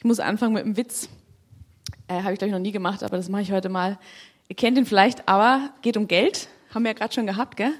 Ich 0.00 0.04
muss 0.04 0.18
anfangen 0.18 0.54
mit 0.54 0.64
einem 0.64 0.78
Witz. 0.78 1.10
Äh, 2.08 2.22
Habe 2.22 2.32
ich, 2.32 2.38
glaube 2.38 2.46
ich, 2.46 2.52
noch 2.54 2.58
nie 2.58 2.72
gemacht, 2.72 3.02
aber 3.02 3.18
das 3.18 3.28
mache 3.28 3.42
ich 3.42 3.52
heute 3.52 3.68
mal. 3.68 3.98
Ihr 4.48 4.56
kennt 4.56 4.78
ihn 4.78 4.86
vielleicht, 4.86 5.28
aber 5.28 5.74
geht 5.82 5.98
um 5.98 6.08
Geld. 6.08 6.48
Haben 6.74 6.84
wir 6.84 6.92
ja 6.92 6.96
gerade 6.96 7.12
schon 7.12 7.26
gehabt, 7.26 7.58
gell? 7.58 7.74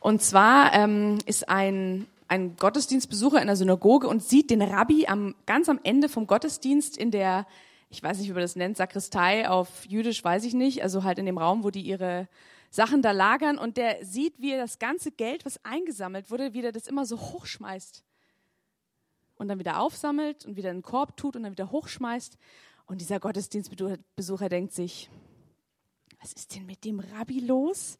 Und 0.00 0.22
zwar 0.22 0.72
ähm, 0.72 1.18
ist 1.26 1.50
ein, 1.50 2.06
ein 2.28 2.56
Gottesdienstbesucher 2.56 3.42
in 3.42 3.46
der 3.46 3.56
Synagoge 3.56 4.08
und 4.08 4.22
sieht 4.22 4.48
den 4.48 4.62
Rabbi 4.62 5.06
am, 5.06 5.34
ganz 5.44 5.68
am 5.68 5.78
Ende 5.82 6.08
vom 6.08 6.26
Gottesdienst 6.26 6.96
in 6.96 7.10
der, 7.10 7.46
ich 7.90 8.02
weiß 8.02 8.20
nicht, 8.20 8.30
wie 8.30 8.32
man 8.32 8.40
das 8.40 8.56
nennt, 8.56 8.78
Sakristei 8.78 9.46
auf 9.46 9.84
Jüdisch, 9.84 10.24
weiß 10.24 10.44
ich 10.44 10.54
nicht, 10.54 10.82
also 10.82 11.04
halt 11.04 11.18
in 11.18 11.26
dem 11.26 11.36
Raum, 11.36 11.62
wo 11.62 11.68
die 11.68 11.82
ihre 11.82 12.26
Sachen 12.70 13.02
da 13.02 13.10
lagern 13.10 13.58
und 13.58 13.76
der 13.76 14.02
sieht, 14.02 14.40
wie 14.40 14.52
er 14.52 14.62
das 14.62 14.78
ganze 14.78 15.10
Geld, 15.10 15.44
was 15.44 15.62
eingesammelt 15.62 16.30
wurde, 16.30 16.54
wie 16.54 16.62
er 16.62 16.72
das 16.72 16.86
immer 16.86 17.04
so 17.04 17.20
hochschmeißt 17.20 18.02
und 19.40 19.48
dann 19.48 19.58
wieder 19.58 19.80
aufsammelt 19.80 20.44
und 20.44 20.56
wieder 20.56 20.70
in 20.70 20.78
den 20.78 20.82
Korb 20.82 21.16
tut 21.16 21.34
und 21.34 21.44
dann 21.44 21.52
wieder 21.52 21.70
hochschmeißt. 21.70 22.36
Und 22.84 23.00
dieser 23.00 23.18
Gottesdienstbesucher 23.18 24.48
denkt 24.50 24.74
sich, 24.74 25.08
was 26.20 26.34
ist 26.34 26.54
denn 26.54 26.66
mit 26.66 26.84
dem 26.84 27.00
Rabbi 27.00 27.40
los? 27.40 27.98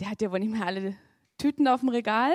Der 0.00 0.10
hat 0.10 0.20
ja 0.20 0.32
wohl 0.32 0.40
nicht 0.40 0.50
mehr 0.50 0.66
alle 0.66 0.96
Tüten 1.38 1.68
auf 1.68 1.80
dem 1.80 1.90
Regal. 1.90 2.32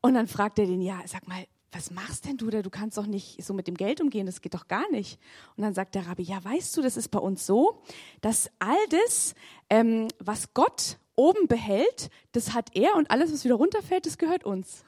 Und 0.00 0.14
dann 0.14 0.28
fragt 0.28 0.58
er 0.58 0.66
den, 0.66 0.80
ja, 0.80 1.02
sag 1.04 1.28
mal, 1.28 1.44
was 1.72 1.90
machst 1.90 2.24
denn 2.24 2.38
du 2.38 2.48
da? 2.48 2.62
Du 2.62 2.70
kannst 2.70 2.96
doch 2.96 3.06
nicht 3.06 3.44
so 3.44 3.52
mit 3.52 3.66
dem 3.66 3.74
Geld 3.74 4.00
umgehen, 4.00 4.24
das 4.24 4.40
geht 4.40 4.54
doch 4.54 4.66
gar 4.66 4.90
nicht. 4.90 5.20
Und 5.56 5.62
dann 5.62 5.74
sagt 5.74 5.94
der 5.94 6.06
Rabbi, 6.06 6.22
ja, 6.22 6.42
weißt 6.42 6.74
du, 6.74 6.80
das 6.80 6.96
ist 6.96 7.10
bei 7.10 7.18
uns 7.18 7.44
so, 7.44 7.82
dass 8.22 8.50
all 8.58 8.78
das, 8.88 9.34
ähm, 9.68 10.08
was 10.18 10.54
Gott 10.54 10.96
oben 11.16 11.48
behält, 11.48 12.08
das 12.32 12.54
hat 12.54 12.74
er 12.74 12.94
und 12.94 13.10
alles, 13.10 13.30
was 13.30 13.44
wieder 13.44 13.56
runterfällt, 13.56 14.06
das 14.06 14.16
gehört 14.16 14.44
uns. 14.44 14.84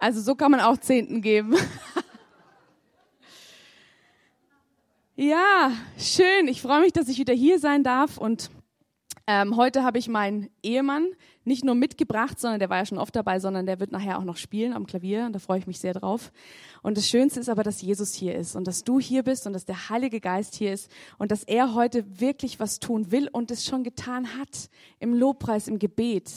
Also 0.00 0.22
so 0.22 0.34
kann 0.34 0.50
man 0.50 0.60
auch 0.60 0.78
Zehnten 0.78 1.20
geben. 1.20 1.54
ja, 5.14 5.72
schön. 5.98 6.48
Ich 6.48 6.62
freue 6.62 6.80
mich, 6.80 6.94
dass 6.94 7.08
ich 7.08 7.18
wieder 7.18 7.34
hier 7.34 7.58
sein 7.58 7.84
darf. 7.84 8.16
Und 8.16 8.50
ähm, 9.26 9.56
heute 9.56 9.84
habe 9.84 9.98
ich 9.98 10.08
meinen 10.08 10.48
Ehemann 10.62 11.06
nicht 11.44 11.66
nur 11.66 11.74
mitgebracht, 11.74 12.40
sondern 12.40 12.60
der 12.60 12.70
war 12.70 12.78
ja 12.78 12.86
schon 12.86 12.96
oft 12.96 13.14
dabei, 13.14 13.40
sondern 13.40 13.66
der 13.66 13.78
wird 13.78 13.92
nachher 13.92 14.18
auch 14.18 14.24
noch 14.24 14.38
spielen 14.38 14.72
am 14.72 14.86
Klavier. 14.86 15.26
Und 15.26 15.34
da 15.34 15.38
freue 15.38 15.58
ich 15.58 15.66
mich 15.66 15.80
sehr 15.80 15.92
drauf. 15.92 16.32
Und 16.80 16.96
das 16.96 17.06
Schönste 17.06 17.38
ist 17.38 17.50
aber, 17.50 17.62
dass 17.62 17.82
Jesus 17.82 18.14
hier 18.14 18.36
ist 18.36 18.56
und 18.56 18.66
dass 18.66 18.84
du 18.84 19.00
hier 19.00 19.22
bist 19.22 19.46
und 19.46 19.52
dass 19.52 19.66
der 19.66 19.90
Heilige 19.90 20.20
Geist 20.20 20.54
hier 20.54 20.72
ist 20.72 20.90
und 21.18 21.30
dass 21.30 21.44
er 21.44 21.74
heute 21.74 22.20
wirklich 22.20 22.58
was 22.58 22.80
tun 22.80 23.10
will 23.10 23.28
und 23.30 23.50
es 23.50 23.66
schon 23.66 23.84
getan 23.84 24.38
hat 24.38 24.70
im 24.98 25.12
Lobpreis, 25.12 25.68
im 25.68 25.78
Gebet. 25.78 26.32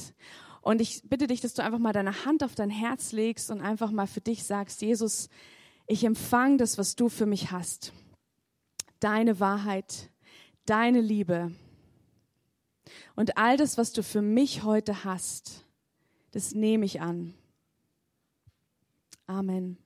Und 0.64 0.80
ich 0.80 1.03
bitte 1.03 1.28
dich, 1.28 1.42
dass 1.42 1.53
du 1.53 1.61
einfach 1.61 1.78
mal 1.78 1.92
deine 1.92 2.23
Hand 2.23 2.42
auf 2.42 2.56
dein 2.56 2.69
Herz 2.69 3.11
legst 3.11 3.52
und 3.52 3.59
einfach 3.59 3.92
mal 3.92 4.08
für 4.08 4.22
dich 4.22 4.45
sagst, 4.45 4.81
Jesus, 4.81 5.28
ich 5.88 6.06
empfange 6.06 6.56
das, 6.56 6.78
was 6.78 6.95
du 6.95 7.09
für 7.09 7.25
mich 7.25 7.52
hast. 7.52 7.92
Deine 9.02 9.41
Wahrheit, 9.41 10.09
deine 10.66 11.02
Liebe. 11.02 11.52
Und 13.16 13.38
all 13.38 13.58
das, 13.58 13.78
was 13.78 13.91
du 13.91 14.03
für 14.03 14.22
mich 14.22 14.64
heute 14.64 15.03
hast, 15.03 15.66
das 16.31 16.56
nehme 16.56 16.86
ich 16.86 17.02
an. 17.02 17.34
Amen 19.28 19.83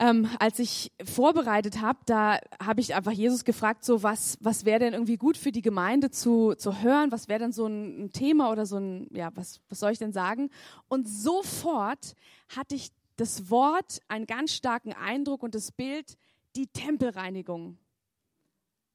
ähm, 0.00 0.28
als 0.38 0.58
ich 0.58 0.92
vorbereitet 1.04 1.80
habe, 1.80 1.98
da 2.06 2.38
habe 2.60 2.80
ich 2.80 2.94
einfach 2.94 3.12
Jesus 3.12 3.44
gefragt, 3.44 3.84
so 3.84 4.02
was, 4.02 4.38
was 4.40 4.64
wäre 4.64 4.80
denn 4.80 4.92
irgendwie 4.92 5.16
gut 5.16 5.36
für 5.36 5.52
die 5.52 5.62
Gemeinde 5.62 6.10
zu, 6.10 6.54
zu 6.54 6.82
hören? 6.82 7.12
Was 7.12 7.28
wäre 7.28 7.38
denn 7.38 7.52
so 7.52 7.66
ein, 7.66 8.04
ein, 8.04 8.12
Thema 8.12 8.50
oder 8.50 8.66
so 8.66 8.76
ein, 8.76 9.08
ja, 9.12 9.30
was, 9.34 9.60
was 9.68 9.78
soll 9.80 9.92
ich 9.92 9.98
denn 9.98 10.12
sagen? 10.12 10.50
Und 10.88 11.08
sofort 11.08 12.14
hatte 12.48 12.74
ich 12.74 12.90
das 13.16 13.50
Wort, 13.50 14.00
einen 14.08 14.26
ganz 14.26 14.52
starken 14.52 14.92
Eindruck 14.92 15.42
und 15.42 15.54
das 15.54 15.70
Bild, 15.70 16.16
die 16.56 16.66
Tempelreinigung. 16.66 17.78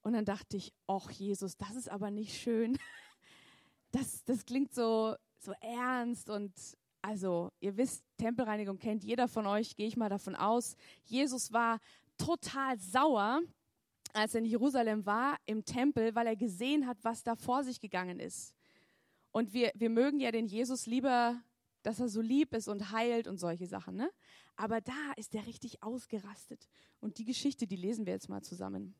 Und 0.02 0.14
dann 0.14 0.26
dachte 0.26 0.58
ich, 0.58 0.74
ach 0.88 1.10
Jesus, 1.12 1.58
das 1.58 1.76
ist 1.76 1.90
aber 1.90 2.12
nicht 2.12 2.40
schön. 2.40 2.78
Das, 3.92 4.24
das 4.24 4.46
klingt 4.46 4.72
so, 4.72 5.16
so 5.40 5.52
ernst 5.62 6.30
und 6.30 6.54
also, 7.02 7.52
ihr 7.60 7.76
wisst, 7.76 8.04
Tempelreinigung 8.20 8.78
kennt 8.78 9.04
jeder 9.04 9.28
von 9.28 9.48
euch, 9.48 9.76
gehe 9.76 9.88
ich 9.88 9.98
mal 9.98 10.10
davon 10.10 10.36
aus. 10.36 10.76
Jesus 11.06 11.52
war 11.52 11.80
total 12.18 12.78
sauer, 12.78 13.42
als 14.14 14.36
er 14.36 14.40
in 14.40 14.46
Jerusalem 14.46 15.06
war, 15.06 15.38
im 15.46 15.66
Tempel, 15.66 16.14
weil 16.14 16.28
er 16.28 16.36
gesehen 16.36 16.86
hat, 16.86 16.98
was 17.02 17.24
da 17.24 17.36
vor 17.36 17.64
sich 17.64 17.80
gegangen 17.80 18.20
ist. 18.20 18.54
Und 19.32 19.54
wir, 19.54 19.72
wir 19.76 19.90
mögen 19.90 20.20
ja 20.20 20.32
den 20.32 20.48
Jesus 20.48 20.86
lieber, 20.86 21.42
dass 21.82 22.00
er 22.00 22.10
so 22.10 22.22
lieb 22.22 22.54
ist 22.54 22.68
und 22.68 22.92
heilt 22.92 23.28
und 23.28 23.38
solche 23.38 23.68
Sachen. 23.68 23.96
Ne? 23.96 24.12
Aber 24.56 24.82
da 24.82 25.14
ist 25.16 25.34
er 25.34 25.46
richtig 25.48 25.82
ausgerastet. 25.82 26.68
Und 27.00 27.18
die 27.18 27.26
Geschichte, 27.26 27.68
die 27.68 27.76
lesen 27.76 28.06
wir 28.06 28.14
jetzt 28.14 28.30
mal 28.30 28.42
zusammen. 28.42 28.96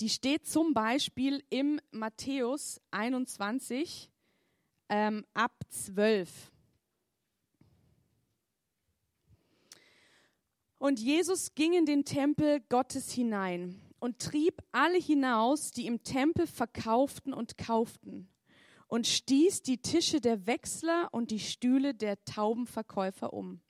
Die 0.00 0.08
steht 0.08 0.46
zum 0.46 0.74
Beispiel 0.74 1.44
im 1.50 1.80
Matthäus 1.90 2.80
21 2.90 4.10
ähm, 4.88 5.24
ab 5.34 5.52
12. 5.68 6.50
Und 10.80 10.98
Jesus 10.98 11.54
ging 11.54 11.74
in 11.74 11.84
den 11.84 12.06
Tempel 12.06 12.60
Gottes 12.70 13.12
hinein 13.12 13.78
und 13.98 14.18
trieb 14.18 14.62
alle 14.72 14.96
hinaus, 14.96 15.72
die 15.72 15.86
im 15.86 16.02
Tempel 16.04 16.46
verkauften 16.46 17.34
und 17.34 17.58
kauften, 17.58 18.30
und 18.86 19.06
stieß 19.06 19.60
die 19.60 19.82
Tische 19.82 20.22
der 20.22 20.46
Wechsler 20.46 21.10
und 21.12 21.32
die 21.32 21.38
Stühle 21.38 21.94
der 21.94 22.24
Taubenverkäufer 22.24 23.34
um. 23.34 23.60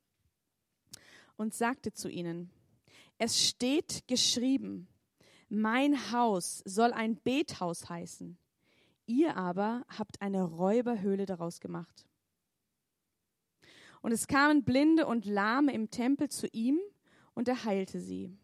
Und 1.36 1.52
sagte 1.52 1.92
zu 1.92 2.08
ihnen, 2.08 2.52
es 3.18 3.44
steht 3.44 4.06
geschrieben, 4.06 4.86
mein 5.48 6.12
Haus 6.12 6.62
soll 6.64 6.92
ein 6.92 7.16
Bethaus 7.16 7.88
heißen, 7.88 8.38
ihr 9.06 9.36
aber 9.36 9.84
habt 9.88 10.22
eine 10.22 10.44
Räuberhöhle 10.44 11.26
daraus 11.26 11.58
gemacht. 11.58 12.06
Und 14.00 14.12
es 14.12 14.28
kamen 14.28 14.62
Blinde 14.62 15.08
und 15.08 15.24
Lahme 15.24 15.72
im 15.72 15.90
Tempel 15.90 16.28
zu 16.28 16.46
ihm, 16.52 16.78
und 17.40 17.48
er 17.48 17.64
heilte 17.64 18.00
sie. 18.00 18.36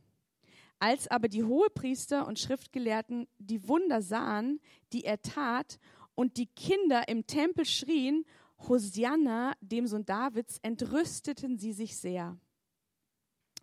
Als 0.79 1.07
aber 1.07 1.29
die 1.29 1.45
Hohepriester 1.45 2.27
und 2.27 2.39
Schriftgelehrten 2.39 3.29
die 3.37 3.69
Wunder 3.69 4.01
sahen, 4.01 4.59
die 4.95 5.05
er 5.05 5.21
tat, 5.21 5.79
und 6.15 6.39
die 6.39 6.47
Kinder 6.47 7.07
im 7.07 7.27
Tempel 7.27 7.67
schrien, 7.67 8.25
Hosianna, 8.67 9.53
dem 9.61 9.87
Sohn 9.87 10.07
Davids, 10.07 10.59
entrüsteten 10.62 11.59
sie 11.59 11.75
sich 11.75 11.99
sehr 11.99 12.41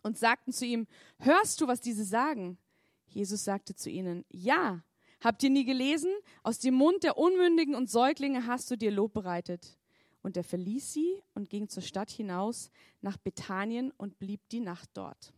und 0.03 0.19
sagten 0.19 0.51
zu 0.51 0.67
ihm, 0.67 0.85
hörst 1.17 1.61
du, 1.61 1.67
was 1.67 1.81
diese 1.81 2.03
sagen? 2.03 2.59
Jesus 3.07 3.43
sagte 3.43 3.73
zu 3.73 3.89
ihnen, 3.89 4.25
ja. 4.29 4.83
Habt 5.19 5.41
ihr 5.41 5.49
nie 5.49 5.65
gelesen? 5.65 6.11
Aus 6.43 6.59
dem 6.59 6.75
Mund 6.75 7.01
der 7.01 7.17
Unmündigen 7.17 7.73
und 7.73 7.89
Säuglinge 7.89 8.45
hast 8.45 8.69
du 8.69 8.75
dir 8.75 8.91
Lob 8.91 9.13
bereitet. 9.13 9.79
Und 10.23 10.37
er 10.37 10.43
verließ 10.43 10.93
sie 10.93 11.21
und 11.35 11.49
ging 11.49 11.69
zur 11.69 11.83
Stadt 11.83 12.09
hinaus 12.09 12.71
nach 13.01 13.17
Bethanien 13.17 13.91
und 13.91 14.17
blieb 14.17 14.41
die 14.49 14.61
Nacht 14.61 14.89
dort. 14.93 15.33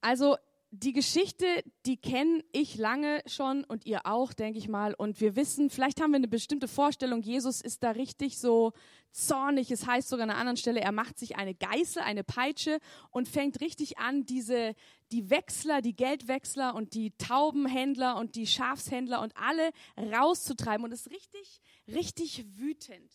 Also 0.00 0.36
die 0.72 0.92
Geschichte, 0.92 1.46
die 1.84 1.96
kenne 1.96 2.44
ich 2.52 2.76
lange 2.76 3.22
schon 3.26 3.64
und 3.64 3.86
ihr 3.86 4.06
auch, 4.06 4.32
denke 4.32 4.58
ich 4.58 4.68
mal. 4.68 4.94
Und 4.94 5.20
wir 5.20 5.34
wissen, 5.34 5.68
vielleicht 5.68 6.00
haben 6.00 6.12
wir 6.12 6.16
eine 6.16 6.28
bestimmte 6.28 6.68
Vorstellung, 6.68 7.22
Jesus 7.22 7.60
ist 7.60 7.82
da 7.82 7.90
richtig 7.90 8.38
so 8.38 8.72
zornig. 9.10 9.72
Es 9.72 9.86
heißt 9.86 10.08
sogar 10.08 10.24
an 10.24 10.30
einer 10.30 10.38
anderen 10.38 10.56
Stelle, 10.56 10.80
er 10.80 10.92
macht 10.92 11.18
sich 11.18 11.36
eine 11.36 11.54
Geißel, 11.54 12.02
eine 12.02 12.22
Peitsche 12.22 12.78
und 13.10 13.28
fängt 13.28 13.60
richtig 13.60 13.98
an, 13.98 14.24
diese, 14.26 14.74
die 15.10 15.28
Wechsler, 15.28 15.82
die 15.82 15.96
Geldwechsler 15.96 16.76
und 16.76 16.94
die 16.94 17.10
Taubenhändler 17.18 18.16
und 18.16 18.36
die 18.36 18.46
Schafshändler 18.46 19.20
und 19.22 19.36
alle 19.36 19.70
rauszutreiben 19.96 20.84
und 20.84 20.92
ist 20.92 21.10
richtig, 21.10 21.60
richtig 21.88 22.44
wütend. 22.56 23.10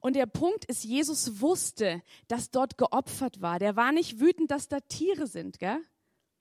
Und 0.00 0.16
der 0.16 0.26
Punkt 0.26 0.64
ist, 0.66 0.84
Jesus 0.84 1.40
wusste, 1.40 2.02
dass 2.28 2.50
dort 2.50 2.78
geopfert 2.78 3.42
war. 3.42 3.58
Der 3.58 3.76
war 3.76 3.92
nicht 3.92 4.20
wütend, 4.20 4.50
dass 4.50 4.68
da 4.68 4.80
Tiere 4.80 5.26
sind, 5.26 5.58
gell? 5.58 5.80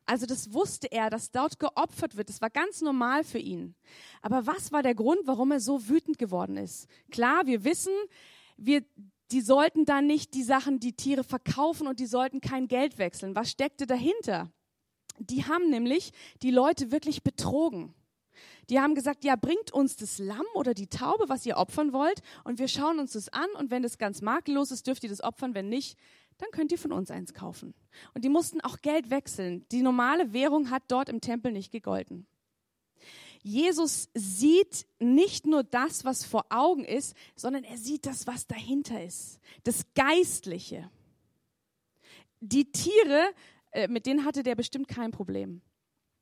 Also 0.05 0.25
das 0.25 0.53
wusste 0.53 0.91
er, 0.91 1.09
dass 1.09 1.31
dort 1.31 1.59
geopfert 1.59 2.17
wird. 2.17 2.29
Das 2.29 2.41
war 2.41 2.49
ganz 2.49 2.81
normal 2.81 3.23
für 3.23 3.39
ihn. 3.39 3.75
Aber 4.21 4.45
was 4.45 4.71
war 4.71 4.83
der 4.83 4.95
Grund, 4.95 5.21
warum 5.25 5.51
er 5.51 5.59
so 5.59 5.87
wütend 5.87 6.17
geworden 6.17 6.57
ist? 6.57 6.87
Klar, 7.09 7.45
wir 7.45 7.63
wissen, 7.63 7.93
wir, 8.57 8.83
die 9.31 9.41
sollten 9.41 9.85
dann 9.85 10.05
nicht 10.05 10.33
die 10.33 10.43
Sachen, 10.43 10.79
die 10.79 10.93
Tiere 10.93 11.23
verkaufen 11.23 11.87
und 11.87 11.99
die 11.99 12.05
sollten 12.05 12.41
kein 12.41 12.67
Geld 12.67 12.97
wechseln. 12.97 13.35
Was 13.35 13.51
steckte 13.51 13.87
dahinter? 13.87 14.51
Die 15.19 15.45
haben 15.45 15.69
nämlich 15.69 16.11
die 16.41 16.51
Leute 16.51 16.91
wirklich 16.91 17.23
betrogen. 17.23 17.93
Die 18.69 18.79
haben 18.79 18.95
gesagt, 18.95 19.23
ja, 19.23 19.35
bringt 19.35 19.71
uns 19.71 19.95
das 19.95 20.19
Lamm 20.19 20.45
oder 20.53 20.73
die 20.73 20.87
Taube, 20.87 21.25
was 21.27 21.45
ihr 21.45 21.57
opfern 21.57 21.93
wollt, 21.93 22.21
und 22.43 22.59
wir 22.59 22.67
schauen 22.67 22.99
uns 22.99 23.13
das 23.13 23.29
an, 23.29 23.47
und 23.59 23.71
wenn 23.71 23.83
das 23.83 23.97
ganz 23.97 24.21
makellos 24.21 24.71
ist, 24.71 24.87
dürft 24.87 25.03
ihr 25.03 25.09
das 25.09 25.23
opfern, 25.23 25.53
wenn 25.53 25.69
nicht, 25.69 25.97
dann 26.43 26.51
könnt 26.51 26.71
ihr 26.71 26.77
von 26.77 26.91
uns 26.91 27.09
eins 27.09 27.33
kaufen. 27.33 27.73
Und 28.13 28.25
die 28.25 28.29
mussten 28.29 28.61
auch 28.61 28.81
Geld 28.81 29.09
wechseln. 29.09 29.65
Die 29.71 29.81
normale 29.81 30.33
Währung 30.33 30.69
hat 30.69 30.83
dort 30.89 31.09
im 31.09 31.21
Tempel 31.21 31.51
nicht 31.51 31.71
gegolten. 31.71 32.27
Jesus 33.41 34.09
sieht 34.13 34.85
nicht 34.99 35.45
nur 35.45 35.63
das, 35.63 36.05
was 36.05 36.25
vor 36.25 36.45
Augen 36.49 36.85
ist, 36.85 37.15
sondern 37.35 37.63
er 37.63 37.77
sieht 37.77 38.05
das, 38.05 38.27
was 38.27 38.47
dahinter 38.47 39.03
ist. 39.03 39.39
Das 39.63 39.85
Geistliche. 39.95 40.89
Die 42.39 42.71
Tiere, 42.71 43.33
äh, 43.71 43.87
mit 43.87 44.05
denen 44.05 44.25
hatte 44.25 44.43
der 44.43 44.55
bestimmt 44.55 44.87
kein 44.87 45.11
Problem. 45.11 45.61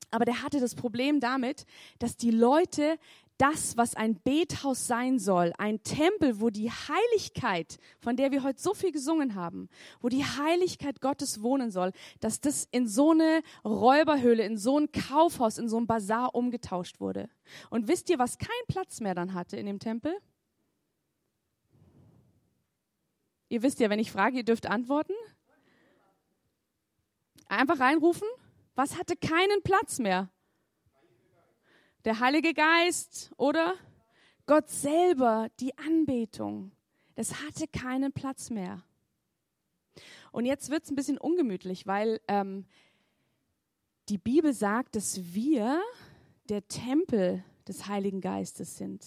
Aber 0.10 0.26
der 0.26 0.44
hatte 0.44 0.60
das 0.60 0.76
Problem 0.76 1.20
damit, 1.20 1.66
dass 2.00 2.18
die 2.18 2.32
Leute 2.32 2.98
das, 3.42 3.76
was 3.76 3.96
ein 3.96 4.22
Bethaus 4.22 4.86
sein 4.86 5.18
soll, 5.18 5.52
ein 5.58 5.82
Tempel, 5.82 6.40
wo 6.40 6.52
die 6.52 6.70
Heiligkeit, 6.70 7.80
von 8.00 8.16
der 8.16 8.32
wir 8.32 8.44
heute 8.44 8.62
so 8.62 8.76
viel 8.76 8.92
gesungen 8.92 9.34
haben, 9.34 9.68
wo 10.00 10.10
die 10.10 10.24
Heiligkeit 10.24 11.02
Gottes 11.02 11.42
wohnen 11.42 11.72
soll, 11.72 11.92
dass 12.20 12.40
das 12.40 12.68
in 12.70 12.88
so 12.88 13.12
eine 13.12 13.42
Räuberhöhle, 13.66 14.44
in 14.44 14.58
so 14.58 14.78
ein 14.78 14.92
Kaufhaus, 14.92 15.58
in 15.58 15.68
so 15.68 15.80
ein 15.80 15.88
Bazar 15.88 16.36
umgetauscht 16.36 17.00
wurde. 17.00 17.30
Und 17.72 17.88
wisst 17.88 18.12
ihr, 18.12 18.20
was 18.20 18.38
keinen 18.38 18.68
Platz 18.68 19.00
mehr 19.00 19.16
dann 19.16 19.34
hatte 19.34 19.58
in 19.58 19.66
dem 19.66 19.80
Tempel? 19.80 20.16
Ihr 23.50 23.64
wisst 23.64 23.80
ja, 23.80 23.90
wenn 23.90 24.00
ich 24.00 24.12
frage, 24.12 24.38
ihr 24.38 24.46
dürft 24.46 24.68
antworten. 24.68 25.14
Einfach 27.48 27.80
reinrufen. 27.80 28.28
Was 28.76 29.00
hatte 29.00 29.16
keinen 29.16 29.64
Platz 29.64 29.98
mehr? 29.98 30.30
Der 32.06 32.20
Heilige 32.20 32.54
Geist 32.54 33.32
oder 33.38 33.76
Gott 34.46 34.70
selber, 34.70 35.50
die 35.60 35.78
Anbetung. 35.78 36.72
Das 37.16 37.42
hatte 37.44 37.68
keinen 37.68 38.12
Platz 38.12 38.50
mehr. 38.50 38.84
Und 40.32 40.46
jetzt 40.46 40.70
wird 40.70 40.84
es 40.84 40.90
ein 40.90 40.96
bisschen 40.96 41.18
ungemütlich, 41.18 41.86
weil 41.86 42.22
ähm, 42.28 42.66
die 44.10 44.18
Bibel 44.18 44.54
sagt, 44.54 44.96
dass 44.96 45.34
wir 45.34 45.82
der 46.50 46.68
Tempel 46.68 47.44
des 47.68 47.88
Heiligen 47.88 48.22
Geistes 48.22 48.78
sind. 48.78 49.06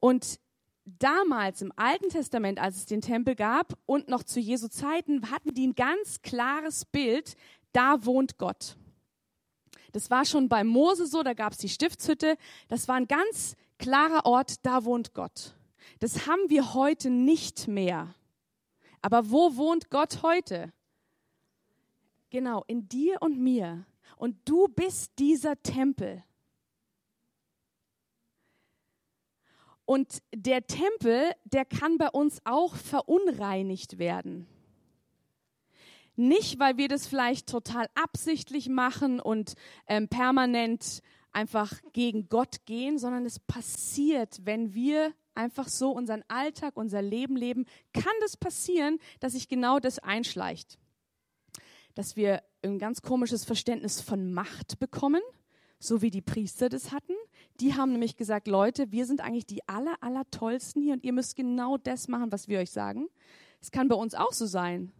Und 0.00 0.38
damals 0.84 1.62
im 1.62 1.72
Alten 1.76 2.08
Testament, 2.08 2.58
als 2.58 2.76
es 2.76 2.86
den 2.86 3.00
Tempel 3.00 3.34
gab 3.34 3.78
und 3.86 4.08
noch 4.08 4.22
zu 4.22 4.40
Jesu 4.40 4.68
Zeiten, 4.68 5.30
hatten 5.30 5.54
die 5.54 5.66
ein 5.66 5.74
ganz 5.74 6.22
klares 6.22 6.84
Bild, 6.84 7.36
da 7.72 8.04
wohnt 8.04 8.38
Gott. 8.38 8.76
Das 9.94 10.10
war 10.10 10.24
schon 10.24 10.48
bei 10.48 10.64
Mose 10.64 11.06
so, 11.06 11.22
da 11.22 11.34
gab 11.34 11.52
es 11.52 11.58
die 11.58 11.68
Stiftshütte. 11.68 12.36
Das 12.66 12.88
war 12.88 12.96
ein 12.96 13.06
ganz 13.06 13.54
klarer 13.78 14.26
Ort, 14.26 14.66
da 14.66 14.84
wohnt 14.84 15.14
Gott. 15.14 15.54
Das 16.00 16.26
haben 16.26 16.50
wir 16.50 16.74
heute 16.74 17.10
nicht 17.10 17.68
mehr. 17.68 18.12
Aber 19.02 19.30
wo 19.30 19.54
wohnt 19.54 19.90
Gott 19.90 20.24
heute? 20.24 20.72
Genau, 22.30 22.64
in 22.66 22.88
dir 22.88 23.22
und 23.22 23.38
mir. 23.38 23.86
Und 24.16 24.36
du 24.44 24.66
bist 24.66 25.12
dieser 25.20 25.62
Tempel. 25.62 26.24
Und 29.84 30.24
der 30.34 30.66
Tempel, 30.66 31.30
der 31.44 31.64
kann 31.64 31.98
bei 31.98 32.08
uns 32.08 32.40
auch 32.44 32.74
verunreinigt 32.74 33.98
werden. 33.98 34.48
Nicht, 36.16 36.58
weil 36.60 36.76
wir 36.76 36.88
das 36.88 37.06
vielleicht 37.06 37.48
total 37.48 37.86
absichtlich 37.94 38.68
machen 38.68 39.18
und 39.20 39.54
ähm, 39.88 40.08
permanent 40.08 41.02
einfach 41.32 41.72
gegen 41.92 42.28
Gott 42.28 42.64
gehen, 42.66 42.98
sondern 42.98 43.26
es 43.26 43.40
passiert, 43.40 44.40
wenn 44.44 44.74
wir 44.74 45.12
einfach 45.34 45.68
so 45.68 45.90
unseren 45.90 46.22
Alltag, 46.28 46.76
unser 46.76 47.02
Leben 47.02 47.36
leben, 47.36 47.66
kann 47.92 48.12
das 48.20 48.36
passieren, 48.36 48.98
dass 49.18 49.32
sich 49.32 49.48
genau 49.48 49.80
das 49.80 49.98
einschleicht. 49.98 50.78
Dass 51.94 52.14
wir 52.14 52.42
ein 52.62 52.78
ganz 52.78 53.02
komisches 53.02 53.44
Verständnis 53.44 54.00
von 54.00 54.32
Macht 54.32 54.78
bekommen, 54.78 55.22
so 55.80 56.02
wie 56.02 56.10
die 56.10 56.22
Priester 56.22 56.68
das 56.68 56.92
hatten. 56.92 57.14
Die 57.60 57.74
haben 57.74 57.92
nämlich 57.92 58.16
gesagt, 58.16 58.46
Leute, 58.46 58.92
wir 58.92 59.06
sind 59.06 59.20
eigentlich 59.20 59.46
die 59.46 59.68
aller, 59.68 59.96
aller 60.00 60.24
tollsten 60.30 60.80
hier 60.80 60.94
und 60.94 61.04
ihr 61.04 61.12
müsst 61.12 61.34
genau 61.34 61.76
das 61.76 62.06
machen, 62.06 62.30
was 62.30 62.46
wir 62.46 62.60
euch 62.60 62.70
sagen. 62.70 63.08
Es 63.60 63.72
kann 63.72 63.88
bei 63.88 63.96
uns 63.96 64.14
auch 64.14 64.32
so 64.32 64.46
sein 64.46 64.92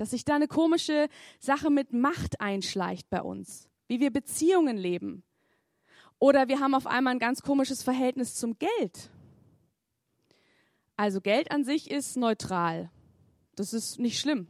dass 0.00 0.12
sich 0.12 0.24
da 0.24 0.36
eine 0.36 0.48
komische 0.48 1.10
Sache 1.40 1.68
mit 1.68 1.92
Macht 1.92 2.40
einschleicht 2.40 3.10
bei 3.10 3.20
uns, 3.20 3.68
wie 3.86 4.00
wir 4.00 4.10
Beziehungen 4.10 4.78
leben. 4.78 5.22
Oder 6.18 6.48
wir 6.48 6.58
haben 6.58 6.74
auf 6.74 6.86
einmal 6.86 7.12
ein 7.12 7.18
ganz 7.18 7.42
komisches 7.42 7.82
Verhältnis 7.82 8.34
zum 8.34 8.58
Geld. 8.58 9.10
Also 10.96 11.20
Geld 11.20 11.50
an 11.50 11.64
sich 11.64 11.90
ist 11.90 12.16
neutral. 12.16 12.90
Das 13.56 13.74
ist 13.74 13.98
nicht 13.98 14.18
schlimm. 14.18 14.48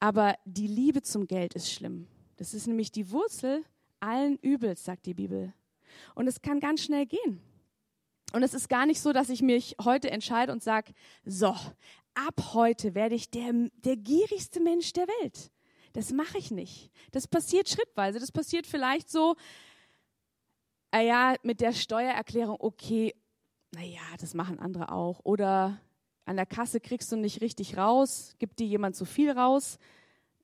Aber 0.00 0.36
die 0.44 0.66
Liebe 0.66 1.00
zum 1.00 1.26
Geld 1.26 1.54
ist 1.54 1.72
schlimm. 1.72 2.08
Das 2.36 2.52
ist 2.52 2.66
nämlich 2.66 2.92
die 2.92 3.10
Wurzel 3.10 3.64
allen 4.00 4.36
Übels, 4.40 4.84
sagt 4.84 5.06
die 5.06 5.14
Bibel. 5.14 5.54
Und 6.14 6.26
es 6.26 6.42
kann 6.42 6.60
ganz 6.60 6.82
schnell 6.82 7.06
gehen. 7.06 7.40
Und 8.34 8.42
es 8.42 8.52
ist 8.52 8.68
gar 8.68 8.84
nicht 8.84 9.00
so, 9.00 9.14
dass 9.14 9.30
ich 9.30 9.40
mich 9.40 9.76
heute 9.82 10.10
entscheide 10.10 10.52
und 10.52 10.62
sage, 10.62 10.92
so, 11.24 11.56
ab 12.26 12.52
heute 12.54 12.94
werde 12.94 13.14
ich 13.14 13.30
der, 13.30 13.52
der 13.84 13.96
gierigste 13.96 14.60
Mensch 14.60 14.92
der 14.92 15.06
Welt. 15.06 15.50
Das 15.92 16.12
mache 16.12 16.38
ich 16.38 16.50
nicht. 16.50 16.90
Das 17.12 17.26
passiert 17.26 17.68
schrittweise. 17.68 18.18
Das 18.18 18.32
passiert 18.32 18.66
vielleicht 18.66 19.08
so, 19.08 19.36
äh 20.90 21.06
ja, 21.06 21.34
mit 21.42 21.60
der 21.60 21.72
Steuererklärung, 21.72 22.56
okay, 22.60 23.14
naja, 23.74 24.00
das 24.20 24.34
machen 24.34 24.58
andere 24.58 24.92
auch. 24.92 25.20
Oder 25.24 25.80
an 26.24 26.36
der 26.36 26.46
Kasse 26.46 26.80
kriegst 26.80 27.10
du 27.12 27.16
nicht 27.16 27.40
richtig 27.40 27.76
raus, 27.76 28.34
gibt 28.38 28.58
dir 28.58 28.66
jemand 28.66 28.96
zu 28.96 29.04
viel 29.04 29.30
raus, 29.30 29.78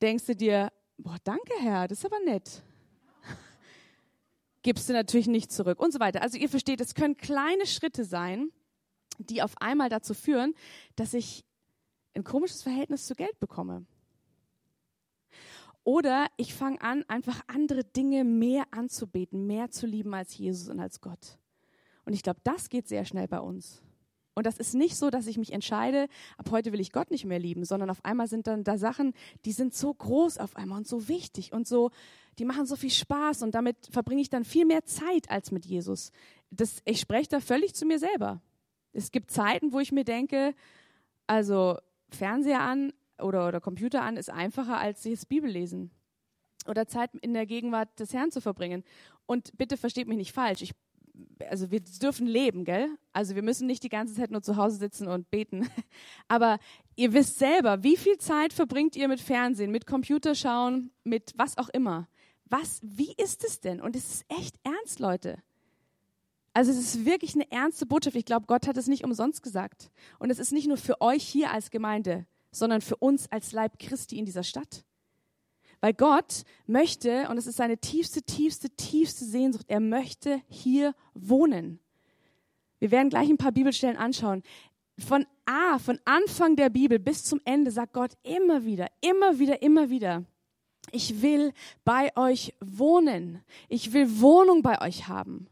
denkst 0.01 0.27
du 0.27 0.37
dir, 0.37 0.73
boah, 0.97 1.17
danke 1.25 1.53
Herr, 1.61 1.89
das 1.89 1.99
ist 1.99 2.07
aber 2.07 2.21
nett. 2.21 2.63
Gibst 4.63 4.89
du 4.89 4.93
natürlich 4.93 5.27
nicht 5.27 5.53
zurück 5.53 5.81
und 5.81 5.93
so 5.93 6.01
weiter. 6.01 6.23
Also 6.23 6.39
ihr 6.39 6.49
versteht, 6.49 6.81
es 6.81 6.95
können 6.95 7.17
kleine 7.17 7.67
Schritte 7.67 8.05
sein, 8.05 8.51
die 9.19 9.43
auf 9.43 9.53
einmal 9.61 9.89
dazu 9.89 10.15
führen, 10.15 10.55
dass 10.97 11.15
ich 11.15 11.45
ein 12.15 12.25
komisches 12.25 12.63
Verhältnis 12.63 13.07
zu 13.07 13.15
Geld 13.15 13.39
bekomme. 13.41 13.85
Oder 15.85 16.29
ich 16.39 16.55
fange 16.55 16.81
an, 16.81 17.05
einfach 17.09 17.43
andere 17.47 17.85
Dinge 17.85 18.25
mehr 18.25 18.65
anzubeten, 18.71 19.47
mehr 19.47 19.71
zu 19.71 19.87
lieben 19.87 20.15
als 20.15 20.37
Jesus 20.37 20.69
und 20.69 20.81
als 20.81 21.01
Gott. 21.01 21.39
Und 22.07 22.15
ich 22.15 22.23
glaube, 22.23 22.41
das 22.43 22.71
geht 22.71 22.89
sehr 22.89 23.05
schnell 23.05 23.29
bei 23.29 23.41
uns. 23.41 23.83
Und 24.35 24.47
das 24.47 24.59
ist 24.59 24.75
nicht 24.75 24.97
so, 24.97 25.11
dass 25.11 25.27
ich 25.27 25.39
mich 25.39 25.53
entscheide, 25.53 26.09
ab 26.39 26.51
heute 26.51 26.73
will 26.73 26.81
ich 26.81 26.91
Gott 26.91 27.11
nicht 27.11 27.25
mehr 27.25 27.39
lieben, 27.39 27.65
sondern 27.65 27.89
auf 27.91 28.05
einmal 28.05 28.27
sind 28.27 28.47
dann 28.47 28.65
da 28.65 28.79
Sachen, 28.79 29.13
die 29.45 29.53
sind 29.53 29.75
so 29.75 29.95
groß 29.95 30.39
auf 30.39 30.57
einmal 30.57 30.79
und 30.79 30.89
so 30.89 31.07
wichtig 31.07 31.53
und 31.53 31.69
so, 31.69 31.91
die 32.39 32.45
machen 32.45 32.67
so 32.67 32.75
viel 32.75 32.91
Spaß 32.91 33.43
und 33.43 33.55
damit 33.55 33.77
verbringe 33.91 34.21
ich 34.21 34.31
dann 34.31 34.45
viel 34.45 34.65
mehr 34.65 34.85
Zeit 34.87 35.31
als 35.31 35.53
mit 35.53 35.67
Jesus. 35.67 36.11
Das, 36.51 36.83
ich 36.85 36.99
spreche 36.99 37.29
da 37.29 37.41
völlig 37.41 37.75
zu 37.75 37.87
mir 37.87 38.01
selber. 38.01 38.41
Es 38.93 39.13
gibt 39.13 39.31
Zeiten, 39.31 39.73
wo 39.73 39.79
ich 39.79 39.93
mir 39.93 40.05
denke, 40.05 40.55
also 41.29 41.79
Fernseher 42.15 42.61
an 42.61 42.93
oder, 43.19 43.49
oder 43.49 43.61
Computer 43.61 44.03
an 44.03 44.17
ist 44.17 44.31
einfacher 44.31 44.79
als 44.79 45.03
das 45.03 45.27
Bibellesen 45.27 45.91
oder 46.67 46.87
Zeit 46.87 47.11
in 47.21 47.35
der 47.35 47.47
Gegenwart 47.47 47.99
des 48.01 48.13
Herrn 48.15 48.31
zu 48.31 48.41
verbringen. 48.41 48.85
Und 49.27 49.57
bitte 49.57 49.77
versteht 49.77 50.09
mich 50.09 50.17
nicht 50.17 50.33
falsch. 50.33 50.63
Ich, 50.63 50.73
also 51.49 51.71
wir 51.71 51.81
dürfen 51.81 52.27
leben, 52.27 52.65
gell? 52.65 52.89
Also 53.13 53.35
wir 53.35 53.43
müssen 53.43 53.67
nicht 53.67 53.83
die 53.83 53.89
ganze 53.89 54.15
Zeit 54.15 54.31
nur 54.31 54.43
zu 54.43 54.57
Hause 54.57 54.77
sitzen 54.77 55.09
und 55.09 55.31
beten. 55.31 55.69
Aber 56.29 56.59
ihr 56.97 57.13
wisst 57.13 57.39
selber, 57.39 57.83
wie 57.83 57.97
viel 57.97 58.19
Zeit 58.19 58.53
verbringt 58.53 58.97
ihr 58.97 59.09
mit 59.09 59.21
Fernsehen, 59.21 59.71
mit 59.71 59.87
Computerschauen, 59.87 60.91
mit 61.05 61.33
was 61.37 61.59
auch 61.59 61.69
immer? 61.69 62.09
Was, 62.47 62.81
wie 62.83 63.13
ist 63.17 63.45
es 63.45 63.61
denn? 63.61 63.81
Und 63.81 63.97
es 63.97 64.15
ist 64.15 64.25
echt 64.29 64.57
ernst, 64.65 65.01
Leute. 65.01 65.43
Also 66.55 66.71
es 66.71 66.79
ist 66.79 67.05
wirklich 67.05 67.35
eine 67.35 67.51
ernste 67.51 67.85
Botschaft. 67.85 68.17
Ich 68.17 68.25
glaube, 68.25 68.47
Gott 68.47 68.67
hat 68.67 68.77
es 68.77 68.87
nicht 68.87 69.05
umsonst 69.05 69.43
gesagt. 69.43 69.91
Und 70.19 70.31
es 70.31 70.39
ist 70.39 70.53
nicht 70.53 70.69
nur 70.69 70.77
für 70.77 71.01
euch 71.01 71.25
hier 71.25 71.51
als 71.51 71.71
Gemeinde, 71.71 72.27
sondern 72.53 72.81
für 72.81 72.97
uns 72.97 73.31
als 73.31 73.53
Leib 73.53 73.79
Christi 73.79 74.19
in 74.19 74.25
dieser 74.25 74.45
Stadt. 74.45 74.85
Weil 75.81 75.95
Gott 75.95 76.45
möchte, 76.67 77.29
und 77.29 77.37
es 77.37 77.47
ist 77.47 77.57
seine 77.57 77.77
tiefste, 77.77 78.23
tiefste, 78.23 78.71
tiefste 78.71 79.25
Sehnsucht, 79.25 79.67
er 79.69 79.81
möchte 79.81 80.41
hier 80.49 80.95
wohnen. 81.13 81.81
Wir 82.79 82.93
werden 82.93 83.11
gleich 83.11 83.29
ein 83.29 83.37
paar 83.37 83.53
Bibelstellen 83.53 83.97
anschauen. 83.97 84.45
Von 84.97 85.27
A, 85.47 85.81
von 85.81 85.99
Anfang 86.05 86.55
der 86.55 86.71
Bibel 86.71 87.01
bis 87.01 87.25
zum 87.25 87.41
Ende 87.45 87.73
sagt 87.73 87.93
Gott 87.95 88.13
immer 88.23 88.65
wieder, 88.65 88.87
immer 89.01 89.41
wieder, 89.41 89.61
immer 89.61 89.91
wieder, 89.91 90.25
ich 90.93 91.21
will 91.21 91.53
bei 91.85 92.17
euch 92.17 92.55
wohnen. 92.61 93.43
Ich 93.69 93.93
will 93.93 94.21
Wohnung 94.21 94.63
bei 94.63 94.81
euch 94.81 95.09
haben. 95.09 95.49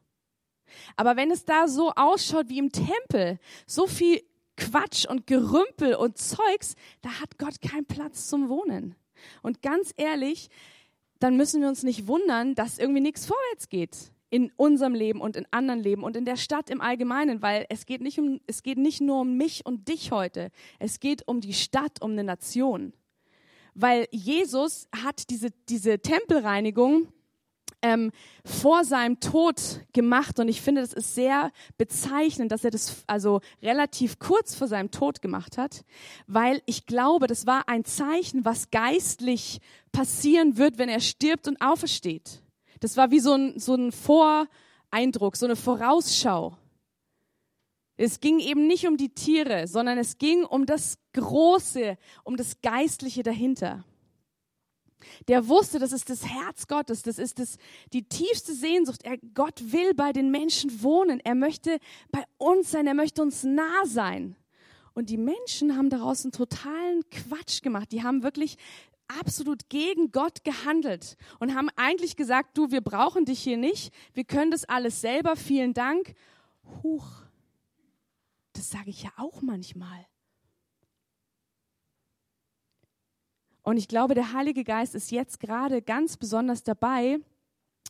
Aber 0.96 1.16
wenn 1.16 1.30
es 1.30 1.44
da 1.44 1.68
so 1.68 1.92
ausschaut 1.94 2.48
wie 2.48 2.58
im 2.58 2.72
Tempel, 2.72 3.38
so 3.66 3.86
viel 3.86 4.22
Quatsch 4.56 5.06
und 5.06 5.26
Gerümpel 5.26 5.94
und 5.94 6.18
Zeugs, 6.18 6.74
da 7.00 7.20
hat 7.20 7.38
Gott 7.38 7.60
keinen 7.60 7.86
Platz 7.86 8.28
zum 8.28 8.48
Wohnen. 8.48 8.94
Und 9.42 9.62
ganz 9.62 9.92
ehrlich, 9.96 10.50
dann 11.18 11.36
müssen 11.36 11.60
wir 11.60 11.68
uns 11.68 11.82
nicht 11.82 12.06
wundern, 12.06 12.54
dass 12.54 12.78
irgendwie 12.78 13.00
nichts 13.00 13.26
vorwärts 13.26 13.68
geht 13.68 14.12
in 14.32 14.50
unserem 14.56 14.94
Leben 14.94 15.20
und 15.20 15.36
in 15.36 15.46
anderen 15.50 15.80
Leben 15.80 16.02
und 16.02 16.16
in 16.16 16.24
der 16.24 16.36
Stadt 16.36 16.70
im 16.70 16.80
Allgemeinen, 16.80 17.42
weil 17.42 17.66
es 17.68 17.84
geht 17.84 18.00
nicht 18.00 18.18
um, 18.18 18.40
es 18.46 18.62
geht 18.62 18.78
nicht 18.78 19.02
nur 19.02 19.20
um 19.20 19.36
mich 19.36 19.66
und 19.66 19.88
dich 19.88 20.10
heute. 20.10 20.50
Es 20.78 21.00
geht 21.00 21.28
um 21.28 21.42
die 21.42 21.52
Stadt, 21.52 22.00
um 22.00 22.12
eine 22.12 22.24
Nation. 22.24 22.94
Weil 23.74 24.06
Jesus 24.10 24.88
hat 25.04 25.28
diese, 25.28 25.50
diese 25.68 25.98
Tempelreinigung 25.98 27.08
ähm, 27.82 28.12
vor 28.44 28.84
seinem 28.84 29.20
Tod 29.20 29.80
gemacht. 29.92 30.38
Und 30.38 30.48
ich 30.48 30.62
finde, 30.62 30.80
das 30.80 30.92
ist 30.92 31.14
sehr 31.14 31.52
bezeichnend, 31.76 32.52
dass 32.52 32.64
er 32.64 32.70
das 32.70 33.04
also 33.06 33.40
relativ 33.62 34.18
kurz 34.18 34.54
vor 34.54 34.68
seinem 34.68 34.90
Tod 34.90 35.20
gemacht 35.20 35.58
hat, 35.58 35.84
weil 36.26 36.62
ich 36.66 36.86
glaube, 36.86 37.26
das 37.26 37.46
war 37.46 37.68
ein 37.68 37.84
Zeichen, 37.84 38.44
was 38.44 38.70
geistlich 38.70 39.60
passieren 39.90 40.56
wird, 40.56 40.78
wenn 40.78 40.88
er 40.88 41.00
stirbt 41.00 41.48
und 41.48 41.60
aufersteht. 41.60 42.42
Das 42.80 42.96
war 42.96 43.10
wie 43.10 43.20
so 43.20 43.34
ein, 43.34 43.58
so 43.58 43.74
ein 43.74 43.92
Voreindruck, 43.92 45.36
so 45.36 45.46
eine 45.46 45.56
Vorausschau. 45.56 46.56
Es 47.96 48.20
ging 48.20 48.40
eben 48.40 48.66
nicht 48.66 48.88
um 48.88 48.96
die 48.96 49.10
Tiere, 49.10 49.68
sondern 49.68 49.98
es 49.98 50.18
ging 50.18 50.44
um 50.44 50.66
das 50.66 50.98
Große, 51.12 51.98
um 52.24 52.36
das 52.36 52.60
Geistliche 52.62 53.22
dahinter. 53.22 53.84
Der 55.28 55.48
wusste, 55.48 55.78
das 55.78 55.92
ist 55.92 56.10
das 56.10 56.26
Herz 56.26 56.66
Gottes, 56.66 57.02
das 57.02 57.18
ist 57.18 57.38
das, 57.38 57.56
die 57.92 58.04
tiefste 58.04 58.54
Sehnsucht. 58.54 59.02
Er, 59.04 59.18
Gott 59.34 59.72
will 59.72 59.94
bei 59.94 60.12
den 60.12 60.30
Menschen 60.30 60.82
wohnen. 60.82 61.20
Er 61.20 61.34
möchte 61.34 61.78
bei 62.10 62.24
uns 62.38 62.70
sein, 62.70 62.86
er 62.86 62.94
möchte 62.94 63.22
uns 63.22 63.44
nah 63.44 63.84
sein. 63.84 64.36
Und 64.94 65.08
die 65.08 65.16
Menschen 65.16 65.76
haben 65.76 65.90
daraus 65.90 66.24
einen 66.24 66.32
totalen 66.32 67.02
Quatsch 67.10 67.62
gemacht. 67.62 67.92
Die 67.92 68.02
haben 68.02 68.22
wirklich 68.22 68.56
absolut 69.20 69.68
gegen 69.68 70.10
Gott 70.10 70.44
gehandelt 70.44 71.16
und 71.38 71.54
haben 71.54 71.68
eigentlich 71.76 72.16
gesagt, 72.16 72.56
du, 72.56 72.70
wir 72.70 72.80
brauchen 72.80 73.24
dich 73.24 73.42
hier 73.42 73.56
nicht, 73.56 73.92
wir 74.14 74.24
können 74.24 74.50
das 74.50 74.64
alles 74.64 75.00
selber, 75.00 75.36
vielen 75.36 75.74
Dank. 75.74 76.14
Huch, 76.82 77.06
das 78.52 78.70
sage 78.70 78.90
ich 78.90 79.02
ja 79.02 79.10
auch 79.16 79.42
manchmal. 79.42 80.06
Und 83.62 83.76
ich 83.76 83.88
glaube, 83.88 84.14
der 84.14 84.32
Heilige 84.32 84.64
Geist 84.64 84.94
ist 84.94 85.10
jetzt 85.10 85.40
gerade 85.40 85.82
ganz 85.82 86.16
besonders 86.16 86.62
dabei, 86.62 87.18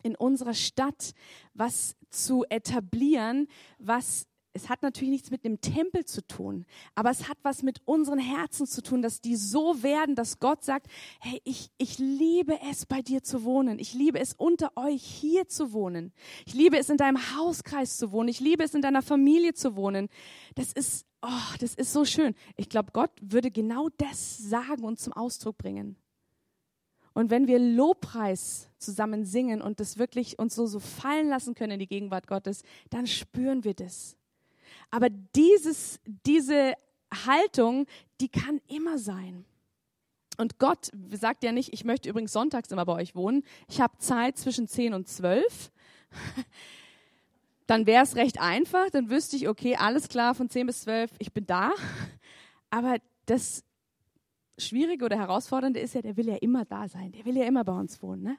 in 0.03 0.17
unserer 0.17 0.55
Stadt 0.55 1.13
was 1.55 1.97
zu 2.11 2.45
etablieren, 2.49 3.49
was 3.79 4.27
es 4.55 4.69
hat 4.69 4.83
natürlich 4.83 5.11
nichts 5.11 5.31
mit 5.31 5.45
einem 5.45 5.61
Tempel 5.61 6.05
zu 6.05 6.27
tun, 6.27 6.67
aber 6.95 7.11
es 7.11 7.29
hat 7.29 7.39
was 7.43 7.63
mit 7.63 7.81
unseren 7.87 8.19
Herzen 8.19 8.67
zu 8.67 8.83
tun, 8.83 9.01
dass 9.01 9.21
die 9.21 9.37
so 9.37 9.83
werden, 9.83 10.15
dass 10.15 10.41
Gott 10.41 10.63
sagt, 10.63 10.89
hey, 11.21 11.41
ich, 11.45 11.71
ich 11.79 11.99
liebe 11.99 12.59
es, 12.71 12.85
bei 12.85 13.01
dir 13.01 13.23
zu 13.23 13.45
wohnen. 13.45 13.79
Ich 13.79 13.95
liebe 13.95 14.19
es, 14.19 14.35
unter 14.35 14.73
euch 14.77 15.03
hier 15.03 15.49
zu 15.49 15.73
wohnen. 15.73 16.13
Ich 16.45 16.55
liebe 16.55 16.77
es, 16.77 16.91
in 16.91 16.99
deinem 16.99 17.35
Hauskreis 17.35 17.97
zu 17.97 18.13
wohnen. 18.13 18.29
Ich 18.29 18.41
liebe 18.41 18.63
es, 18.63 18.75
in 18.75 18.83
deiner 18.83 19.03
Familie 19.03 19.55
zu 19.55 19.75
wohnen. 19.75 20.09
Das 20.55 20.73
ist, 20.73 21.07
oh, 21.23 21.57
das 21.61 21.75
ist 21.75 21.93
so 21.93 22.05
schön. 22.05 22.35
Ich 22.57 22.69
glaube, 22.69 22.91
Gott 22.93 23.11
würde 23.21 23.51
genau 23.51 23.89
das 23.97 24.39
sagen 24.39 24.85
und 24.85 24.99
zum 24.99 25.13
Ausdruck 25.13 25.59
bringen. 25.59 25.97
Und 27.15 27.31
wenn 27.31 27.47
wir 27.47 27.59
Lobpreis 27.59 28.71
zusammen 28.79 29.25
singen 29.25 29.61
und 29.61 29.81
das 29.81 29.99
wirklich 29.99 30.39
uns 30.39 30.55
so, 30.55 30.67
so 30.67 30.81
fallen 30.81 31.29
lassen 31.29 31.55
können 31.55 31.73
in 31.73 31.79
die 31.79 31.87
Gegenwart 31.87 32.27
Gottes, 32.27 32.63
dann 32.91 33.07
spüren 33.07 33.65
wir 33.65 33.75
das. 33.75 34.17
Aber 34.91 35.09
dieses, 35.11 36.01
diese 36.27 36.75
Haltung, 37.27 37.87
die 38.21 38.29
kann 38.29 38.61
immer 38.69 38.99
sein. 38.99 39.45
Und 40.39 40.59
Gott 40.59 40.91
sagt 41.11 41.45
ja 41.45 41.53
nicht, 41.53 41.73
ich 41.75 41.85
möchte 41.85 42.09
übrigens 42.09 42.33
sonntags 42.33 42.71
immer 42.71 42.87
bei 42.87 42.95
euch 42.95 43.15
wohnen. 43.15 43.43
Ich 43.69 43.81
habe 43.81 43.99
Zeit 43.99 44.39
zwischen 44.39 44.67
10 44.67 44.95
und 44.95 45.09
12. 45.09 45.71
Dann 47.73 47.87
wäre 47.87 48.03
es 48.03 48.17
recht 48.17 48.39
einfach. 48.39 48.91
Dann 48.91 49.09
wüsste 49.09 49.35
ich, 49.35 49.49
okay, 49.49 49.77
alles 49.77 50.11
klar, 50.11 50.35
von 50.35 50.51
10 50.51 50.67
bis 50.67 50.83
12, 50.83 51.11
ich 51.19 51.33
bin 51.33 51.47
da. 51.47 51.71
Aber 52.69 52.97
das 53.25 53.65
Schwierige 54.59 55.07
oder 55.07 55.17
Herausfordernde 55.17 55.81
ist 55.81 55.95
ja, 55.95 56.03
der 56.03 56.19
will 56.19 56.29
ja 56.29 56.37
immer 56.37 56.67
da 56.67 56.87
sein. 56.87 57.13
Der 57.13 57.25
will 57.25 57.35
ja 57.35 57.47
immer 57.47 57.65
bei 57.65 57.73
uns 57.73 58.03
wohnen. 58.03 58.25
Ne? 58.25 58.37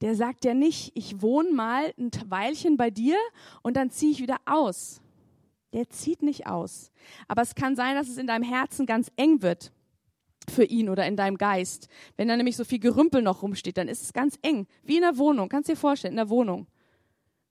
Der 0.00 0.16
sagt 0.16 0.44
ja 0.44 0.54
nicht, 0.54 0.90
ich 0.96 1.22
wohne 1.22 1.52
mal 1.52 1.94
ein 1.96 2.10
Weilchen 2.26 2.76
bei 2.76 2.90
dir 2.90 3.16
und 3.62 3.76
dann 3.76 3.90
ziehe 3.90 4.10
ich 4.10 4.20
wieder 4.20 4.38
aus. 4.44 5.00
Der 5.72 5.88
zieht 5.88 6.24
nicht 6.24 6.48
aus. 6.48 6.90
Aber 7.28 7.42
es 7.42 7.54
kann 7.54 7.76
sein, 7.76 7.94
dass 7.94 8.08
es 8.08 8.18
in 8.18 8.26
deinem 8.26 8.42
Herzen 8.42 8.86
ganz 8.86 9.12
eng 9.14 9.42
wird 9.42 9.70
für 10.50 10.64
ihn 10.64 10.88
oder 10.88 11.06
in 11.06 11.16
deinem 11.16 11.38
Geist. 11.38 11.86
Wenn 12.16 12.26
da 12.26 12.36
nämlich 12.36 12.56
so 12.56 12.64
viel 12.64 12.80
Gerümpel 12.80 13.22
noch 13.22 13.42
rumsteht, 13.42 13.76
dann 13.76 13.86
ist 13.86 14.02
es 14.02 14.12
ganz 14.12 14.36
eng. 14.42 14.66
Wie 14.82 14.96
in 14.96 15.02
der 15.02 15.16
Wohnung. 15.16 15.48
Kannst 15.48 15.68
du 15.68 15.74
dir 15.74 15.78
vorstellen, 15.78 16.14
in 16.14 16.16
der 16.16 16.28
Wohnung. 16.28 16.66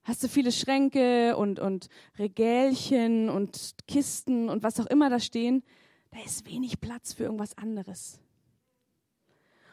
Hast 0.03 0.23
du 0.23 0.27
viele 0.27 0.51
Schränke 0.51 1.37
und, 1.37 1.59
und 1.59 1.87
Regälchen 2.17 3.29
und 3.29 3.75
Kisten 3.87 4.49
und 4.49 4.63
was 4.63 4.79
auch 4.79 4.87
immer 4.87 5.09
da 5.09 5.19
stehen. 5.19 5.63
Da 6.09 6.19
ist 6.25 6.45
wenig 6.47 6.81
Platz 6.81 7.13
für 7.13 7.23
irgendwas 7.23 7.57
anderes. 7.57 8.19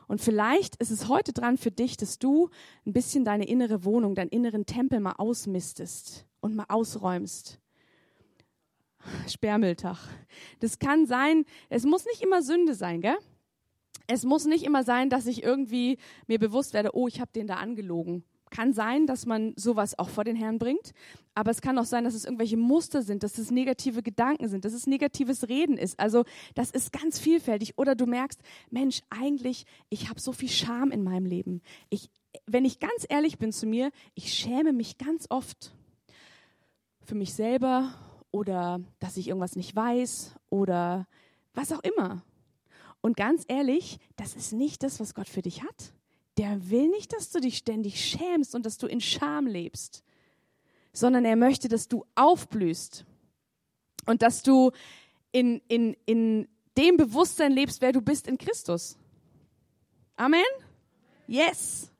Und 0.06 0.20
vielleicht 0.20 0.76
ist 0.76 0.90
es 0.90 1.08
heute 1.08 1.32
dran 1.32 1.58
für 1.58 1.70
dich, 1.70 1.96
dass 1.96 2.18
du 2.18 2.50
ein 2.86 2.92
bisschen 2.92 3.24
deine 3.24 3.46
innere 3.46 3.84
Wohnung, 3.84 4.14
deinen 4.14 4.30
inneren 4.30 4.64
Tempel 4.64 5.00
mal 5.00 5.14
ausmistest 5.18 6.26
und 6.40 6.54
mal 6.54 6.66
ausräumst 6.68 7.60
Sperrmülltag. 9.28 9.98
Das 10.60 10.78
kann 10.78 11.06
sein, 11.06 11.44
es 11.68 11.84
muss 11.84 12.04
nicht 12.06 12.22
immer 12.22 12.42
Sünde 12.42 12.74
sein, 12.74 13.00
gell? 13.00 13.16
Es 14.06 14.24
muss 14.24 14.46
nicht 14.46 14.64
immer 14.64 14.84
sein, 14.84 15.10
dass 15.10 15.26
ich 15.26 15.42
irgendwie 15.42 15.98
mir 16.26 16.38
bewusst 16.38 16.72
werde, 16.72 16.94
oh, 16.94 17.08
ich 17.08 17.20
habe 17.20 17.30
den 17.32 17.46
da 17.46 17.56
angelogen. 17.56 18.24
Kann 18.50 18.72
sein, 18.72 19.06
dass 19.06 19.26
man 19.26 19.52
sowas 19.56 19.98
auch 19.98 20.08
vor 20.08 20.24
den 20.24 20.36
Herrn 20.36 20.58
bringt, 20.58 20.92
aber 21.34 21.50
es 21.50 21.60
kann 21.60 21.78
auch 21.78 21.84
sein, 21.84 22.04
dass 22.04 22.14
es 22.14 22.24
irgendwelche 22.24 22.56
Muster 22.56 23.02
sind, 23.02 23.22
dass 23.22 23.38
es 23.38 23.50
negative 23.50 24.02
Gedanken 24.02 24.48
sind, 24.48 24.64
dass 24.64 24.72
es 24.72 24.86
negatives 24.86 25.48
Reden 25.48 25.78
ist. 25.78 26.00
Also 26.00 26.24
das 26.54 26.70
ist 26.70 26.92
ganz 26.92 27.18
vielfältig. 27.18 27.78
Oder 27.78 27.94
du 27.94 28.06
merkst, 28.06 28.40
Mensch, 28.70 29.02
eigentlich, 29.08 29.64
ich 29.88 30.08
habe 30.08 30.20
so 30.20 30.32
viel 30.32 30.48
Scham 30.48 30.90
in 30.90 31.04
meinem 31.04 31.26
Leben. 31.26 31.62
Ich, 31.90 32.10
wenn 32.46 32.64
ich 32.64 32.80
ganz 32.80 33.06
ehrlich 33.08 33.38
bin 33.38 33.52
zu 33.52 33.66
mir, 33.66 33.90
ich 34.14 34.34
schäme 34.34 34.72
mich 34.72 34.98
ganz 34.98 35.26
oft 35.30 35.72
für 37.02 37.14
mich 37.14 37.34
selber 37.34 37.94
oder 38.30 38.80
dass 38.98 39.16
ich 39.16 39.28
irgendwas 39.28 39.56
nicht 39.56 39.74
weiß 39.76 40.34
oder 40.50 41.06
was 41.54 41.72
auch 41.72 41.82
immer. 41.82 42.22
Und 43.00 43.16
ganz 43.16 43.44
ehrlich, 43.48 43.98
das 44.16 44.34
ist 44.34 44.52
nicht 44.52 44.82
das, 44.82 45.00
was 45.00 45.14
Gott 45.14 45.28
für 45.28 45.42
dich 45.42 45.62
hat. 45.62 45.92
Der 46.38 46.70
will 46.70 46.88
nicht, 46.88 47.12
dass 47.12 47.30
du 47.30 47.40
dich 47.40 47.58
ständig 47.58 48.00
schämst 48.02 48.54
und 48.54 48.64
dass 48.64 48.78
du 48.78 48.86
in 48.86 49.00
Scham 49.00 49.46
lebst, 49.46 50.04
sondern 50.92 51.24
er 51.24 51.36
möchte, 51.36 51.68
dass 51.68 51.88
du 51.88 52.04
aufblühst 52.14 53.04
und 54.06 54.22
dass 54.22 54.42
du 54.42 54.70
in, 55.32 55.60
in, 55.68 55.96
in 56.06 56.48
dem 56.76 56.96
Bewusstsein 56.96 57.52
lebst, 57.52 57.82
wer 57.82 57.92
du 57.92 58.00
bist 58.00 58.28
in 58.28 58.38
Christus. 58.38 58.96
Amen? 60.16 60.44
Yes. 61.26 61.90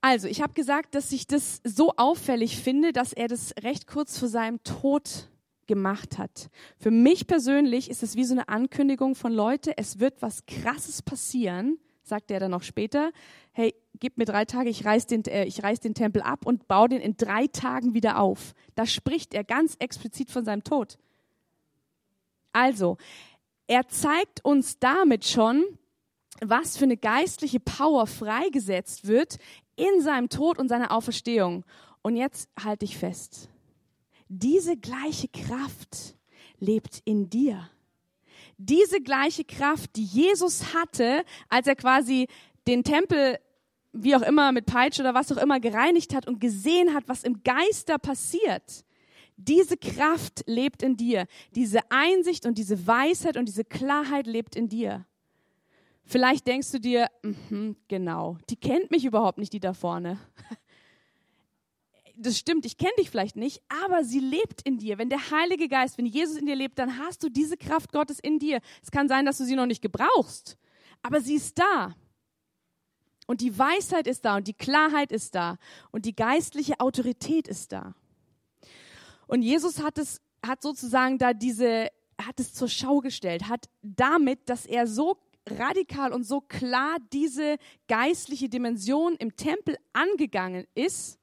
Also, 0.00 0.26
ich 0.26 0.42
habe 0.42 0.54
gesagt, 0.54 0.94
dass 0.94 1.12
ich 1.12 1.26
das 1.26 1.60
so 1.64 1.92
auffällig 1.96 2.58
finde, 2.58 2.92
dass 2.92 3.12
er 3.12 3.28
das 3.28 3.54
recht 3.62 3.86
kurz 3.86 4.18
vor 4.18 4.28
seinem 4.28 4.62
Tod 4.64 5.28
gemacht 5.66 6.18
hat. 6.18 6.50
Für 6.78 6.90
mich 6.90 7.26
persönlich 7.26 7.88
ist 7.88 8.02
es 8.02 8.16
wie 8.16 8.24
so 8.24 8.34
eine 8.34 8.48
Ankündigung 8.48 9.14
von 9.14 9.32
Leute, 9.32 9.76
es 9.78 10.00
wird 10.00 10.20
was 10.20 10.44
Krasses 10.46 11.02
passieren, 11.02 11.78
sagt 12.02 12.30
er 12.30 12.40
dann 12.40 12.50
noch 12.50 12.62
später. 12.62 13.12
Hey, 13.52 13.74
gib 14.00 14.18
mir 14.18 14.24
drei 14.24 14.44
Tage, 14.44 14.70
ich 14.70 14.84
reiß 14.84 15.06
den, 15.06 15.24
äh, 15.24 15.44
ich 15.44 15.62
reiß 15.62 15.80
den 15.80 15.94
Tempel 15.94 16.22
ab 16.22 16.46
und 16.46 16.68
baue 16.68 16.88
den 16.88 17.00
in 17.00 17.16
drei 17.16 17.46
Tagen 17.46 17.94
wieder 17.94 18.18
auf. 18.18 18.54
Da 18.74 18.86
spricht 18.86 19.34
er 19.34 19.44
ganz 19.44 19.76
explizit 19.78 20.30
von 20.30 20.44
seinem 20.44 20.64
Tod. 20.64 20.98
Also, 22.52 22.98
er 23.66 23.88
zeigt 23.88 24.44
uns 24.44 24.78
damit 24.78 25.24
schon, 25.24 25.64
was 26.40 26.76
für 26.76 26.84
eine 26.84 26.96
geistliche 26.96 27.60
Power 27.60 28.06
freigesetzt 28.06 29.06
wird 29.06 29.38
in 29.76 30.02
seinem 30.02 30.28
Tod 30.28 30.58
und 30.58 30.68
seiner 30.68 30.92
Auferstehung. 30.92 31.64
Und 32.02 32.16
jetzt 32.16 32.50
halte 32.62 32.84
ich 32.84 32.98
fest. 32.98 33.48
Diese 34.28 34.76
gleiche 34.76 35.28
Kraft 35.28 36.16
lebt 36.58 37.00
in 37.04 37.30
dir. 37.30 37.68
Diese 38.64 39.00
gleiche 39.00 39.44
Kraft, 39.44 39.96
die 39.96 40.04
Jesus 40.04 40.72
hatte, 40.72 41.24
als 41.48 41.66
er 41.66 41.74
quasi 41.74 42.28
den 42.68 42.84
Tempel, 42.84 43.38
wie 43.92 44.14
auch 44.14 44.22
immer, 44.22 44.52
mit 44.52 44.66
Peitsche 44.66 45.02
oder 45.02 45.14
was 45.14 45.32
auch 45.32 45.36
immer 45.36 45.58
gereinigt 45.58 46.14
hat 46.14 46.28
und 46.28 46.40
gesehen 46.40 46.94
hat, 46.94 47.08
was 47.08 47.24
im 47.24 47.42
Geister 47.42 47.98
passiert. 47.98 48.84
Diese 49.36 49.76
Kraft 49.76 50.44
lebt 50.46 50.84
in 50.84 50.96
dir. 50.96 51.26
Diese 51.56 51.80
Einsicht 51.90 52.46
und 52.46 52.56
diese 52.56 52.86
Weisheit 52.86 53.36
und 53.36 53.46
diese 53.46 53.64
Klarheit 53.64 54.28
lebt 54.28 54.54
in 54.54 54.68
dir. 54.68 55.06
Vielleicht 56.04 56.46
denkst 56.46 56.70
du 56.70 56.78
dir, 56.78 57.08
mh, 57.22 57.74
genau, 57.88 58.38
die 58.48 58.56
kennt 58.56 58.92
mich 58.92 59.04
überhaupt 59.04 59.38
nicht, 59.38 59.52
die 59.52 59.60
da 59.60 59.72
vorne. 59.72 60.18
Das 62.14 62.38
stimmt, 62.38 62.66
ich 62.66 62.76
kenne 62.76 62.92
dich 62.98 63.10
vielleicht 63.10 63.36
nicht, 63.36 63.62
aber 63.84 64.04
sie 64.04 64.20
lebt 64.20 64.62
in 64.62 64.78
dir. 64.78 64.98
Wenn 64.98 65.08
der 65.08 65.30
Heilige 65.30 65.68
Geist, 65.68 65.98
wenn 65.98 66.06
Jesus 66.06 66.36
in 66.36 66.46
dir 66.46 66.56
lebt, 66.56 66.78
dann 66.78 66.98
hast 66.98 67.22
du 67.22 67.30
diese 67.30 67.56
Kraft 67.56 67.92
Gottes 67.92 68.18
in 68.20 68.38
dir. 68.38 68.60
Es 68.82 68.90
kann 68.90 69.08
sein, 69.08 69.24
dass 69.24 69.38
du 69.38 69.44
sie 69.44 69.56
noch 69.56 69.66
nicht 69.66 69.82
gebrauchst, 69.82 70.58
aber 71.02 71.20
sie 71.20 71.34
ist 71.34 71.58
da. 71.58 71.94
Und 73.26 73.40
die 73.40 73.56
Weisheit 73.58 74.06
ist 74.06 74.24
da 74.24 74.36
und 74.36 74.48
die 74.48 74.54
Klarheit 74.54 75.12
ist 75.12 75.34
da 75.34 75.56
und 75.90 76.04
die 76.04 76.14
geistliche 76.14 76.80
Autorität 76.80 77.48
ist 77.48 77.72
da. 77.72 77.94
Und 79.26 79.42
Jesus 79.42 79.82
hat 79.82 79.96
es, 79.96 80.20
hat 80.44 80.60
sozusagen 80.60 81.18
da 81.18 81.32
diese, 81.32 81.88
hat 82.20 82.40
es 82.40 82.52
zur 82.52 82.68
Schau 82.68 82.98
gestellt, 82.98 83.48
hat 83.48 83.70
damit, 83.80 84.48
dass 84.50 84.66
er 84.66 84.86
so 84.86 85.16
radikal 85.48 86.12
und 86.12 86.24
so 86.24 86.40
klar 86.40 86.96
diese 87.12 87.56
geistliche 87.88 88.48
Dimension 88.48 89.14
im 89.16 89.36
Tempel 89.36 89.76
angegangen 89.92 90.66
ist, 90.74 91.18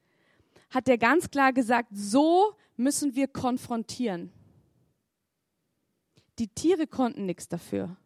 hat 0.70 0.88
er 0.88 0.98
ganz 0.98 1.30
klar 1.30 1.54
gesagt, 1.54 1.90
so 1.92 2.54
müssen 2.78 3.16
wir 3.16 3.28
konfrontieren. 3.28 4.32
Die 6.38 6.48
Tiere 6.48 6.88
konnten 6.88 7.26
nichts 7.26 7.48
dafür. 7.48 7.98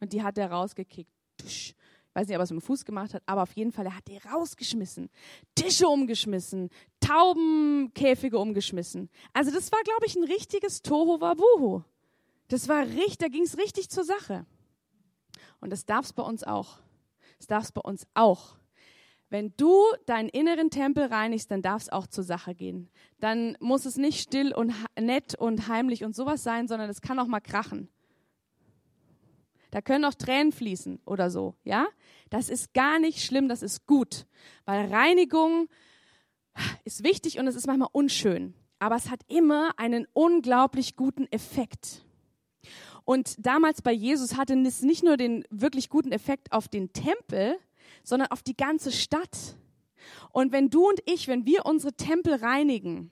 Und 0.00 0.12
die 0.12 0.22
hat 0.22 0.38
er 0.38 0.50
rausgekickt. 0.50 1.10
Ich 1.44 1.74
weiß 2.14 2.26
nicht, 2.26 2.36
ob 2.36 2.40
er 2.40 2.44
es 2.44 2.50
mit 2.50 2.60
dem 2.60 2.66
Fuß 2.66 2.84
gemacht 2.84 3.14
hat, 3.14 3.22
aber 3.26 3.42
auf 3.42 3.52
jeden 3.52 3.72
Fall, 3.72 3.86
er 3.86 3.96
hat 3.96 4.08
die 4.08 4.18
rausgeschmissen. 4.18 5.10
Tische 5.54 5.86
umgeschmissen, 5.86 6.70
Taubenkäfige 7.00 8.38
umgeschmissen. 8.38 9.08
Also 9.32 9.50
das 9.50 9.70
war, 9.72 9.80
glaube 9.84 10.06
ich, 10.06 10.16
ein 10.16 10.24
richtiges 10.24 10.82
Toho 10.82 11.20
Wabuhu. 11.20 11.82
Das 12.48 12.68
war 12.68 12.84
richtig, 12.84 13.18
da 13.18 13.28
ging 13.28 13.44
es 13.44 13.56
richtig 13.56 13.88
zur 13.90 14.04
Sache. 14.04 14.44
Und 15.60 15.70
das 15.70 15.84
darf 15.84 16.06
es 16.06 16.12
bei 16.12 16.22
uns 16.22 16.42
auch. 16.42 16.80
Das 17.38 17.46
darf 17.46 17.64
es 17.64 17.72
bei 17.72 17.80
uns 17.80 18.06
auch. 18.14 18.56
Wenn 19.30 19.54
du 19.56 19.80
deinen 20.06 20.28
inneren 20.28 20.70
Tempel 20.70 21.04
reinigst, 21.04 21.50
dann 21.50 21.62
darf 21.62 21.82
es 21.82 21.88
auch 21.88 22.08
zur 22.08 22.24
Sache 22.24 22.54
gehen. 22.54 22.90
Dann 23.20 23.56
muss 23.60 23.86
es 23.86 23.96
nicht 23.96 24.20
still 24.20 24.52
und 24.52 24.74
nett 25.00 25.36
und 25.36 25.68
heimlich 25.68 26.04
und 26.04 26.16
sowas 26.16 26.42
sein, 26.42 26.66
sondern 26.66 26.90
es 26.90 27.00
kann 27.00 27.18
auch 27.20 27.28
mal 27.28 27.40
krachen. 27.40 27.88
Da 29.70 29.80
können 29.80 30.04
auch 30.04 30.14
Tränen 30.14 30.50
fließen 30.50 31.00
oder 31.06 31.30
so, 31.30 31.54
ja? 31.62 31.86
Das 32.28 32.48
ist 32.48 32.74
gar 32.74 32.98
nicht 32.98 33.24
schlimm, 33.24 33.48
das 33.48 33.62
ist 33.62 33.86
gut, 33.86 34.26
weil 34.64 34.92
Reinigung 34.92 35.68
ist 36.84 37.04
wichtig 37.04 37.38
und 37.38 37.46
es 37.46 37.54
ist 37.54 37.68
manchmal 37.68 37.90
unschön, 37.92 38.54
aber 38.80 38.96
es 38.96 39.10
hat 39.10 39.20
immer 39.28 39.78
einen 39.78 40.08
unglaublich 40.12 40.96
guten 40.96 41.30
Effekt. 41.30 42.04
Und 43.04 43.34
damals 43.38 43.80
bei 43.80 43.92
Jesus 43.92 44.36
hatte 44.36 44.54
es 44.60 44.82
nicht 44.82 45.04
nur 45.04 45.16
den 45.16 45.44
wirklich 45.50 45.88
guten 45.88 46.10
Effekt 46.10 46.52
auf 46.52 46.66
den 46.66 46.92
Tempel, 46.92 47.56
sondern 48.02 48.30
auf 48.30 48.42
die 48.42 48.56
ganze 48.56 48.92
Stadt. 48.92 49.56
Und 50.30 50.52
wenn 50.52 50.70
du 50.70 50.88
und 50.88 51.00
ich, 51.06 51.28
wenn 51.28 51.46
wir 51.46 51.66
unsere 51.66 51.92
Tempel 51.92 52.34
reinigen 52.34 53.10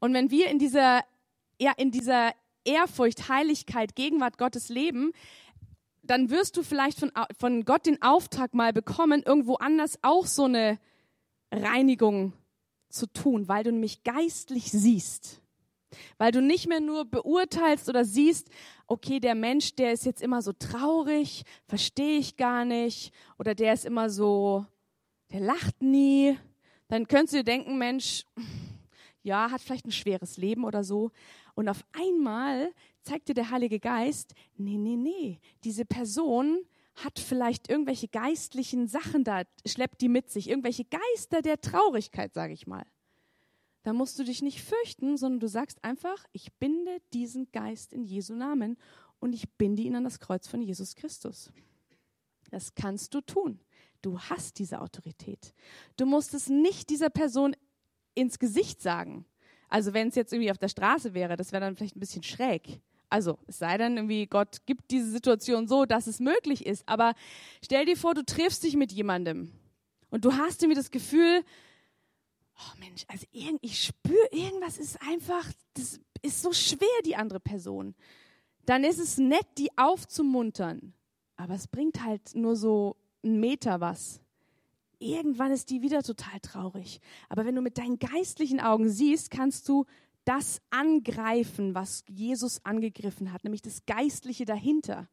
und 0.00 0.14
wenn 0.14 0.30
wir 0.30 0.48
in 0.48 0.58
dieser, 0.58 1.02
ja, 1.60 1.72
in 1.76 1.90
dieser 1.90 2.32
Ehrfurcht, 2.64 3.28
Heiligkeit, 3.28 3.94
Gegenwart 3.94 4.38
Gottes 4.38 4.68
leben, 4.68 5.12
dann 6.02 6.30
wirst 6.30 6.56
du 6.56 6.62
vielleicht 6.62 6.98
von, 6.98 7.12
von 7.38 7.64
Gott 7.64 7.86
den 7.86 8.02
Auftrag 8.02 8.54
mal 8.54 8.72
bekommen, 8.72 9.22
irgendwo 9.22 9.54
anders 9.56 9.98
auch 10.02 10.26
so 10.26 10.44
eine 10.44 10.78
Reinigung 11.52 12.32
zu 12.88 13.06
tun, 13.06 13.48
weil 13.48 13.64
du 13.64 13.72
nämlich 13.72 14.02
geistlich 14.02 14.70
siehst. 14.70 15.42
Weil 16.18 16.32
du 16.32 16.42
nicht 16.42 16.68
mehr 16.68 16.80
nur 16.80 17.04
beurteilst 17.04 17.88
oder 17.88 18.04
siehst, 18.04 18.48
okay, 18.86 19.20
der 19.20 19.34
Mensch, 19.34 19.74
der 19.74 19.92
ist 19.92 20.04
jetzt 20.04 20.22
immer 20.22 20.42
so 20.42 20.52
traurig, 20.52 21.44
verstehe 21.66 22.18
ich 22.18 22.36
gar 22.36 22.64
nicht, 22.64 23.12
oder 23.38 23.54
der 23.54 23.72
ist 23.72 23.84
immer 23.84 24.10
so, 24.10 24.66
der 25.32 25.40
lacht 25.40 25.82
nie. 25.82 26.38
Dann 26.88 27.06
könntest 27.06 27.34
du 27.34 27.38
dir 27.38 27.44
denken, 27.44 27.78
Mensch, 27.78 28.24
ja, 29.22 29.50
hat 29.50 29.60
vielleicht 29.60 29.86
ein 29.86 29.92
schweres 29.92 30.36
Leben 30.36 30.64
oder 30.64 30.84
so. 30.84 31.10
Und 31.54 31.68
auf 31.68 31.84
einmal 31.92 32.72
zeigt 33.02 33.28
dir 33.28 33.34
der 33.34 33.50
Heilige 33.50 33.80
Geist, 33.80 34.34
nee, 34.56 34.78
nee, 34.78 34.96
nee, 34.96 35.40
diese 35.64 35.84
Person 35.84 36.64
hat 36.94 37.18
vielleicht 37.18 37.70
irgendwelche 37.70 38.08
geistlichen 38.08 38.88
Sachen 38.88 39.22
da, 39.22 39.42
schleppt 39.66 40.00
die 40.00 40.08
mit 40.08 40.30
sich, 40.30 40.48
irgendwelche 40.48 40.84
Geister 40.84 41.42
der 41.42 41.60
Traurigkeit, 41.60 42.34
sage 42.34 42.52
ich 42.52 42.66
mal 42.66 42.84
dann 43.88 43.96
musst 43.96 44.18
du 44.18 44.24
dich 44.24 44.42
nicht 44.42 44.62
fürchten, 44.62 45.16
sondern 45.16 45.40
du 45.40 45.48
sagst 45.48 45.82
einfach, 45.82 46.26
ich 46.32 46.52
binde 46.52 46.98
diesen 47.14 47.50
Geist 47.52 47.94
in 47.94 48.04
Jesu 48.04 48.34
Namen 48.34 48.76
und 49.18 49.32
ich 49.32 49.48
binde 49.52 49.80
ihn 49.80 49.96
an 49.96 50.04
das 50.04 50.20
Kreuz 50.20 50.46
von 50.46 50.60
Jesus 50.60 50.94
Christus. 50.94 51.50
Das 52.50 52.74
kannst 52.74 53.14
du 53.14 53.22
tun. 53.22 53.58
Du 54.02 54.20
hast 54.20 54.58
diese 54.58 54.82
Autorität. 54.82 55.54
Du 55.96 56.04
musst 56.04 56.34
es 56.34 56.50
nicht 56.50 56.90
dieser 56.90 57.08
Person 57.08 57.56
ins 58.14 58.38
Gesicht 58.38 58.82
sagen. 58.82 59.24
Also 59.70 59.94
wenn 59.94 60.08
es 60.08 60.16
jetzt 60.16 60.34
irgendwie 60.34 60.50
auf 60.50 60.58
der 60.58 60.68
Straße 60.68 61.14
wäre, 61.14 61.36
das 61.36 61.52
wäre 61.52 61.62
dann 61.62 61.74
vielleicht 61.74 61.96
ein 61.96 62.00
bisschen 62.00 62.22
schräg. 62.22 62.82
Also 63.08 63.38
es 63.46 63.58
sei 63.58 63.78
denn 63.78 63.96
irgendwie, 63.96 64.26
Gott 64.26 64.66
gibt 64.66 64.90
diese 64.90 65.10
Situation 65.10 65.66
so, 65.66 65.86
dass 65.86 66.06
es 66.06 66.20
möglich 66.20 66.66
ist. 66.66 66.86
Aber 66.86 67.14
stell 67.64 67.86
dir 67.86 67.96
vor, 67.96 68.12
du 68.12 68.22
triffst 68.22 68.64
dich 68.64 68.76
mit 68.76 68.92
jemandem 68.92 69.50
und 70.10 70.26
du 70.26 70.34
hast 70.34 70.62
irgendwie 70.62 70.78
das 70.78 70.90
Gefühl, 70.90 71.42
oh 72.58 72.78
Mensch, 72.78 73.04
also 73.08 73.26
ich 73.30 73.84
spüre, 73.84 74.28
irgendwas 74.32 74.78
ist 74.78 75.00
einfach, 75.02 75.44
das 75.74 76.00
ist 76.22 76.42
so 76.42 76.52
schwer, 76.52 76.88
die 77.04 77.16
andere 77.16 77.40
Person. 77.40 77.94
Dann 78.66 78.84
ist 78.84 78.98
es 78.98 79.18
nett, 79.18 79.46
die 79.56 79.70
aufzumuntern. 79.78 80.92
Aber 81.36 81.54
es 81.54 81.68
bringt 81.68 82.04
halt 82.04 82.34
nur 82.34 82.56
so 82.56 82.96
einen 83.22 83.40
Meter 83.40 83.80
was. 83.80 84.20
Irgendwann 84.98 85.52
ist 85.52 85.70
die 85.70 85.82
wieder 85.82 86.02
total 86.02 86.40
traurig. 86.40 87.00
Aber 87.28 87.44
wenn 87.46 87.54
du 87.54 87.62
mit 87.62 87.78
deinen 87.78 87.98
geistlichen 87.98 88.60
Augen 88.60 88.88
siehst, 88.88 89.30
kannst 89.30 89.68
du 89.68 89.86
das 90.24 90.60
angreifen, 90.70 91.74
was 91.74 92.04
Jesus 92.08 92.64
angegriffen 92.64 93.32
hat, 93.32 93.44
nämlich 93.44 93.62
das 93.62 93.86
Geistliche 93.86 94.44
dahinter. 94.44 95.08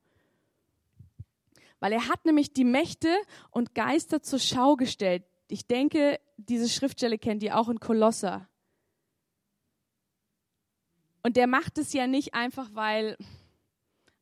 Weil 1.80 1.94
er 1.94 2.10
hat 2.10 2.26
nämlich 2.26 2.52
die 2.52 2.64
Mächte 2.64 3.16
und 3.52 3.76
Geister 3.76 4.24
zur 4.24 4.40
Schau 4.40 4.76
gestellt, 4.76 5.24
ich 5.48 5.68
denke, 5.68 6.20
diese 6.38 6.70
Schriftstelle 6.70 7.18
kennt 7.18 7.44
ihr 7.44 7.58
auch 7.58 7.70
in 7.70 7.80
Kolosser. 7.80 8.48
Und 11.24 11.38
der 11.38 11.48
macht 11.48 11.78
es 11.78 11.94
ja 11.94 12.08
nicht 12.08 12.34
einfach, 12.34 12.70
weil 12.74 13.18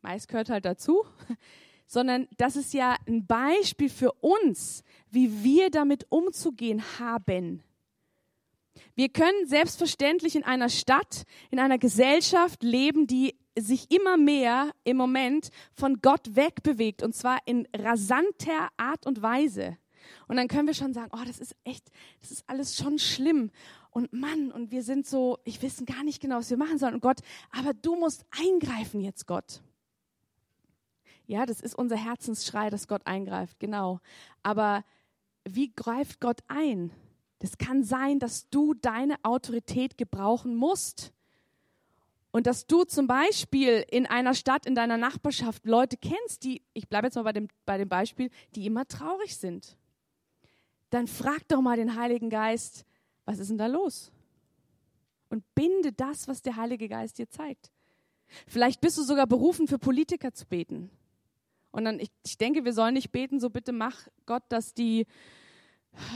meist 0.01 0.27
gehört 0.27 0.49
halt 0.49 0.65
dazu, 0.65 1.05
sondern 1.87 2.27
das 2.37 2.55
ist 2.55 2.73
ja 2.73 2.95
ein 3.07 3.25
Beispiel 3.25 3.89
für 3.89 4.11
uns, 4.13 4.83
wie 5.09 5.43
wir 5.43 5.69
damit 5.69 6.05
umzugehen 6.09 6.81
haben. 6.99 7.63
Wir 8.95 9.09
können 9.09 9.47
selbstverständlich 9.47 10.35
in 10.35 10.43
einer 10.43 10.69
Stadt, 10.69 11.23
in 11.51 11.59
einer 11.59 11.77
Gesellschaft 11.77 12.63
leben, 12.63 13.07
die 13.07 13.35
sich 13.57 13.91
immer 13.91 14.17
mehr 14.17 14.71
im 14.83 14.97
Moment 14.97 15.49
von 15.73 16.01
Gott 16.01 16.35
wegbewegt 16.35 17.03
und 17.03 17.13
zwar 17.15 17.39
in 17.45 17.67
rasanter 17.75 18.69
Art 18.77 19.05
und 19.05 19.21
Weise. 19.21 19.77
Und 20.27 20.37
dann 20.37 20.47
können 20.47 20.67
wir 20.67 20.73
schon 20.73 20.93
sagen, 20.93 21.11
oh, 21.13 21.23
das 21.25 21.39
ist 21.39 21.55
echt, 21.63 21.91
das 22.21 22.31
ist 22.31 22.43
alles 22.47 22.77
schon 22.77 22.99
schlimm. 22.99 23.51
Und 23.93 24.11
Mann, 24.11 24.51
und 24.51 24.71
wir 24.71 24.81
sind 24.81 25.05
so, 25.05 25.37
ich 25.43 25.61
wissen 25.61 25.85
gar 25.85 26.03
nicht 26.03 26.21
genau, 26.21 26.37
was 26.37 26.49
wir 26.49 26.57
machen 26.57 26.79
sollen. 26.79 26.95
Und 26.95 27.01
Gott, 27.01 27.19
aber 27.51 27.73
du 27.73 27.95
musst 27.95 28.25
eingreifen 28.31 29.01
jetzt, 29.01 29.27
Gott. 29.27 29.61
Ja, 31.27 31.45
das 31.45 31.61
ist 31.61 31.75
unser 31.75 31.95
Herzensschrei, 31.95 32.69
dass 32.69 32.87
Gott 32.87 33.05
eingreift, 33.05 33.59
genau. 33.59 33.99
Aber 34.41 34.83
wie 35.45 35.71
greift 35.73 36.19
Gott 36.19 36.39
ein? 36.47 36.91
Das 37.39 37.57
kann 37.57 37.83
sein, 37.83 38.19
dass 38.19 38.49
du 38.49 38.73
deine 38.73 39.15
Autorität 39.23 39.97
gebrauchen 39.97 40.55
musst. 40.55 41.13
Und 42.31 42.47
dass 42.47 42.65
du 42.65 42.83
zum 42.83 43.05
Beispiel 43.05 43.85
in 43.91 44.07
einer 44.07 44.33
Stadt, 44.33 44.65
in 44.65 44.73
deiner 44.73 44.97
Nachbarschaft 44.97 45.65
Leute 45.65 45.97
kennst, 45.97 46.43
die, 46.43 46.63
ich 46.73 46.89
bleibe 46.89 47.05
jetzt 47.07 47.15
mal 47.15 47.21
bei 47.21 47.33
dem, 47.33 47.47
bei 47.65 47.77
dem 47.77 47.89
Beispiel, 47.89 48.31
die 48.55 48.65
immer 48.65 48.87
traurig 48.87 49.37
sind 49.37 49.77
dann 50.93 51.07
frag 51.07 51.47
doch 51.47 51.61
mal 51.61 51.77
den 51.77 51.95
Heiligen 51.95 52.29
Geist, 52.29 52.85
was 53.25 53.39
ist 53.39 53.49
denn 53.49 53.57
da 53.57 53.67
los? 53.67 54.11
Und 55.29 55.43
binde 55.55 55.91
das, 55.91 56.27
was 56.27 56.41
der 56.41 56.55
Heilige 56.55 56.87
Geist 56.87 57.17
dir 57.17 57.29
zeigt. 57.29 57.71
Vielleicht 58.47 58.81
bist 58.81 58.97
du 58.97 59.03
sogar 59.03 59.27
berufen, 59.27 59.67
für 59.67 59.79
Politiker 59.79 60.33
zu 60.33 60.45
beten. 60.45 60.89
Und 61.71 61.85
dann, 61.85 61.99
ich, 61.99 62.11
ich 62.23 62.37
denke, 62.37 62.65
wir 62.65 62.73
sollen 62.73 62.93
nicht 62.93 63.11
beten, 63.11 63.39
so 63.39 63.49
bitte 63.49 63.71
mach 63.71 64.07
Gott, 64.25 64.43
dass 64.49 64.73
die 64.73 65.07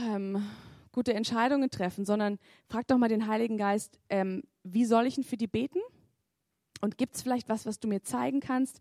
ähm, 0.05 0.43
gute 0.91 1.13
Entscheidungen 1.13 1.69
treffen, 1.69 2.05
sondern 2.05 2.37
frag 2.67 2.87
doch 2.87 2.97
mal 2.97 3.09
den 3.09 3.27
Heiligen 3.27 3.57
Geist, 3.57 3.99
ähm, 4.09 4.43
wie 4.63 4.85
soll 4.85 5.07
ich 5.07 5.15
denn 5.15 5.23
für 5.23 5.37
die 5.37 5.47
beten? 5.47 5.79
Und 6.81 6.97
gibt 6.97 7.15
es 7.15 7.23
vielleicht 7.23 7.49
was, 7.49 7.65
was 7.65 7.79
du 7.79 7.87
mir 7.87 8.03
zeigen 8.03 8.39
kannst, 8.39 8.79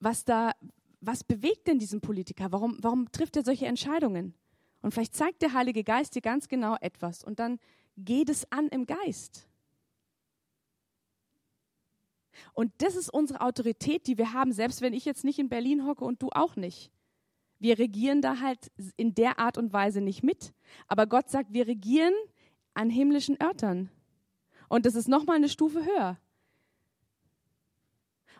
was 0.00 0.24
da, 0.24 0.52
was 1.00 1.24
bewegt 1.24 1.68
denn 1.68 1.78
diesen 1.78 2.00
Politiker? 2.00 2.52
Warum, 2.52 2.78
warum 2.80 3.12
trifft 3.12 3.36
er 3.36 3.44
solche 3.44 3.66
Entscheidungen? 3.66 4.34
Und 4.82 4.92
vielleicht 4.92 5.14
zeigt 5.14 5.42
der 5.42 5.52
Heilige 5.52 5.84
Geist 5.84 6.14
dir 6.16 6.20
ganz 6.20 6.48
genau 6.48 6.76
etwas 6.80 7.22
und 7.22 7.38
dann 7.38 7.58
geht 7.96 8.28
es 8.28 8.50
an 8.50 8.68
im 8.68 8.84
Geist. 8.84 9.46
Und 12.52 12.72
das 12.78 12.96
ist 12.96 13.08
unsere 13.08 13.40
Autorität, 13.40 14.06
die 14.06 14.18
wir 14.18 14.32
haben, 14.32 14.52
selbst 14.52 14.82
wenn 14.82 14.92
ich 14.92 15.04
jetzt 15.04 15.24
nicht 15.24 15.38
in 15.38 15.48
Berlin 15.48 15.86
hocke 15.86 16.04
und 16.04 16.20
du 16.22 16.30
auch 16.32 16.56
nicht. 16.56 16.90
Wir 17.58 17.78
regieren 17.78 18.20
da 18.20 18.40
halt 18.40 18.72
in 18.96 19.14
der 19.14 19.38
Art 19.38 19.56
und 19.56 19.72
Weise 19.72 20.00
nicht 20.00 20.24
mit. 20.24 20.52
Aber 20.88 21.06
Gott 21.06 21.30
sagt, 21.30 21.52
wir 21.52 21.68
regieren 21.68 22.14
an 22.74 22.90
himmlischen 22.90 23.40
Örtern. 23.40 23.88
Und 24.68 24.84
das 24.84 24.96
ist 24.96 25.08
nochmal 25.08 25.36
eine 25.36 25.48
Stufe 25.48 25.84
höher. 25.84 26.18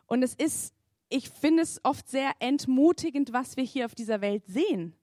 Und 0.07 0.25
es 0.25 0.35
ist, 0.35 0.75
ich 1.09 1.31
finde 1.31 1.63
es 1.63 1.81
oft 1.85 2.09
sehr 2.09 2.33
entmutigend, 2.41 3.33
was 3.33 3.57
wir 3.57 3.65
hier 3.65 3.87
auf 3.87 3.95
dieser 3.95 4.21
Welt 4.21 4.45
sehen 4.47 4.97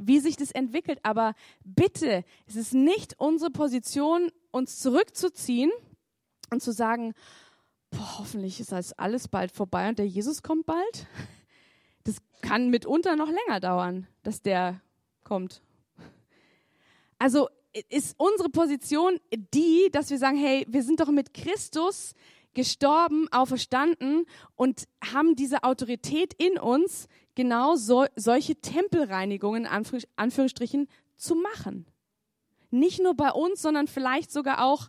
wie 0.00 0.20
sich 0.20 0.36
das 0.36 0.50
entwickelt. 0.50 0.98
Aber 1.02 1.34
bitte, 1.64 2.24
es 2.46 2.56
ist 2.56 2.74
nicht 2.74 3.14
unsere 3.18 3.50
Position, 3.50 4.30
uns 4.50 4.78
zurückzuziehen 4.78 5.70
und 6.50 6.62
zu 6.62 6.72
sagen, 6.72 7.14
boah, 7.90 8.18
hoffentlich 8.18 8.60
ist 8.60 8.72
das 8.72 8.92
alles 8.92 9.28
bald 9.28 9.52
vorbei 9.52 9.88
und 9.88 9.98
der 9.98 10.06
Jesus 10.06 10.42
kommt 10.42 10.66
bald. 10.66 11.06
Das 12.04 12.16
kann 12.40 12.70
mitunter 12.70 13.16
noch 13.16 13.28
länger 13.28 13.60
dauern, 13.60 14.06
dass 14.22 14.42
der 14.42 14.80
kommt. 15.22 15.62
Also 17.18 17.48
ist 17.88 18.14
unsere 18.18 18.48
Position 18.48 19.20
die, 19.54 19.88
dass 19.92 20.10
wir 20.10 20.18
sagen, 20.18 20.38
hey, 20.38 20.66
wir 20.68 20.82
sind 20.82 21.00
doch 21.00 21.10
mit 21.10 21.34
Christus 21.34 22.14
gestorben, 22.54 23.28
auferstanden 23.30 24.26
und 24.54 24.84
haben 25.12 25.36
diese 25.36 25.62
Autorität 25.62 26.34
in 26.34 26.58
uns, 26.58 27.08
genau 27.34 27.76
so, 27.76 28.06
solche 28.16 28.56
Tempelreinigungen, 28.56 29.66
Anführungsstrichen, 29.66 30.88
zu 31.16 31.34
machen. 31.34 31.86
Nicht 32.70 33.02
nur 33.02 33.14
bei 33.14 33.30
uns, 33.30 33.62
sondern 33.62 33.86
vielleicht 33.86 34.30
sogar 34.30 34.64
auch, 34.64 34.88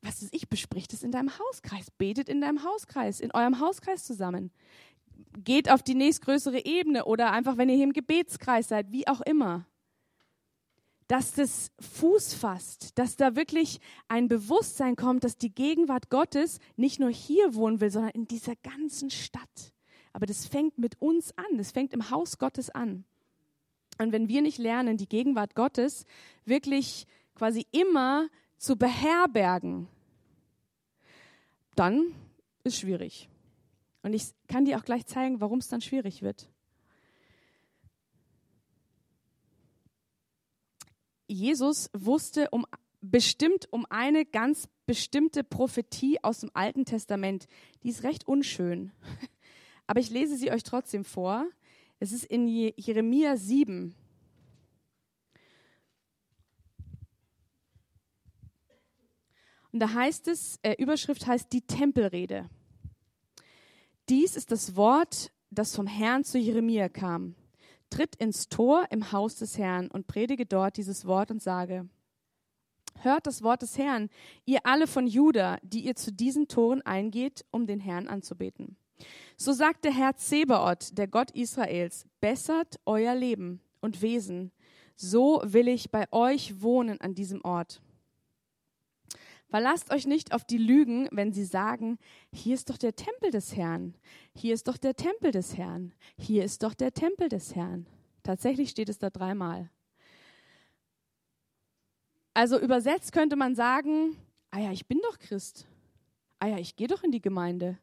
was 0.00 0.22
ist 0.22 0.34
ich, 0.34 0.48
bespricht 0.48 0.92
es 0.92 1.02
in 1.02 1.12
deinem 1.12 1.38
Hauskreis, 1.38 1.90
betet 1.92 2.28
in 2.28 2.40
deinem 2.40 2.64
Hauskreis, 2.64 3.20
in 3.20 3.32
eurem 3.32 3.60
Hauskreis 3.60 4.04
zusammen. 4.04 4.50
Geht 5.38 5.70
auf 5.70 5.82
die 5.82 5.94
nächstgrößere 5.94 6.64
Ebene 6.64 7.04
oder 7.04 7.30
einfach, 7.32 7.56
wenn 7.56 7.68
ihr 7.68 7.76
hier 7.76 7.84
im 7.84 7.92
Gebetskreis 7.92 8.68
seid, 8.68 8.90
wie 8.90 9.06
auch 9.06 9.20
immer 9.22 9.66
dass 11.12 11.32
das 11.32 11.70
Fuß 11.78 12.32
fasst, 12.32 12.98
dass 12.98 13.16
da 13.16 13.36
wirklich 13.36 13.80
ein 14.08 14.28
Bewusstsein 14.28 14.96
kommt, 14.96 15.24
dass 15.24 15.36
die 15.36 15.54
Gegenwart 15.54 16.08
Gottes 16.08 16.58
nicht 16.76 17.00
nur 17.00 17.10
hier 17.10 17.54
wohnen 17.54 17.82
will, 17.82 17.90
sondern 17.90 18.12
in 18.12 18.26
dieser 18.26 18.56
ganzen 18.56 19.10
Stadt. 19.10 19.74
Aber 20.14 20.24
das 20.24 20.46
fängt 20.46 20.78
mit 20.78 20.98
uns 21.02 21.36
an, 21.36 21.58
das 21.58 21.70
fängt 21.70 21.92
im 21.92 22.08
Haus 22.08 22.38
Gottes 22.38 22.70
an. 22.70 23.04
Und 23.98 24.12
wenn 24.12 24.28
wir 24.28 24.40
nicht 24.40 24.56
lernen, 24.56 24.96
die 24.96 25.06
Gegenwart 25.06 25.54
Gottes 25.54 26.06
wirklich 26.46 27.06
quasi 27.34 27.66
immer 27.72 28.30
zu 28.56 28.76
beherbergen, 28.76 29.88
dann 31.74 32.14
ist 32.64 32.78
schwierig. 32.78 33.28
Und 34.02 34.14
ich 34.14 34.28
kann 34.48 34.64
dir 34.64 34.78
auch 34.78 34.84
gleich 34.84 35.04
zeigen, 35.04 35.42
warum 35.42 35.58
es 35.58 35.68
dann 35.68 35.82
schwierig 35.82 36.22
wird. 36.22 36.48
Jesus 41.32 41.90
wusste 41.94 42.50
um, 42.50 42.66
bestimmt 43.00 43.66
um 43.72 43.86
eine 43.88 44.24
ganz 44.24 44.68
bestimmte 44.86 45.42
Prophetie 45.42 46.22
aus 46.22 46.40
dem 46.40 46.50
Alten 46.54 46.84
Testament. 46.84 47.48
Die 47.82 47.88
ist 47.88 48.02
recht 48.02 48.28
unschön. 48.28 48.92
Aber 49.86 50.00
ich 50.00 50.10
lese 50.10 50.36
sie 50.36 50.52
euch 50.52 50.62
trotzdem 50.62 51.04
vor. 51.04 51.46
Es 51.98 52.12
ist 52.12 52.24
in 52.24 52.46
Jeremia 52.48 53.36
7. 53.36 53.94
Und 59.72 59.80
da 59.80 59.94
heißt 59.94 60.28
es, 60.28 60.58
äh, 60.62 60.74
Überschrift 60.78 61.26
heißt 61.26 61.50
die 61.52 61.62
Tempelrede. 61.62 62.50
Dies 64.10 64.36
ist 64.36 64.50
das 64.50 64.76
Wort, 64.76 65.32
das 65.50 65.74
vom 65.74 65.86
Herrn 65.86 66.24
zu 66.24 66.38
Jeremia 66.38 66.90
kam 66.90 67.36
tritt 67.92 68.16
ins 68.16 68.48
Tor 68.48 68.86
im 68.90 69.12
Haus 69.12 69.36
des 69.36 69.58
Herrn 69.58 69.88
und 69.88 70.06
predige 70.06 70.46
dort 70.46 70.78
dieses 70.78 71.06
Wort 71.06 71.30
und 71.30 71.42
sage, 71.42 71.88
Hört 73.00 73.26
das 73.26 73.42
Wort 73.42 73.62
des 73.62 73.78
Herrn, 73.78 74.08
ihr 74.44 74.60
alle 74.64 74.86
von 74.86 75.06
Juda, 75.06 75.58
die 75.62 75.80
ihr 75.80 75.96
zu 75.96 76.12
diesen 76.12 76.48
Toren 76.48 76.82
eingeht, 76.82 77.44
um 77.50 77.66
den 77.66 77.80
Herrn 77.80 78.06
anzubeten. 78.06 78.76
So 79.36 79.52
sagt 79.52 79.84
der 79.84 79.92
Herr 79.92 80.16
Zebaoth, 80.16 80.96
der 80.96 81.08
Gott 81.08 81.32
Israels, 81.32 82.06
bessert 82.20 82.78
euer 82.86 83.14
Leben 83.14 83.60
und 83.80 84.02
Wesen, 84.02 84.52
so 84.94 85.42
will 85.44 85.68
ich 85.68 85.90
bei 85.90 86.06
euch 86.12 86.62
wohnen 86.62 87.00
an 87.00 87.14
diesem 87.14 87.44
Ort. 87.44 87.82
Verlasst 89.52 89.92
euch 89.92 90.06
nicht 90.06 90.32
auf 90.32 90.44
die 90.44 90.56
Lügen, 90.56 91.10
wenn 91.12 91.34
sie 91.34 91.44
sagen, 91.44 91.98
hier 92.32 92.54
ist 92.54 92.70
doch 92.70 92.78
der 92.78 92.96
Tempel 92.96 93.30
des 93.30 93.54
Herrn, 93.54 93.94
hier 94.34 94.54
ist 94.54 94.66
doch 94.66 94.78
der 94.78 94.94
Tempel 94.94 95.30
des 95.30 95.58
Herrn, 95.58 95.92
hier 96.16 96.42
ist 96.42 96.62
doch 96.62 96.72
der 96.72 96.94
Tempel 96.94 97.28
des 97.28 97.54
Herrn. 97.54 97.86
Tatsächlich 98.22 98.70
steht 98.70 98.88
es 98.88 98.98
da 98.98 99.10
dreimal. 99.10 99.68
Also 102.32 102.58
übersetzt 102.58 103.12
könnte 103.12 103.36
man 103.36 103.54
sagen, 103.54 104.16
ah 104.52 104.58
ja, 104.58 104.72
ich 104.72 104.86
bin 104.86 105.00
doch 105.02 105.18
Christ. 105.18 105.66
Ah 106.38 106.46
ja, 106.46 106.56
ich 106.56 106.74
gehe 106.74 106.88
doch 106.88 107.02
in 107.02 107.12
die 107.12 107.20
Gemeinde. 107.20 107.76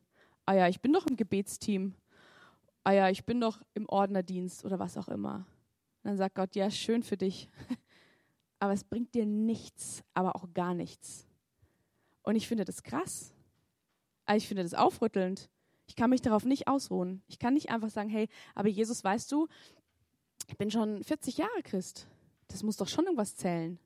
Ah 0.48 0.56
ja, 0.56 0.68
ich 0.70 0.82
bin 0.82 0.92
doch 0.92 1.06
im 1.06 1.18
Gebetsteam. 1.18 1.94
Ah 2.84 2.94
ja, 2.94 3.10
ich 3.12 3.26
bin 3.26 3.40
doch 3.40 3.62
im 3.76 3.88
Ordnerdienst 3.88 4.66
oder 4.66 4.80
was 4.80 4.98
auch 4.98 5.08
immer. 5.08 5.46
Und 6.02 6.06
dann 6.06 6.18
sagt 6.18 6.34
Gott, 6.34 6.56
ja, 6.56 6.72
schön 6.72 7.04
für 7.04 7.16
dich. 7.16 7.48
Aber 8.58 8.74
es 8.74 8.84
bringt 8.84 9.14
dir 9.14 9.28
nichts, 9.28 10.04
aber 10.16 10.36
auch 10.36 10.52
gar 10.54 10.74
nichts. 10.74 11.29
Und 12.30 12.36
ich 12.36 12.48
finde 12.48 12.64
das 12.64 12.84
krass. 12.84 13.34
Also 14.28 14.38
ich 14.38 14.48
finde 14.48 14.62
das 14.62 14.76
aufrüttelnd. 14.76 15.50
Ich 15.88 15.96
kann 15.96 16.12
mich 16.12 16.22
darauf 16.22 16.46
nicht 16.46 16.68
ausruhen. 16.68 17.24
Ich 17.26 17.40
kann 17.40 17.56
nicht 17.56 17.72
einfach 17.72 17.90
sagen, 17.90 18.08
hey, 18.08 18.30
aber 18.54 18.70
Jesus, 18.70 19.04
weißt 19.04 19.32
du, 19.32 19.48
ich 20.48 20.56
bin 20.56 20.70
schon 20.70 21.04
40 21.04 21.40
Jahre 21.40 21.64
Christ. 21.64 22.06
Das 22.48 22.62
muss 22.62 22.78
doch 22.78 22.88
schon 22.88 23.06
irgendwas 23.06 23.36
zählen. 23.36 23.80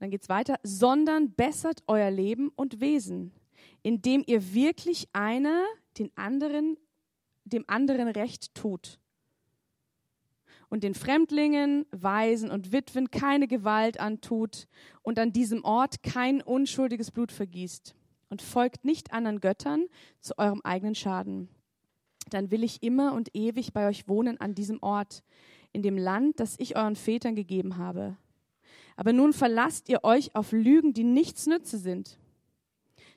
Dann 0.00 0.10
geht 0.10 0.20
es 0.20 0.28
weiter, 0.28 0.60
sondern 0.62 1.32
bessert 1.32 1.82
euer 1.86 2.10
Leben 2.10 2.50
und 2.56 2.82
Wesen, 2.82 3.32
indem 3.82 4.22
ihr 4.26 4.52
wirklich 4.52 5.08
einer 5.14 5.64
den 5.96 6.14
anderen, 6.14 6.76
dem 7.46 7.64
anderen 7.68 8.08
Recht 8.08 8.54
tut 8.54 9.00
und 10.68 10.82
den 10.82 10.94
Fremdlingen, 10.94 11.86
Waisen 11.90 12.50
und 12.50 12.72
Witwen 12.72 13.10
keine 13.10 13.46
Gewalt 13.46 14.00
antut 14.00 14.66
und 15.02 15.18
an 15.18 15.32
diesem 15.32 15.64
Ort 15.64 16.02
kein 16.02 16.42
unschuldiges 16.42 17.10
Blut 17.10 17.32
vergießt 17.32 17.94
und 18.28 18.42
folgt 18.42 18.84
nicht 18.84 19.12
anderen 19.12 19.40
Göttern 19.40 19.86
zu 20.20 20.38
eurem 20.38 20.60
eigenen 20.62 20.94
Schaden. 20.94 21.48
Dann 22.30 22.50
will 22.50 22.64
ich 22.64 22.82
immer 22.82 23.12
und 23.12 23.34
ewig 23.34 23.72
bei 23.72 23.88
euch 23.88 24.08
wohnen 24.08 24.40
an 24.40 24.54
diesem 24.54 24.82
Ort, 24.82 25.22
in 25.72 25.82
dem 25.82 25.98
Land, 25.98 26.40
das 26.40 26.56
ich 26.58 26.76
euren 26.76 26.96
Vätern 26.96 27.34
gegeben 27.34 27.76
habe. 27.76 28.16
Aber 28.96 29.12
nun 29.12 29.32
verlasst 29.32 29.88
ihr 29.88 30.04
euch 30.04 30.34
auf 30.34 30.52
Lügen, 30.52 30.94
die 30.94 31.04
nichts 31.04 31.46
nütze 31.46 31.78
sind. 31.78 32.18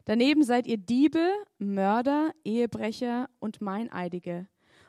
Daneben 0.05 0.43
seid 0.43 0.67
ihr 0.67 0.77
Diebe, 0.77 1.29
Mörder, 1.59 2.33
Ehebrecher 2.43 3.29
und 3.39 3.61
Meineidige 3.61 4.47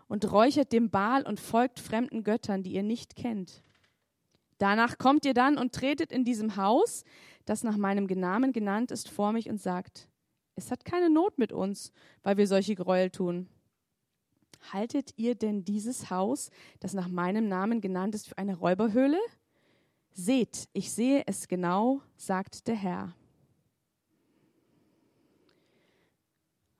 und 0.09 0.31
räuchert 0.33 0.73
dem 0.73 0.91
Baal 0.91 1.23
und 1.23 1.39
folgt 1.39 1.79
fremden 1.79 2.25
Göttern, 2.25 2.63
die 2.63 2.73
ihr 2.73 2.83
nicht 2.83 3.15
kennt. 3.15 3.63
Danach 4.59 4.99
kommt 4.99 5.25
ihr 5.25 5.35
dann 5.35 5.57
und 5.57 5.75
tretet 5.75 6.11
in 6.11 6.25
diesem 6.25 6.57
Haus, 6.57 7.05
das 7.45 7.63
nach 7.63 7.77
meinem 7.77 8.07
Namen 8.07 8.53
genannt 8.53 8.91
ist, 8.91 9.09
vor 9.09 9.33
mich 9.33 9.49
und 9.49 9.61
sagt, 9.61 10.09
es 10.57 10.73
hat 10.73 10.85
keine 10.85 11.09
Not 11.09 11.39
mit 11.39 11.53
uns, 11.53 11.93
weil 12.23 12.37
wir 12.37 12.49
solche 12.49 12.75
Gräuel 12.75 13.11
tun. 13.11 13.49
Haltet 14.73 15.13
ihr 15.17 15.37
denn 15.37 15.65
dieses 15.65 16.11
Haus, 16.11 16.51
das 16.81 16.95
nach 16.95 17.09
meinem 17.09 17.47
Namen 17.47 17.81
genannt 17.81 18.17
ist, 18.17 18.29
für 18.29 18.39
eine 18.39 18.57
Räuberhöhle? 18.57 19.21
Seht, 20.11 20.69
ich 20.73 20.93
sehe 20.93 21.23
es 21.27 21.47
genau, 21.47 22.03
sagt 22.17 22.67
der 22.67 22.75
Herr. 22.75 23.15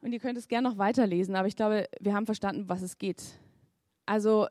Und 0.09 0.15
ihr 0.15 0.21
könnt 0.21 0.39
es 0.39 0.49
gerne 0.49 0.67
noch 0.67 0.79
weiterlesen, 0.79 1.37
aber 1.37 1.49
ich 1.49 1.55
glaube, 1.55 1.87
wir 2.01 2.15
haben 2.15 2.25
verstanden, 2.25 2.67
was 2.67 2.81
es 2.81 2.97
geht. 2.97 3.23
Also 4.07 4.47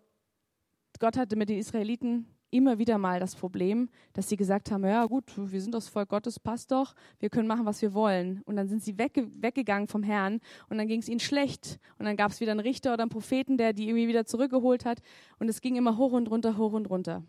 Gott 1.00 1.18
hatte 1.18 1.36
mit 1.36 1.50
den 1.50 1.58
Israeliten 1.58 2.28
immer 2.52 2.78
wieder 2.78 3.00
mal 3.00 3.20
das 3.20 3.34
Problem, 3.34 3.90
dass 4.14 4.30
sie 4.30 4.38
gesagt 4.38 4.70
haben, 4.70 4.86
ja 4.86 5.04
gut, 5.08 5.34
wir 5.36 5.60
sind 5.60 5.74
das 5.74 5.88
Volk 5.88 6.10
Gottes, 6.10 6.40
passt 6.40 6.70
doch, 6.70 6.94
wir 7.18 7.32
können 7.32 7.48
machen, 7.48 7.66
was 7.66 7.82
wir 7.82 7.96
wollen. 7.96 8.44
Und 8.46 8.56
dann 8.56 8.68
sind 8.68 8.84
sie 8.84 9.00
wegge 9.00 9.32
weggegangen 9.42 9.88
vom 9.88 10.04
Herrn 10.04 10.42
und 10.70 10.78
dann 10.78 10.88
ging 10.88 11.00
es 11.00 11.10
ihnen 11.10 11.20
schlecht. 11.20 11.80
Und 11.98 12.06
dann 12.06 12.18
gab 12.18 12.30
es 12.30 12.40
wieder 12.40 12.52
einen 12.52 12.60
Richter 12.60 12.94
oder 12.94 13.02
einen 13.02 13.10
Propheten, 13.10 13.58
der 13.58 13.74
die 13.74 13.90
irgendwie 13.90 14.08
wieder 14.08 14.28
zurückgeholt 14.28 14.86
hat. 14.86 15.02
Und 15.40 15.50
es 15.50 15.60
ging 15.60 15.76
immer 15.76 15.98
hoch 15.98 16.12
und 16.12 16.30
runter, 16.30 16.56
hoch 16.58 16.74
und 16.74 16.88
runter. 16.88 17.24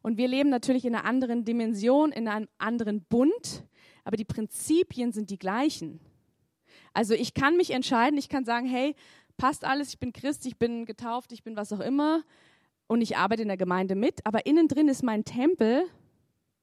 Und 0.00 0.16
wir 0.16 0.28
leben 0.28 0.48
natürlich 0.48 0.84
in 0.84 0.94
einer 0.94 1.04
anderen 1.04 1.44
Dimension, 1.44 2.12
in 2.12 2.28
einem 2.28 2.46
anderen 2.58 3.02
Bund, 3.02 3.64
aber 4.04 4.16
die 4.16 4.24
Prinzipien 4.24 5.10
sind 5.10 5.30
die 5.30 5.40
gleichen. 5.40 5.98
Also 6.96 7.12
ich 7.12 7.34
kann 7.34 7.58
mich 7.58 7.72
entscheiden, 7.72 8.18
ich 8.18 8.30
kann 8.30 8.46
sagen, 8.46 8.66
hey, 8.66 8.96
passt 9.36 9.66
alles, 9.66 9.90
ich 9.90 9.98
bin 9.98 10.14
Christ, 10.14 10.46
ich 10.46 10.56
bin 10.56 10.86
getauft, 10.86 11.30
ich 11.30 11.42
bin 11.42 11.54
was 11.54 11.70
auch 11.70 11.80
immer 11.80 12.22
und 12.86 13.02
ich 13.02 13.18
arbeite 13.18 13.42
in 13.42 13.48
der 13.48 13.58
Gemeinde 13.58 13.94
mit, 13.94 14.24
aber 14.24 14.46
innen 14.46 14.66
drin 14.66 14.88
ist 14.88 15.02
mein 15.02 15.22
Tempel 15.22 15.84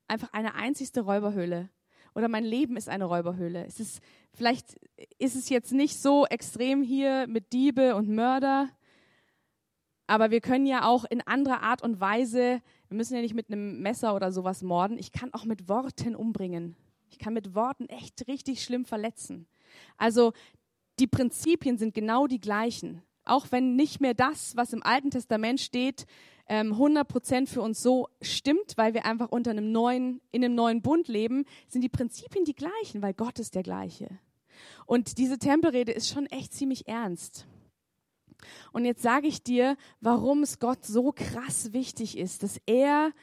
einfach 0.08 0.34
eine 0.34 0.56
einzigste 0.56 1.02
Räuberhöhle 1.02 1.69
oder 2.15 2.30
mein 2.30 2.46
Leben 2.46 2.78
ist 2.78 2.89
eine 2.89 3.06
Räuberhöhle. 3.06 3.63
Es 3.67 3.80
ist, 3.80 4.02
vielleicht 4.34 4.76
ist 5.19 5.36
es 5.36 5.50
jetzt 5.50 5.72
nicht 5.72 6.00
so 6.00 6.26
extrem 6.26 6.82
hier 6.82 7.28
mit 7.28 7.54
Diebe 7.54 7.96
und 7.96 8.10
Mörder, 8.10 8.69
aber 10.08 10.32
wir 10.32 10.41
können 10.41 10.65
ja 10.65 10.84
auch 10.84 11.06
in 11.06 11.22
anderer 11.22 11.62
Art 11.62 11.84
und 11.84 12.00
Weise, 12.00 12.60
wir 12.88 12.98
müssen 12.98 13.13
ja 13.13 13.22
nicht 13.22 13.36
mit 13.36 13.52
einem 13.52 13.84
Messer 13.84 14.15
oder 14.15 14.32
sowas 14.32 14.63
morden, 14.63 14.98
ich 14.98 15.12
kann 15.12 15.32
auch 15.32 15.46
mit 15.46 15.69
Worten 15.69 16.15
umbringen. 16.15 16.76
Ich 17.12 17.19
kann 17.19 17.36
mit 17.36 17.54
Worten 17.54 17.86
echt 17.89 18.28
richtig 18.28 18.63
schlimm 18.63 18.86
verletzen. 18.86 19.46
Also 19.98 20.34
die 21.00 21.08
Prinzipien 21.08 21.78
sind 21.78 21.94
genau 21.94 22.28
die 22.28 22.40
gleichen. 22.40 23.02
Auch 23.26 23.48
wenn 23.52 23.76
nicht 23.76 24.02
mehr 24.02 24.14
das, 24.14 24.56
was 24.56 24.74
im 24.74 24.84
Alten 24.84 25.10
Testament 25.10 25.60
steht, 25.60 26.06
100 26.48 27.04
ähm, 27.04 27.08
Prozent 27.08 27.50
für 27.50 27.62
uns 27.62 27.82
so 27.82 28.10
stimmt, 28.22 28.74
weil 28.76 28.94
wir 28.94 29.06
einfach 29.06 29.30
unter 29.30 29.52
einem 29.52 29.72
neuen, 29.72 30.20
in 30.32 30.44
einem 30.44 30.56
neuen 30.56 30.82
Bund 30.82 31.08
leben, 31.08 31.46
sind 31.70 31.82
die 31.82 31.90
Prinzipien 31.90 32.44
die 32.44 32.56
gleichen, 32.56 33.02
weil 33.02 33.14
Gott 33.14 33.40
ist 33.40 33.56
der 33.56 33.64
gleiche. 33.64 34.10
Und 34.86 35.18
diese 35.18 35.40
Tempelrede 35.40 35.94
ist 35.94 36.10
schon 36.10 36.26
echt 36.28 36.54
ziemlich 36.54 36.88
ernst. 36.88 37.48
Und 38.74 38.84
jetzt 38.84 39.02
sage 39.02 39.28
ich 39.28 39.42
dir, 39.42 39.78
warum 40.02 40.44
es 40.44 40.60
Gott 40.60 40.86
so 40.86 41.14
krass 41.14 41.72
wichtig 41.72 42.18
ist, 42.18 42.44
dass 42.44 42.60
er 42.66 43.14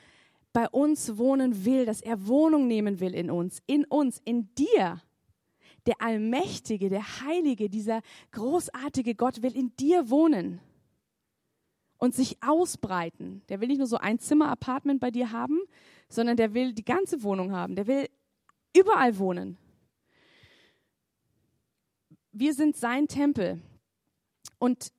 bei 0.53 0.69
uns 0.69 1.19
wohnen 1.19 1.65
will, 1.65 1.85
dass 1.85 2.01
er 2.01 2.27
Wohnung 2.27 2.67
nehmen 2.67 3.01
will 3.01 3.15
in 3.15 3.31
uns, 3.31 3.63
in 3.67 3.85
uns, 3.85 4.21
in 4.25 4.53
dir. 4.55 5.01
Der 5.87 6.01
Allmächtige, 6.01 6.89
der 6.89 7.21
Heilige, 7.23 7.69
dieser 7.69 8.03
großartige 8.33 9.15
Gott 9.15 9.43
will 9.43 9.57
in 9.57 9.75
dir 9.77 10.11
wohnen 10.11 10.61
und 11.99 12.15
sich 12.15 12.43
ausbreiten. 12.43 13.43
Der 13.49 13.61
will 13.61 13.69
nicht 13.69 13.79
nur 13.79 13.87
so 13.87 13.99
ein 13.99 14.19
Zimmer-Apartment 14.19 15.01
bei 15.01 15.11
dir 15.11 15.33
haben, 15.33 15.61
sondern 16.09 16.37
der 16.37 16.55
will 16.55 16.73
die 16.73 16.85
ganze 16.85 17.23
Wohnung 17.23 17.53
haben. 17.53 17.77
Der 17.77 17.87
will 17.87 18.09
überall 18.77 19.19
wohnen. 19.19 19.59
Wir 22.33 22.55
sind 22.55 22.77
sein 22.77 23.07
Tempel. 23.07 23.61
Und 24.59 24.93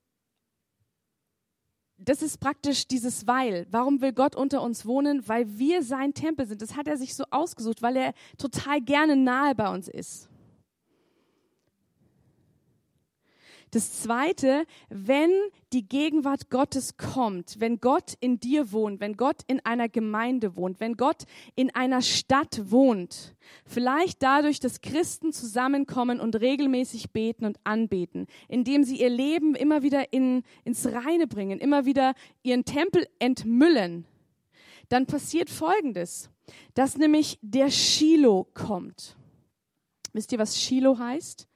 das 1.97 2.21
ist 2.21 2.39
praktisch 2.39 2.87
dieses 2.87 3.27
Weil. 3.27 3.67
Warum 3.69 4.01
will 4.01 4.13
Gott 4.13 4.35
unter 4.35 4.61
uns 4.61 4.85
wohnen? 4.85 5.27
Weil 5.27 5.57
wir 5.57 5.83
sein 5.83 6.13
Tempel 6.13 6.47
sind. 6.47 6.61
Das 6.61 6.75
hat 6.75 6.87
er 6.87 6.97
sich 6.97 7.15
so 7.15 7.23
ausgesucht, 7.29 7.81
weil 7.81 7.95
er 7.95 8.13
total 8.37 8.81
gerne 8.81 9.15
nahe 9.15 9.55
bei 9.55 9.71
uns 9.71 9.87
ist. 9.87 10.30
Das 13.71 14.01
Zweite, 14.01 14.65
wenn 14.89 15.31
die 15.71 15.87
Gegenwart 15.87 16.49
Gottes 16.49 16.97
kommt, 16.97 17.61
wenn 17.61 17.79
Gott 17.79 18.15
in 18.19 18.37
dir 18.37 18.73
wohnt, 18.73 18.99
wenn 18.99 19.15
Gott 19.15 19.43
in 19.47 19.61
einer 19.61 19.87
Gemeinde 19.87 20.57
wohnt, 20.57 20.81
wenn 20.81 20.97
Gott 20.97 21.23
in 21.55 21.73
einer 21.73 22.01
Stadt 22.01 22.69
wohnt, 22.69 23.33
vielleicht 23.65 24.21
dadurch, 24.21 24.59
dass 24.59 24.81
Christen 24.81 25.31
zusammenkommen 25.31 26.19
und 26.19 26.35
regelmäßig 26.35 27.11
beten 27.11 27.45
und 27.45 27.59
anbeten, 27.63 28.27
indem 28.49 28.83
sie 28.83 28.99
ihr 28.99 29.09
Leben 29.09 29.55
immer 29.55 29.83
wieder 29.83 30.11
in, 30.11 30.43
ins 30.65 30.85
Reine 30.85 31.27
bringen, 31.27 31.57
immer 31.57 31.85
wieder 31.85 32.13
ihren 32.43 32.65
Tempel 32.65 33.07
entmüllen, 33.19 34.05
dann 34.89 35.05
passiert 35.05 35.49
Folgendes, 35.49 36.29
dass 36.73 36.97
nämlich 36.97 37.39
der 37.41 37.71
Shiloh 37.71 38.47
kommt. 38.53 39.15
Wisst 40.11 40.33
ihr, 40.33 40.39
was 40.39 40.59
Shiloh 40.59 40.97
heißt? 40.97 41.47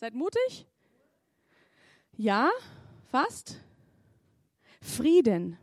Seid 0.00 0.14
mutig? 0.14 0.66
Ja, 2.16 2.48
fast. 3.10 3.60
Frieden. 4.80 5.58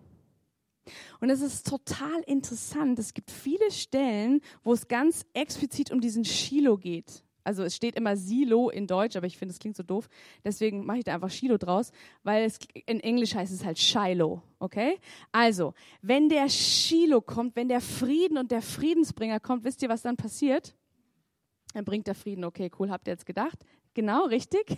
Und 1.19 1.32
es 1.32 1.41
ist 1.41 1.67
total 1.67 2.21
interessant. 2.28 3.00
Es 3.00 3.15
gibt 3.15 3.32
viele 3.32 3.71
Stellen, 3.71 4.41
wo 4.63 4.73
es 4.73 4.88
ganz 4.88 5.26
explizit 5.34 5.91
um 5.91 6.02
diesen 6.02 6.23
Shiloh 6.23 6.78
geht. 6.78 7.23
Also 7.43 7.63
es 7.63 7.76
steht 7.76 7.95
immer 7.95 8.15
Silo 8.15 8.69
in 8.69 8.86
Deutsch, 8.86 9.15
aber 9.15 9.26
ich 9.26 9.39
finde, 9.39 9.54
es 9.54 9.60
klingt 9.60 9.76
so 9.76 9.82
doof. 9.82 10.08
Deswegen 10.43 10.86
mache 10.86 11.00
ich 11.00 11.04
da 11.06 11.15
einfach 11.15 11.32
Shiloh 11.32 11.58
draus, 11.58 11.91
weil 12.21 12.43
es 12.43 12.60
in 12.86 13.00
Englisch 13.00 13.34
heißt 13.34 13.52
es 13.52 13.65
halt 13.65 13.80
Shiloh. 13.80 14.43
Okay? 14.60 15.00
Also, 15.32 15.73
wenn 16.04 16.30
der 16.30 16.47
Shiloh 16.47 17.21
kommt, 17.21 17.56
wenn 17.56 17.69
der 17.69 17.82
Frieden 17.82 18.38
und 18.38 18.52
der 18.52 18.62
Friedensbringer 18.62 19.39
kommt, 19.39 19.63
wisst 19.63 19.82
ihr, 19.82 19.89
was 19.89 20.04
dann 20.04 20.15
passiert? 20.15 20.76
Dann 21.73 21.86
bringt 21.86 22.06
der 22.06 22.15
Frieden. 22.15 22.43
Okay, 22.43 22.69
cool, 22.78 22.91
habt 22.91 23.08
ihr 23.08 23.13
jetzt 23.13 23.26
gedacht? 23.26 23.65
Genau, 23.97 24.25
richtig. 24.25 24.77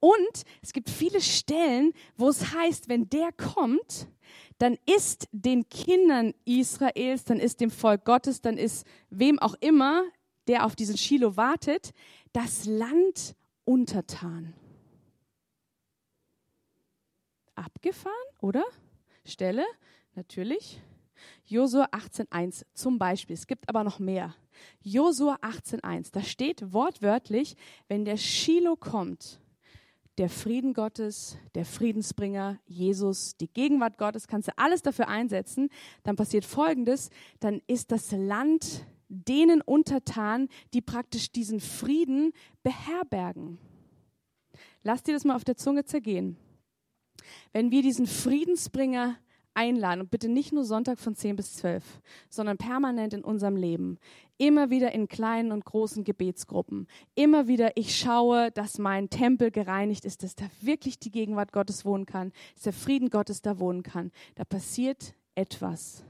Und 0.00 0.42
es 0.62 0.72
gibt 0.72 0.90
viele 0.90 1.20
Stellen, 1.20 1.92
wo 2.16 2.28
es 2.28 2.52
heißt, 2.52 2.88
wenn 2.88 3.08
der 3.08 3.30
kommt, 3.30 4.08
dann 4.58 4.76
ist 4.84 5.28
den 5.30 5.68
Kindern 5.68 6.34
Israels, 6.44 7.22
dann 7.22 7.38
ist 7.38 7.60
dem 7.60 7.70
Volk 7.70 8.04
Gottes, 8.04 8.40
dann 8.40 8.58
ist 8.58 8.84
wem 9.10 9.38
auch 9.38 9.54
immer, 9.60 10.02
der 10.48 10.66
auf 10.66 10.74
diesen 10.74 10.98
Shiloh 10.98 11.36
wartet, 11.36 11.92
das 12.32 12.64
Land 12.64 13.36
untertan. 13.64 14.54
Abgefahren, 17.54 18.12
oder? 18.40 18.64
Stelle, 19.24 19.64
natürlich. 20.16 20.82
Josua 21.44 21.84
18.1 21.92 22.64
zum 22.74 22.98
Beispiel. 22.98 23.34
Es 23.34 23.46
gibt 23.46 23.68
aber 23.68 23.84
noch 23.84 24.00
mehr. 24.00 24.34
Josua 24.82 25.36
18.1, 25.42 26.12
da 26.12 26.22
steht 26.22 26.72
wortwörtlich, 26.72 27.56
wenn 27.88 28.04
der 28.04 28.16
Shiloh 28.16 28.76
kommt, 28.76 29.40
der 30.18 30.28
Frieden 30.28 30.74
Gottes, 30.74 31.36
der 31.54 31.64
Friedensbringer, 31.64 32.58
Jesus, 32.66 33.36
die 33.36 33.48
Gegenwart 33.48 33.98
Gottes, 33.98 34.26
kannst 34.26 34.48
du 34.48 34.52
alles 34.58 34.82
dafür 34.82 35.08
einsetzen, 35.08 35.68
dann 36.02 36.16
passiert 36.16 36.44
Folgendes, 36.44 37.10
dann 37.40 37.62
ist 37.66 37.92
das 37.92 38.10
Land 38.10 38.84
denen 39.08 39.62
untertan, 39.62 40.48
die 40.74 40.82
praktisch 40.82 41.32
diesen 41.32 41.60
Frieden 41.60 42.32
beherbergen. 42.62 43.58
Lass 44.82 45.02
dir 45.02 45.14
das 45.14 45.24
mal 45.24 45.36
auf 45.36 45.44
der 45.44 45.56
Zunge 45.56 45.84
zergehen. 45.84 46.36
Wenn 47.52 47.70
wir 47.70 47.82
diesen 47.82 48.06
Friedensbringer 48.06 49.16
einladen 49.58 50.02
und 50.02 50.10
bitte 50.10 50.28
nicht 50.28 50.52
nur 50.52 50.64
Sonntag 50.64 51.00
von 51.00 51.16
10 51.16 51.34
bis 51.34 51.54
12, 51.54 51.82
sondern 52.30 52.56
permanent 52.58 53.12
in 53.12 53.24
unserem 53.24 53.56
Leben. 53.56 53.98
Immer 54.38 54.70
wieder 54.70 54.92
in 54.92 55.08
kleinen 55.08 55.50
und 55.50 55.64
großen 55.64 56.04
Gebetsgruppen. 56.04 56.86
Immer 57.16 57.48
wieder, 57.48 57.76
ich 57.76 57.98
schaue, 57.98 58.52
dass 58.52 58.78
mein 58.78 59.10
Tempel 59.10 59.50
gereinigt 59.50 60.04
ist, 60.04 60.22
dass 60.22 60.36
da 60.36 60.44
wirklich 60.60 61.00
die 61.00 61.10
Gegenwart 61.10 61.52
Gottes 61.52 61.84
wohnen 61.84 62.06
kann, 62.06 62.32
dass 62.54 62.62
der 62.62 62.72
Frieden 62.72 63.10
Gottes 63.10 63.42
da 63.42 63.58
wohnen 63.58 63.82
kann. 63.82 64.12
Da 64.36 64.44
passiert 64.44 65.14
etwas. 65.34 66.04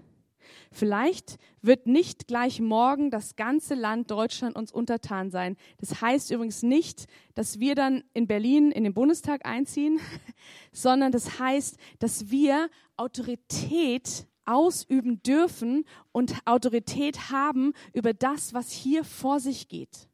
Vielleicht 0.70 1.38
wird 1.62 1.87
nicht 1.87 2.26
gleich 2.28 2.61
morgen 2.61 3.11
das 3.11 3.37
ganze 3.37 3.74
Land 3.74 4.11
Deutschland 4.11 4.56
uns 4.56 4.72
untertan 4.72 5.30
sein. 5.30 5.56
Das 5.78 6.00
heißt 6.00 6.30
übrigens 6.30 6.62
nicht, 6.62 7.06
dass 7.34 7.58
wir 7.58 7.74
dann 7.74 8.04
in 8.14 8.26
Berlin 8.26 8.70
in 8.70 8.84
den 8.84 8.94
Bundestag 8.94 9.46
einziehen, 9.46 10.00
sondern 10.72 11.12
das 11.12 11.38
heißt, 11.38 11.78
dass 11.98 12.30
wir 12.30 12.70
Autorität 12.96 14.26
ausüben 14.44 15.22
dürfen 15.22 15.84
und 16.12 16.34
Autorität 16.46 17.30
haben 17.30 17.74
über 17.92 18.14
das, 18.14 18.54
was 18.54 18.72
hier 18.72 19.04
vor 19.04 19.40
sich 19.40 19.68
geht. 19.68 20.08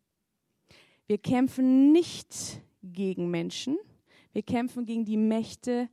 Wir 1.07 1.19
kämpfen 1.19 1.93
nicht 1.93 2.61
gegen 2.83 3.31
Menschen, 3.31 3.77
wir 4.33 4.43
kämpfen 4.43 4.87
gegen 4.87 5.05
die 5.05 5.17
Mächte. 5.17 5.89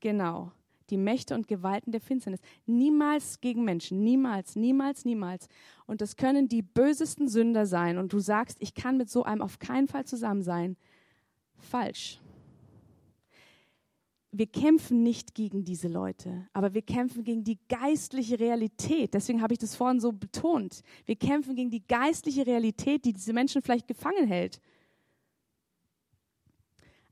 Genau 0.00 0.52
die 0.90 0.96
Mächte 0.96 1.34
und 1.34 1.48
Gewalten 1.48 1.92
der 1.92 2.00
Finsternis. 2.00 2.40
Niemals 2.66 3.40
gegen 3.40 3.64
Menschen, 3.64 4.02
niemals, 4.02 4.56
niemals, 4.56 5.04
niemals. 5.04 5.48
Und 5.86 6.00
das 6.00 6.16
können 6.16 6.48
die 6.48 6.62
bösesten 6.62 7.28
Sünder 7.28 7.66
sein. 7.66 7.98
Und 7.98 8.12
du 8.12 8.20
sagst, 8.20 8.58
ich 8.60 8.74
kann 8.74 8.96
mit 8.96 9.10
so 9.10 9.24
einem 9.24 9.42
auf 9.42 9.58
keinen 9.58 9.88
Fall 9.88 10.04
zusammen 10.04 10.42
sein. 10.42 10.76
Falsch. 11.56 12.20
Wir 14.36 14.46
kämpfen 14.46 15.04
nicht 15.04 15.34
gegen 15.36 15.64
diese 15.64 15.86
Leute, 15.86 16.48
aber 16.52 16.74
wir 16.74 16.82
kämpfen 16.82 17.22
gegen 17.22 17.44
die 17.44 17.58
geistliche 17.68 18.40
Realität. 18.40 19.14
Deswegen 19.14 19.40
habe 19.40 19.52
ich 19.52 19.60
das 19.60 19.76
vorhin 19.76 20.00
so 20.00 20.10
betont. 20.10 20.82
Wir 21.06 21.14
kämpfen 21.14 21.54
gegen 21.54 21.70
die 21.70 21.86
geistliche 21.86 22.44
Realität, 22.44 23.04
die 23.04 23.12
diese 23.12 23.32
Menschen 23.32 23.62
vielleicht 23.62 23.86
gefangen 23.86 24.26
hält. 24.26 24.60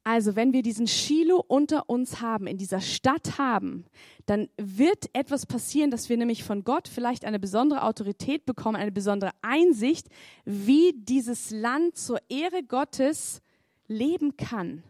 Also, 0.04 0.34
wenn 0.34 0.52
wir 0.52 0.62
diesen 0.62 0.88
Shiloh 0.88 1.44
unter 1.46 1.88
uns 1.88 2.20
haben, 2.20 2.48
in 2.48 2.58
dieser 2.58 2.80
Stadt 2.80 3.38
haben, 3.38 3.84
dann 4.26 4.48
wird 4.56 5.10
etwas 5.12 5.46
passieren, 5.46 5.92
dass 5.92 6.08
wir 6.08 6.16
nämlich 6.16 6.42
von 6.42 6.64
Gott 6.64 6.88
vielleicht 6.88 7.24
eine 7.24 7.38
besondere 7.38 7.82
Autorität 7.82 8.44
bekommen, 8.44 8.76
eine 8.76 8.90
besondere 8.90 9.30
Einsicht, 9.42 10.08
wie 10.44 10.92
dieses 10.96 11.50
Land 11.50 11.96
zur 11.96 12.18
Ehre 12.28 12.64
Gottes 12.64 13.42
leben 13.86 14.36
kann. 14.36 14.82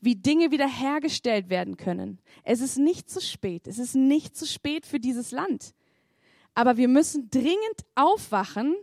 Wie 0.00 0.16
Dinge 0.16 0.50
wiederhergestellt 0.50 1.48
werden 1.48 1.76
können. 1.76 2.18
Es 2.42 2.60
ist 2.60 2.78
nicht 2.78 3.08
zu 3.08 3.20
spät. 3.20 3.66
Es 3.66 3.78
ist 3.78 3.94
nicht 3.94 4.36
zu 4.36 4.46
spät 4.46 4.84
für 4.84 5.00
dieses 5.00 5.30
Land. 5.30 5.74
Aber 6.54 6.76
wir 6.76 6.88
müssen 6.88 7.30
dringend 7.30 7.86
aufwachen, 7.94 8.74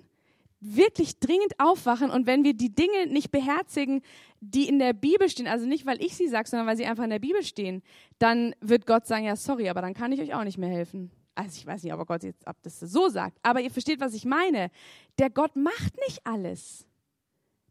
wirklich 0.59 1.19
dringend 1.19 1.53
aufwachen 1.59 2.09
und 2.09 2.25
wenn 2.25 2.43
wir 2.43 2.53
die 2.53 2.73
Dinge 2.73 3.07
nicht 3.07 3.31
beherzigen, 3.31 4.01
die 4.41 4.67
in 4.67 4.79
der 4.79 4.93
Bibel 4.93 5.29
stehen, 5.29 5.47
also 5.47 5.65
nicht, 5.65 5.85
weil 5.85 6.01
ich 6.01 6.15
sie 6.15 6.27
sage, 6.27 6.47
sondern 6.47 6.67
weil 6.67 6.77
sie 6.77 6.85
einfach 6.85 7.03
in 7.03 7.09
der 7.09 7.19
Bibel 7.19 7.43
stehen, 7.43 7.83
dann 8.19 8.55
wird 8.61 8.85
Gott 8.85 9.05
sagen, 9.05 9.25
ja, 9.25 9.35
sorry, 9.35 9.69
aber 9.69 9.81
dann 9.81 9.93
kann 9.93 10.11
ich 10.11 10.21
euch 10.21 10.33
auch 10.33 10.43
nicht 10.43 10.57
mehr 10.57 10.69
helfen. 10.69 11.11
Also 11.35 11.57
ich 11.57 11.65
weiß 11.65 11.83
nicht, 11.83 11.93
ob 11.93 12.05
Gott 12.07 12.23
jetzt, 12.23 12.47
ob 12.47 12.61
das 12.63 12.79
so 12.79 13.09
sagt, 13.09 13.37
aber 13.43 13.61
ihr 13.61 13.71
versteht, 13.71 13.99
was 13.99 14.13
ich 14.13 14.25
meine. 14.25 14.71
Der 15.17 15.29
Gott 15.29 15.55
macht 15.55 15.97
nicht 16.07 16.25
alles. 16.25 16.85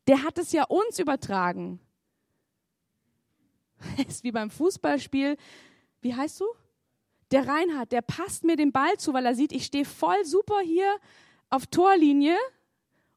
Der 0.07 0.23
hat 0.23 0.39
es 0.39 0.53
ja 0.53 0.65
uns 0.65 0.99
übertragen. 0.99 1.81
ist 4.09 4.25
wie 4.25 4.33
beim 4.33 4.51
Fußballspiel. 4.51 5.37
Wie 6.01 6.15
heißt 6.15 6.41
du? 6.41 6.47
Der 7.31 7.47
Reinhard, 7.47 7.93
der 7.93 8.03
passt 8.03 8.45
mir 8.45 8.57
den 8.57 8.73
Ball 8.73 8.97
zu, 8.97 9.13
weil 9.13 9.27
er 9.27 9.35
sieht, 9.35 9.53
ich 9.53 9.67
stehe 9.67 9.85
voll 9.85 10.25
super 10.25 10.61
hier 10.61 10.97
auf 11.51 11.67
Torlinie 11.67 12.37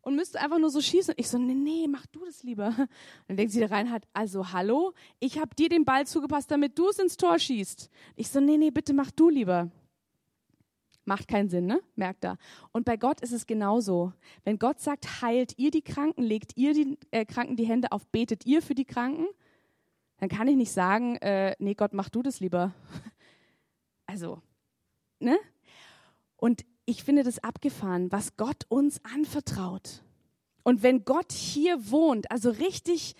und 0.01 0.15
müsste 0.15 0.39
einfach 0.39 0.59
nur 0.59 0.69
so 0.69 0.81
schießen. 0.81 1.13
Ich 1.17 1.29
so, 1.29 1.37
nee, 1.37 1.53
nee, 1.53 1.87
mach 1.87 2.05
du 2.07 2.25
das 2.25 2.43
lieber. 2.43 2.75
Dann 3.27 3.37
denkt 3.37 3.53
sie 3.53 3.59
der 3.59 3.71
Reinhard, 3.71 4.05
also 4.13 4.51
hallo, 4.51 4.93
ich 5.19 5.39
habe 5.39 5.55
dir 5.55 5.69
den 5.69 5.85
Ball 5.85 6.05
zugepasst, 6.07 6.51
damit 6.51 6.77
du 6.77 6.89
es 6.89 6.99
ins 6.99 7.17
Tor 7.17 7.37
schießt. 7.37 7.89
Ich 8.15 8.29
so, 8.29 8.39
nee, 8.39 8.57
nee, 8.57 8.71
bitte 8.71 8.93
mach 8.93 9.11
du 9.11 9.29
lieber. 9.29 9.71
Macht 11.05 11.27
keinen 11.27 11.49
Sinn, 11.49 11.65
ne? 11.65 11.81
Merkt 11.95 12.23
er. 12.23 12.37
Und 12.71 12.85
bei 12.85 12.95
Gott 12.95 13.21
ist 13.21 13.31
es 13.31 13.47
genauso. 13.47 14.13
Wenn 14.43 14.59
Gott 14.59 14.79
sagt, 14.79 15.21
heilt 15.21 15.57
ihr 15.57 15.71
die 15.71 15.81
Kranken, 15.81 16.21
legt 16.21 16.57
ihr 16.57 16.73
die 16.73 16.97
äh, 17.09 17.25
Kranken 17.25 17.55
die 17.55 17.65
Hände 17.65 17.91
auf, 17.91 18.07
betet 18.07 18.45
ihr 18.45 18.61
für 18.61 18.75
die 18.75 18.85
Kranken, 18.85 19.25
dann 20.17 20.29
kann 20.29 20.47
ich 20.47 20.55
nicht 20.55 20.71
sagen, 20.71 21.15
äh, 21.17 21.55
nee, 21.57 21.73
Gott, 21.73 21.93
mach 21.93 22.09
du 22.09 22.21
das 22.21 22.39
lieber. 22.39 22.73
Also, 24.07 24.41
ne? 25.19 25.37
Und 26.35 26.65
ich 26.91 27.03
finde 27.03 27.23
das 27.23 27.43
abgefahren, 27.43 28.11
was 28.11 28.35
Gott 28.35 28.65
uns 28.67 29.03
anvertraut. 29.05 30.03
Und 30.63 30.83
wenn 30.83 31.05
Gott 31.05 31.31
hier 31.31 31.89
wohnt, 31.89 32.29
also 32.29 32.51
richtig, 32.51 33.15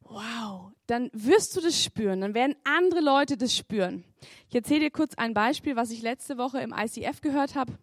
wow, 0.00 0.72
dann 0.86 1.10
wirst 1.12 1.54
du 1.54 1.60
das 1.60 1.84
spüren, 1.84 2.22
dann 2.22 2.34
werden 2.34 2.56
andere 2.64 3.00
Leute 3.00 3.36
das 3.36 3.54
spüren. 3.54 4.04
Ich 4.48 4.54
erzähle 4.54 4.80
dir 4.80 4.90
kurz 4.90 5.14
ein 5.14 5.34
Beispiel, 5.34 5.76
was 5.76 5.90
ich 5.90 6.02
letzte 6.02 6.38
Woche 6.38 6.60
im 6.60 6.74
ICF 6.76 7.20
gehört 7.20 7.54
habe. 7.54 7.78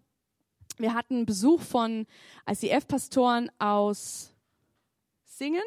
Wir 0.78 0.93
hatten 0.93 1.26
Besuch 1.26 1.62
von 1.62 2.08
ICF-Pastoren 2.50 3.50
aus 3.60 4.34
Singen, 5.23 5.63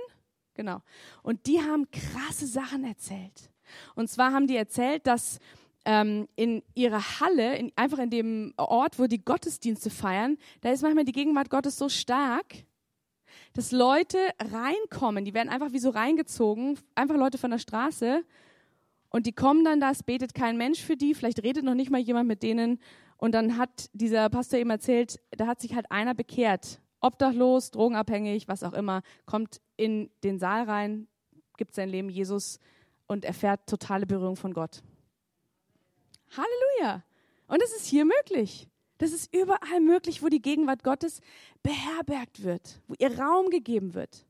genau. 0.55 0.83
Und 1.23 1.47
die 1.47 1.61
haben 1.61 1.91
krasse 1.93 2.47
Sachen 2.47 2.85
erzählt. 2.85 3.51
Und 3.95 4.11
zwar 4.11 4.33
haben 4.33 4.49
die 4.49 4.57
erzählt, 4.57 5.07
dass 5.07 5.39
ähm, 5.85 6.29
in 6.37 6.63
ihrer 6.75 7.21
Halle, 7.21 7.57
in, 7.57 7.73
einfach 7.77 7.99
in 7.99 8.11
dem 8.11 8.55
Ort, 8.57 8.99
wo 8.99 9.07
die 9.07 9.25
Gottesdienste 9.25 9.91
feiern, 9.91 10.37
da 10.61 10.71
ist 10.71 10.83
manchmal 10.83 11.05
die 11.05 11.13
Gegenwart 11.13 11.51
Gottes 11.51 11.77
so 11.77 11.89
stark, 11.89 12.55
dass 13.55 13.73
Leute 13.73 14.19
reinkommen, 14.39 15.25
die 15.25 15.35
werden 15.35 15.49
einfach 15.49 15.73
wie 15.73 15.79
so 15.79 15.91
reingezogen, 15.91 16.79
einfach 16.95 17.17
Leute 17.17 17.39
von 17.39 17.51
der 17.51 17.59
Straße. 17.59 18.25
Und 19.09 19.27
die 19.27 19.33
kommen 19.33 19.65
dann 19.65 19.81
da, 19.81 19.91
es 19.91 20.03
betet 20.03 20.35
kein 20.35 20.57
Mensch 20.57 20.81
für 20.81 20.97
die, 20.97 21.15
vielleicht 21.15 21.43
redet 21.43 21.65
noch 21.65 21.75
nicht 21.75 21.91
mal 21.91 22.01
jemand 22.01 22.29
mit 22.29 22.43
denen. 22.43 22.79
Und 23.17 23.33
dann 23.33 23.57
hat 23.57 23.91
dieser 23.93 24.29
Pastor 24.29 24.59
eben 24.59 24.71
erzählt, 24.71 25.21
da 25.31 25.47
hat 25.47 25.61
sich 25.61 25.75
halt 25.75 25.91
einer 25.91 26.15
bekehrt, 26.15 26.81
obdachlos, 27.01 27.71
drogenabhängig, 27.71 28.47
was 28.47 28.63
auch 28.63 28.73
immer, 28.73 29.03
kommt 29.27 29.61
in 29.77 30.11
den 30.23 30.39
Saal 30.39 30.65
rein, 30.65 31.09
gibt 31.57 31.75
sein 31.75 31.89
Leben 31.89 32.09
Jesus 32.09 32.61
und 33.07 33.25
erfährt 33.25 33.69
totale 33.69 34.07
Berührung 34.07 34.37
von 34.37 34.55
Gott. 34.55 34.83
Halleluja. 36.37 37.05
Und 37.47 37.63
es 37.63 37.75
ist 37.75 37.87
hier 37.87 38.05
möglich. 38.05 38.69
Das 38.99 39.13
ist 39.13 39.35
überall 39.35 39.81
möglich, 39.81 40.23
wo 40.23 40.29
die 40.29 40.43
Gegenwart 40.43 40.83
Gottes 40.83 41.21
beherbergt 41.63 42.43
wird, 42.43 42.81
wo 42.87 42.95
ihr 42.99 43.19
Raum 43.19 43.51
gegeben 43.51 43.95
wird. 43.95 44.27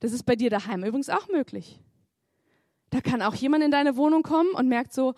Das 0.00 0.12
ist 0.12 0.24
bei 0.24 0.36
dir 0.36 0.50
daheim 0.50 0.84
übrigens 0.84 1.08
auch 1.08 1.28
möglich. 1.28 1.80
Da 2.90 3.00
kann 3.00 3.22
auch 3.22 3.34
jemand 3.34 3.64
in 3.64 3.70
deine 3.70 3.96
Wohnung 3.96 4.22
kommen 4.22 4.50
und 4.50 4.68
merkt 4.68 4.92
so, 4.92 5.14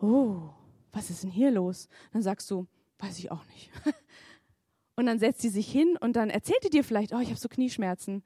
oh, 0.00 0.50
was 0.92 1.10
ist 1.10 1.22
denn 1.22 1.30
hier 1.30 1.50
los? 1.50 1.88
Dann 2.12 2.22
sagst 2.22 2.50
du, 2.50 2.66
weiß 2.98 3.18
ich 3.18 3.30
auch 3.30 3.44
nicht. 3.46 3.70
Und 4.94 5.06
dann 5.06 5.18
setzt 5.18 5.40
sie 5.40 5.48
sich 5.48 5.72
hin 5.72 5.96
und 5.98 6.16
dann 6.16 6.28
erzählt 6.28 6.62
sie 6.62 6.68
dir 6.68 6.84
vielleicht, 6.84 7.14
oh, 7.14 7.18
ich 7.18 7.30
habe 7.30 7.40
so 7.40 7.48
Knieschmerzen. 7.48 8.22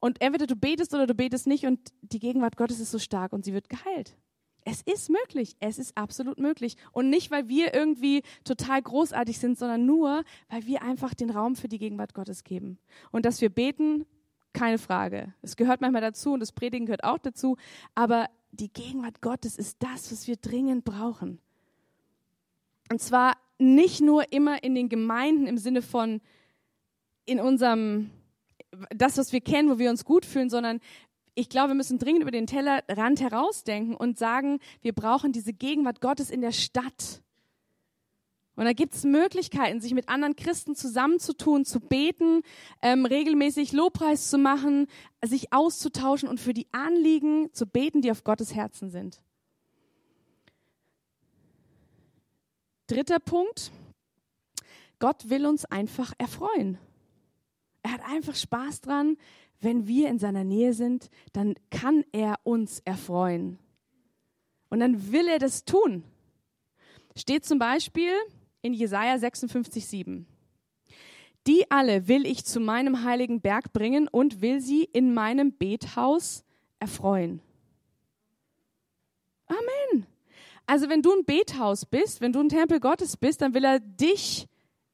Und 0.00 0.20
entweder 0.20 0.46
du 0.46 0.56
betest 0.56 0.92
oder 0.94 1.06
du 1.06 1.14
betest 1.14 1.46
nicht 1.46 1.64
und 1.64 1.78
die 2.02 2.18
Gegenwart 2.18 2.56
Gottes 2.56 2.80
ist 2.80 2.90
so 2.90 2.98
stark 2.98 3.32
und 3.32 3.44
sie 3.44 3.52
wird 3.54 3.68
geheilt. 3.68 4.16
Es 4.68 4.82
ist 4.82 5.10
möglich. 5.10 5.54
Es 5.60 5.78
ist 5.78 5.96
absolut 5.96 6.40
möglich. 6.40 6.76
Und 6.90 7.08
nicht, 7.08 7.30
weil 7.30 7.48
wir 7.48 7.72
irgendwie 7.72 8.22
total 8.42 8.82
großartig 8.82 9.38
sind, 9.38 9.56
sondern 9.56 9.86
nur, 9.86 10.24
weil 10.48 10.66
wir 10.66 10.82
einfach 10.82 11.14
den 11.14 11.30
Raum 11.30 11.54
für 11.54 11.68
die 11.68 11.78
Gegenwart 11.78 12.14
Gottes 12.14 12.42
geben. 12.42 12.78
Und 13.12 13.24
dass 13.24 13.40
wir 13.40 13.48
beten, 13.48 14.06
keine 14.52 14.78
Frage. 14.78 15.32
Es 15.40 15.56
gehört 15.56 15.80
manchmal 15.80 16.02
dazu 16.02 16.32
und 16.32 16.40
das 16.40 16.50
Predigen 16.50 16.86
gehört 16.86 17.04
auch 17.04 17.18
dazu. 17.18 17.56
Aber 17.94 18.26
die 18.50 18.72
Gegenwart 18.72 19.20
Gottes 19.20 19.56
ist 19.56 19.76
das, 19.84 20.10
was 20.10 20.26
wir 20.26 20.34
dringend 20.36 20.84
brauchen. 20.84 21.38
Und 22.90 23.00
zwar 23.00 23.36
nicht 23.58 24.00
nur 24.00 24.32
immer 24.32 24.64
in 24.64 24.74
den 24.74 24.88
Gemeinden 24.88 25.46
im 25.46 25.58
Sinne 25.58 25.80
von 25.80 26.20
in 27.24 27.38
unserem, 27.38 28.10
das, 28.90 29.16
was 29.16 29.32
wir 29.32 29.40
kennen, 29.40 29.70
wo 29.70 29.78
wir 29.78 29.90
uns 29.90 30.04
gut 30.04 30.24
fühlen, 30.24 30.50
sondern 30.50 30.80
ich 31.36 31.50
glaube, 31.50 31.68
wir 31.68 31.74
müssen 31.74 31.98
dringend 31.98 32.22
über 32.22 32.30
den 32.30 32.46
Tellerrand 32.46 33.20
herausdenken 33.20 33.94
und 33.94 34.18
sagen, 34.18 34.58
wir 34.80 34.94
brauchen 34.94 35.32
diese 35.32 35.52
Gegenwart 35.52 36.00
Gottes 36.00 36.30
in 36.30 36.40
der 36.40 36.50
Stadt. 36.50 37.22
Und 38.56 38.64
da 38.64 38.72
gibt 38.72 38.94
es 38.94 39.04
Möglichkeiten, 39.04 39.82
sich 39.82 39.92
mit 39.92 40.08
anderen 40.08 40.34
Christen 40.34 40.74
zusammenzutun, 40.74 41.66
zu 41.66 41.78
beten, 41.78 42.40
ähm, 42.80 43.04
regelmäßig 43.04 43.72
Lobpreis 43.72 44.30
zu 44.30 44.38
machen, 44.38 44.86
sich 45.22 45.52
auszutauschen 45.52 46.26
und 46.26 46.40
für 46.40 46.54
die 46.54 46.66
Anliegen 46.72 47.52
zu 47.52 47.66
beten, 47.66 48.00
die 48.00 48.10
auf 48.10 48.24
Gottes 48.24 48.54
Herzen 48.54 48.88
sind. 48.88 49.22
Dritter 52.86 53.20
Punkt. 53.20 53.72
Gott 55.00 55.28
will 55.28 55.44
uns 55.44 55.66
einfach 55.66 56.14
erfreuen. 56.16 56.78
Er 57.82 57.92
hat 57.92 58.00
einfach 58.08 58.34
Spaß 58.34 58.80
dran, 58.80 59.18
wenn 59.60 59.86
wir 59.86 60.08
in 60.08 60.18
seiner 60.18 60.44
Nähe 60.44 60.72
sind, 60.72 61.10
dann 61.32 61.54
kann 61.70 62.04
er 62.12 62.36
uns 62.44 62.80
erfreuen. 62.80 63.58
Und 64.68 64.80
dann 64.80 65.12
will 65.12 65.28
er 65.28 65.38
das 65.38 65.64
tun. 65.64 66.04
Steht 67.14 67.44
zum 67.44 67.58
Beispiel 67.58 68.12
in 68.62 68.74
Jesaja 68.74 69.18
56, 69.18 69.86
7. 69.86 70.26
Die 71.46 71.70
alle 71.70 72.08
will 72.08 72.26
ich 72.26 72.44
zu 72.44 72.60
meinem 72.60 73.04
heiligen 73.04 73.40
Berg 73.40 73.72
bringen 73.72 74.08
und 74.08 74.40
will 74.40 74.60
sie 74.60 74.84
in 74.84 75.14
meinem 75.14 75.56
Bethaus 75.56 76.44
erfreuen. 76.80 77.40
Amen. 79.46 80.06
Also 80.66 80.88
wenn 80.88 81.02
du 81.02 81.12
ein 81.12 81.24
Bethaus 81.24 81.86
bist, 81.86 82.20
wenn 82.20 82.32
du 82.32 82.40
ein 82.40 82.48
Tempel 82.48 82.80
Gottes 82.80 83.16
bist, 83.16 83.40
dann 83.40 83.54
will 83.54 83.64
er 83.64 83.78
dich 83.78 84.48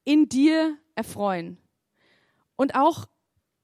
in 0.05 0.29
dir 0.29 0.77
erfreuen. 0.93 1.57
Und 2.55 2.75
auch 2.75 3.07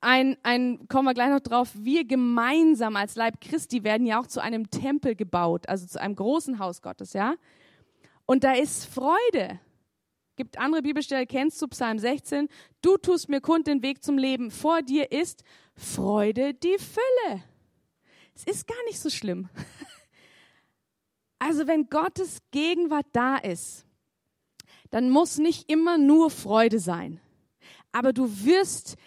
ein, 0.02 0.38
ein, 0.44 0.88
kommen 0.88 1.08
wir 1.08 1.14
gleich 1.14 1.30
noch 1.30 1.42
drauf, 1.42 1.70
wir 1.76 2.06
gemeinsam 2.06 2.96
als 2.96 3.16
Leib 3.16 3.42
Christi 3.42 3.84
werden 3.84 4.08
ja 4.08 4.20
auch 4.20 4.28
zu 4.28 4.42
einem 4.42 4.70
Tempel 4.70 5.16
gebaut, 5.16 5.68
also 5.68 5.88
zu 5.88 6.00
einem 6.00 6.16
großen 6.16 6.60
Haus 6.60 6.82
Gottes, 6.82 7.14
ja. 7.14 7.36
Und 8.26 8.44
da 8.44 8.54
ist 8.54 8.86
Freude. 8.86 9.60
Gibt 10.36 10.58
andere 10.58 10.82
Bibelstelle, 10.82 11.26
kennst 11.26 11.62
du 11.62 11.68
Psalm 11.68 12.00
16? 12.00 12.48
Du 12.82 12.98
tust 12.98 13.28
mir 13.28 13.42
kund 13.42 13.68
den 13.68 13.82
Weg 13.82 14.04
zum 14.04 14.18
Leben. 14.18 14.52
Vor 14.52 14.82
dir 14.82 15.12
ist 15.12 15.44
Freude 15.76 16.54
die 16.54 16.78
Fülle. 16.78 17.44
Es 18.36 18.46
ist 18.46 18.68
gar 18.68 18.82
nicht 18.86 19.00
so 19.00 19.10
schlimm. 19.10 19.50
Also 21.42 21.68
wenn 21.68 21.90
Gottes 21.90 22.40
Gegenwart 22.52 23.06
da 23.14 23.38
ist, 23.38 23.86
dann 24.90 25.10
muss 25.10 25.38
nicht 25.38 25.72
immer 25.72 25.98
nur 25.98 26.30
Freude 26.30 26.80
sein. 26.80 27.22
Aber 27.94 28.12
du 28.12 28.44
wirst 28.44 28.98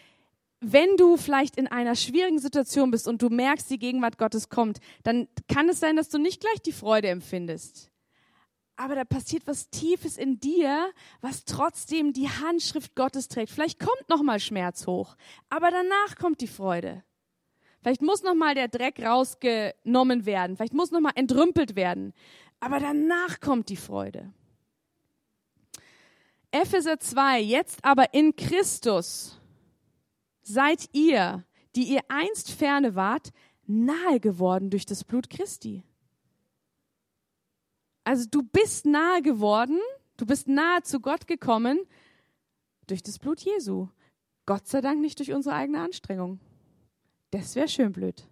wenn 0.64 0.96
du 0.96 1.16
vielleicht 1.16 1.56
in 1.56 1.66
einer 1.66 1.96
schwierigen 1.96 2.38
Situation 2.38 2.92
bist 2.92 3.08
und 3.08 3.20
du 3.20 3.28
merkst, 3.28 3.68
die 3.68 3.80
Gegenwart 3.80 4.16
Gottes 4.16 4.48
kommt, 4.48 4.78
dann 5.02 5.26
kann 5.48 5.68
es 5.68 5.80
sein, 5.80 5.96
dass 5.96 6.08
du 6.08 6.18
nicht 6.18 6.40
gleich 6.40 6.62
die 6.62 6.72
Freude 6.72 7.08
empfindest. 7.08 7.90
Aber 8.76 8.94
da 8.94 9.04
passiert 9.04 9.42
was 9.46 9.70
Tiefes 9.70 10.16
in 10.16 10.38
dir, 10.38 10.92
was 11.20 11.44
trotzdem 11.44 12.12
die 12.12 12.28
Handschrift 12.28 12.94
Gottes 12.94 13.26
trägt. 13.26 13.50
Vielleicht 13.50 13.80
kommt 13.80 14.08
noch 14.08 14.22
mal 14.22 14.38
Schmerz 14.38 14.86
hoch, 14.86 15.16
aber 15.50 15.70
danach 15.70 16.16
kommt 16.16 16.40
die 16.40 16.46
Freude. 16.46 17.02
Vielleicht 17.82 18.00
muss 18.00 18.22
noch 18.22 18.34
mal 18.34 18.54
der 18.54 18.68
Dreck 18.68 19.04
rausgenommen 19.04 20.24
werden. 20.24 20.56
Vielleicht 20.56 20.74
muss 20.74 20.92
noch 20.92 21.00
mal 21.00 21.12
entrümpelt 21.16 21.74
werden. 21.74 22.14
Aber 22.60 22.78
danach 22.78 23.40
kommt 23.40 23.68
die 23.68 23.76
Freude. 23.76 24.32
Epheser 26.52 27.00
2, 27.00 27.40
jetzt 27.40 27.84
aber 27.84 28.14
in 28.14 28.36
Christus 28.36 29.41
seid 30.42 30.88
ihr, 30.92 31.44
die 31.74 31.84
ihr 31.84 32.00
einst 32.08 32.50
ferne 32.50 32.94
wart, 32.94 33.32
nahe 33.66 34.20
geworden 34.20 34.70
durch 34.70 34.86
das 34.86 35.04
Blut 35.04 35.30
Christi. 35.30 35.82
Also 38.04 38.26
du 38.30 38.42
bist 38.42 38.84
nahe 38.84 39.22
geworden, 39.22 39.78
du 40.16 40.26
bist 40.26 40.48
nahe 40.48 40.82
zu 40.82 41.00
Gott 41.00 41.26
gekommen 41.26 41.80
durch 42.88 43.02
das 43.02 43.18
Blut 43.18 43.40
Jesu. 43.40 43.88
Gott 44.44 44.66
sei 44.66 44.80
Dank 44.80 45.00
nicht 45.00 45.18
durch 45.20 45.32
unsere 45.32 45.54
eigene 45.54 45.80
Anstrengung. 45.80 46.40
Das 47.30 47.54
wäre 47.54 47.68
schön 47.68 47.92
blöd. 47.92 48.28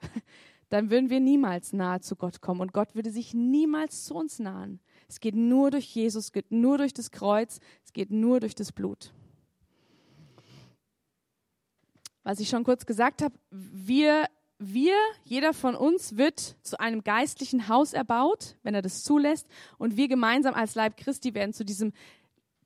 Dann 0.68 0.90
würden 0.90 1.10
wir 1.10 1.18
niemals 1.18 1.72
nahe 1.72 2.00
zu 2.00 2.14
Gott 2.14 2.42
kommen 2.42 2.60
und 2.60 2.72
Gott 2.72 2.94
würde 2.94 3.10
sich 3.10 3.34
niemals 3.34 4.04
zu 4.04 4.14
uns 4.14 4.38
nahen. 4.38 4.80
Es 5.08 5.18
geht 5.18 5.34
nur 5.34 5.70
durch 5.70 5.86
Jesus, 5.86 6.26
es 6.26 6.32
geht 6.32 6.52
nur 6.52 6.78
durch 6.78 6.92
das 6.92 7.10
Kreuz, 7.10 7.58
es 7.84 7.92
geht 7.92 8.12
nur 8.12 8.38
durch 8.38 8.54
das 8.54 8.70
Blut 8.70 9.12
was 12.30 12.38
ich 12.38 12.48
schon 12.48 12.62
kurz 12.62 12.86
gesagt 12.86 13.22
habe, 13.22 13.34
wir, 13.50 14.26
wir, 14.60 14.94
jeder 15.24 15.52
von 15.52 15.74
uns 15.74 16.16
wird 16.16 16.54
zu 16.62 16.78
einem 16.78 17.02
geistlichen 17.02 17.66
Haus 17.66 17.92
erbaut, 17.92 18.54
wenn 18.62 18.72
er 18.72 18.82
das 18.82 19.02
zulässt, 19.02 19.48
und 19.78 19.96
wir 19.96 20.06
gemeinsam 20.06 20.54
als 20.54 20.76
Leib 20.76 20.96
Christi 20.96 21.34
werden 21.34 21.52
zu 21.52 21.64
diesem 21.64 21.92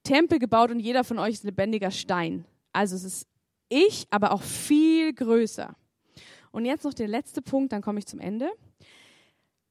Tempel 0.03 0.39
gebaut 0.39 0.71
und 0.71 0.81
jeder 0.81 1.03
von 1.03 1.19
euch 1.19 1.33
ist 1.33 1.45
lebendiger 1.45 1.91
Stein. 1.91 2.45
Also 2.75 2.95
es 2.95 3.05
ist 3.05 3.27
ich, 3.71 4.07
aber 4.11 4.33
auch 4.33 4.43
viel 4.43 5.15
größer. 5.15 5.75
Und 6.53 6.67
jetzt 6.67 6.85
noch 6.85 6.93
der 6.93 7.09
letzte 7.09 7.41
Punkt, 7.41 7.73
dann 7.73 7.81
komme 7.81 7.99
ich 8.01 8.07
zum 8.07 8.21
Ende. 8.21 8.51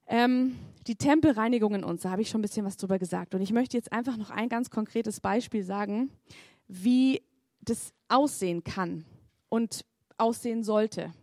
Ähm, 0.07 0.55
die 0.87 0.95
Tempelreinigung 0.95 1.75
in 1.75 1.83
uns, 1.83 2.01
da 2.01 2.09
habe 2.09 2.23
ich 2.23 2.29
schon 2.29 2.39
ein 2.39 2.41
bisschen 2.41 2.65
was 2.65 2.77
drüber 2.77 2.97
gesagt. 2.97 3.35
Und 3.35 3.43
ich 3.43 3.53
möchte 3.53 3.77
jetzt 3.77 3.93
einfach 3.93 4.17
noch 4.17 4.31
ein 4.31 4.49
ganz 4.49 4.71
konkretes 4.71 5.19
Beispiel 5.19 5.63
sagen, 5.63 6.09
wie 6.67 7.21
das 7.61 7.93
aussehen 8.07 8.63
kann 8.63 9.05
und 9.53 9.85
aussehen 10.17 10.63
sollte. 10.63 11.13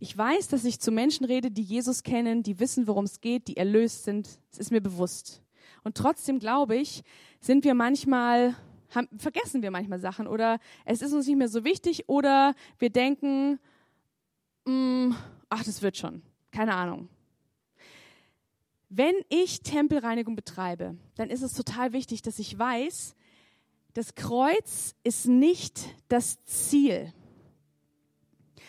Ich 0.00 0.18
weiß, 0.18 0.48
dass 0.48 0.64
ich 0.64 0.80
zu 0.80 0.90
Menschen 0.90 1.24
rede, 1.24 1.52
die 1.52 1.62
Jesus 1.62 2.02
kennen, 2.02 2.42
die 2.42 2.58
wissen, 2.58 2.88
worum 2.88 3.04
es 3.04 3.20
geht, 3.20 3.46
die 3.46 3.56
erlöst 3.56 4.02
sind. 4.02 4.28
Es 4.50 4.58
ist 4.58 4.72
mir 4.72 4.80
bewusst. 4.80 5.44
Und 5.84 5.96
trotzdem 5.96 6.40
glaube 6.40 6.74
ich, 6.74 7.04
sind 7.38 7.62
wir 7.62 7.74
manchmal, 7.74 8.56
haben, 8.92 9.08
vergessen 9.16 9.62
wir 9.62 9.70
manchmal 9.70 10.00
Sachen 10.00 10.26
oder 10.26 10.58
es 10.84 11.02
ist 11.02 11.12
uns 11.12 11.28
nicht 11.28 11.36
mehr 11.36 11.48
so 11.48 11.62
wichtig 11.62 12.08
oder 12.08 12.56
wir 12.80 12.90
denken, 12.90 13.60
mh, 14.64 14.72
mm, 14.72 15.16
ach, 15.48 15.62
das 15.62 15.82
wird 15.82 15.96
schon. 15.96 16.20
Keine 16.50 16.74
Ahnung. 16.74 17.08
Wenn 18.88 19.14
ich 19.28 19.62
Tempelreinigung 19.62 20.34
betreibe, 20.34 20.96
dann 21.14 21.30
ist 21.30 21.42
es 21.42 21.52
total 21.52 21.92
wichtig, 21.92 22.22
dass 22.22 22.40
ich 22.40 22.58
weiß, 22.58 23.14
das 23.94 24.16
Kreuz 24.16 24.96
ist 25.04 25.28
nicht 25.28 25.80
das 26.08 26.44
Ziel 26.44 27.12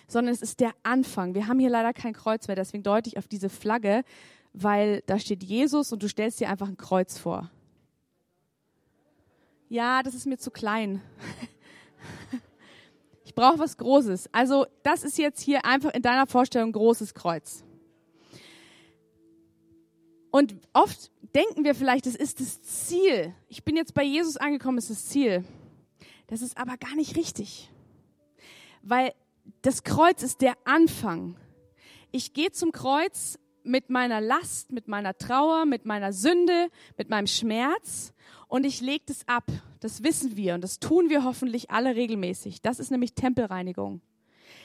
sondern 0.08 0.34
es 0.34 0.42
ist 0.42 0.60
der 0.60 0.72
Anfang. 0.84 1.36
Wir 1.36 1.48
haben 1.48 1.60
hier 1.60 1.70
leider 1.70 1.94
kein 1.94 2.14
Kreuz 2.14 2.48
mehr, 2.48 2.56
deswegen 2.56 2.84
deute 2.84 3.10
ich 3.10 3.18
auf 3.18 3.28
diese 3.28 3.50
Flagge, 3.50 4.04
weil 4.54 5.02
da 5.06 5.20
steht 5.20 5.44
Jesus 5.44 5.92
und 5.92 6.04
du 6.04 6.08
stellst 6.08 6.40
dir 6.40 6.50
einfach 6.50 6.68
ein 6.68 6.78
Kreuz 6.78 7.18
vor. 7.18 7.50
Ja, 9.70 10.04
das 10.04 10.14
ist 10.14 10.28
mir 10.28 10.38
zu 10.38 10.52
klein. 10.52 11.02
Ich 13.26 13.36
brauche 13.36 13.58
was 13.58 13.78
Großes. 13.78 14.30
Also 14.32 14.68
das 14.84 15.04
ist 15.04 15.18
jetzt 15.18 15.42
hier 15.42 15.66
einfach 15.66 15.92
in 15.96 16.04
deiner 16.04 16.28
Vorstellung 16.28 16.70
ein 16.70 16.74
großes 16.74 17.16
Kreuz. 17.16 17.64
Und 20.30 20.56
oft 20.74 21.12
denken 21.34 21.64
wir 21.64 21.74
vielleicht, 21.74 22.06
das 22.06 22.14
ist 22.14 22.40
das 22.40 22.62
Ziel. 22.62 23.34
Ich 23.48 23.64
bin 23.64 23.76
jetzt 23.76 23.96
bei 23.96 24.04
Jesus 24.04 24.38
angekommen, 24.38 24.78
ist 24.78 24.92
das 24.92 25.08
Ziel. 25.08 25.44
Das 26.28 26.44
ist 26.44 26.58
aber 26.60 26.78
gar 26.78 26.96
nicht 26.96 27.16
richtig. 27.16 27.72
Weil 28.84 29.14
das 29.62 29.84
Kreuz 29.84 30.24
ist 30.24 30.42
der 30.42 30.54
Anfang. 30.66 31.38
Ich 32.12 32.34
gehe 32.34 32.52
zum 32.52 32.72
Kreuz 32.72 33.40
mit 33.64 33.90
meiner 33.90 34.22
Last, 34.22 34.72
mit 34.72 34.88
meiner 34.88 35.18
Trauer, 35.18 35.66
mit 35.66 35.86
meiner 35.86 36.14
Sünde, 36.14 36.70
mit 36.98 37.10
meinem 37.10 37.28
Schmerz 37.28 38.14
und 38.48 38.66
ich 38.66 38.82
lege 38.82 39.06
das 39.08 39.28
ab. 39.28 39.52
Das 39.80 40.04
wissen 40.04 40.36
wir 40.36 40.56
und 40.56 40.62
das 40.62 40.80
tun 40.80 41.10
wir 41.10 41.24
hoffentlich 41.24 41.72
alle 41.72 41.96
regelmäßig. 41.96 42.62
Das 42.62 42.80
ist 42.80 42.92
nämlich 42.92 43.14
Tempelreinigung. 43.16 44.02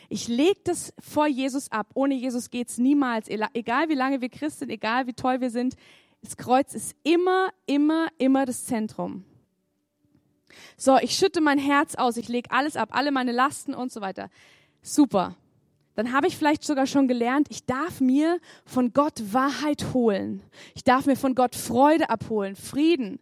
Ich 0.09 0.27
lege 0.29 0.61
das 0.65 0.93
vor 0.99 1.27
Jesus 1.27 1.71
ab. 1.71 1.91
Ohne 1.95 2.15
Jesus 2.15 2.51
geht's 2.51 2.79
niemals. 2.79 3.29
Egal 3.29 3.89
wie 3.89 3.95
lange 3.95 4.21
wir 4.21 4.29
Christ 4.31 4.61
sind, 4.61 4.71
egal 4.71 5.07
wie 5.07 5.13
toll 5.13 5.41
wir 5.41 5.51
sind, 5.51 5.77
das 6.23 6.37
Kreuz 6.37 6.75
ist 6.75 6.97
immer, 7.05 7.51
immer, 7.67 8.09
immer 8.19 8.47
das 8.47 8.65
Zentrum. 8.65 9.25
So, 10.77 10.99
ich 10.99 11.13
schütte 11.13 11.41
mein 11.41 11.59
Herz 11.59 11.95
aus, 11.95 12.17
ich 12.17 12.29
lege 12.29 12.51
alles 12.51 12.77
ab, 12.77 12.91
alle 12.93 13.13
meine 13.13 13.33
Lasten 13.33 13.75
und 13.75 13.93
so 13.93 14.01
weiter. 14.01 14.31
Super. 14.83 15.37
Dann 15.95 16.13
habe 16.13 16.29
ich 16.29 16.37
vielleicht 16.37 16.63
sogar 16.63 16.87
schon 16.87 17.09
gelernt, 17.09 17.49
ich 17.51 17.67
darf 17.67 18.01
mir 18.01 18.39
von 18.65 18.93
Gott 18.93 19.21
Wahrheit 19.33 19.93
holen. 19.95 20.43
Ich 20.77 20.85
darf 20.85 21.07
mir 21.07 21.17
von 21.17 21.35
Gott 21.35 21.57
Freude 21.57 22.09
abholen, 22.09 22.55
Frieden. 22.55 23.19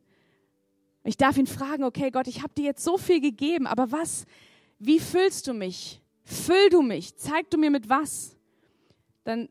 Ich 1.02 1.16
darf 1.16 1.38
ihn 1.38 1.46
fragen, 1.46 1.84
okay 1.84 2.10
Gott, 2.10 2.26
ich 2.26 2.42
habe 2.42 2.52
dir 2.52 2.64
jetzt 2.64 2.84
so 2.84 2.98
viel 2.98 3.20
gegeben, 3.20 3.66
aber 3.66 3.92
was, 3.92 4.26
wie 4.78 5.00
füllst 5.00 5.46
du 5.46 5.54
mich? 5.54 6.02
Füll 6.24 6.68
du 6.68 6.82
mich, 6.82 7.16
zeig 7.16 7.48
du 7.50 7.56
mir 7.56 7.70
mit 7.70 7.88
was? 7.88 8.36
Dann 9.24 9.48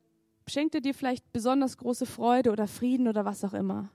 schenkt 0.47 0.75
er 0.75 0.81
dir 0.81 0.93
vielleicht 0.93 1.31
besonders 1.31 1.77
große 1.77 2.05
Freude 2.05 2.51
oder 2.51 2.67
Frieden 2.67 3.07
oder 3.07 3.25
was 3.25 3.43
auch 3.43 3.53
immer. 3.53 3.89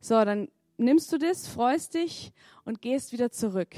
So, 0.00 0.14
dann 0.24 0.48
nimmst 0.78 1.12
du 1.12 1.18
das, 1.18 1.46
freust 1.46 1.94
dich 1.94 2.32
und 2.64 2.82
gehst 2.82 3.12
wieder 3.12 3.30
zurück. 3.30 3.76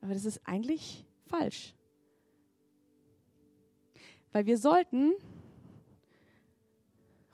Aber 0.00 0.14
das 0.14 0.24
ist 0.24 0.40
eigentlich 0.44 1.04
falsch. 1.26 1.74
Weil 4.32 4.46
wir 4.46 4.58
sollten, 4.58 5.12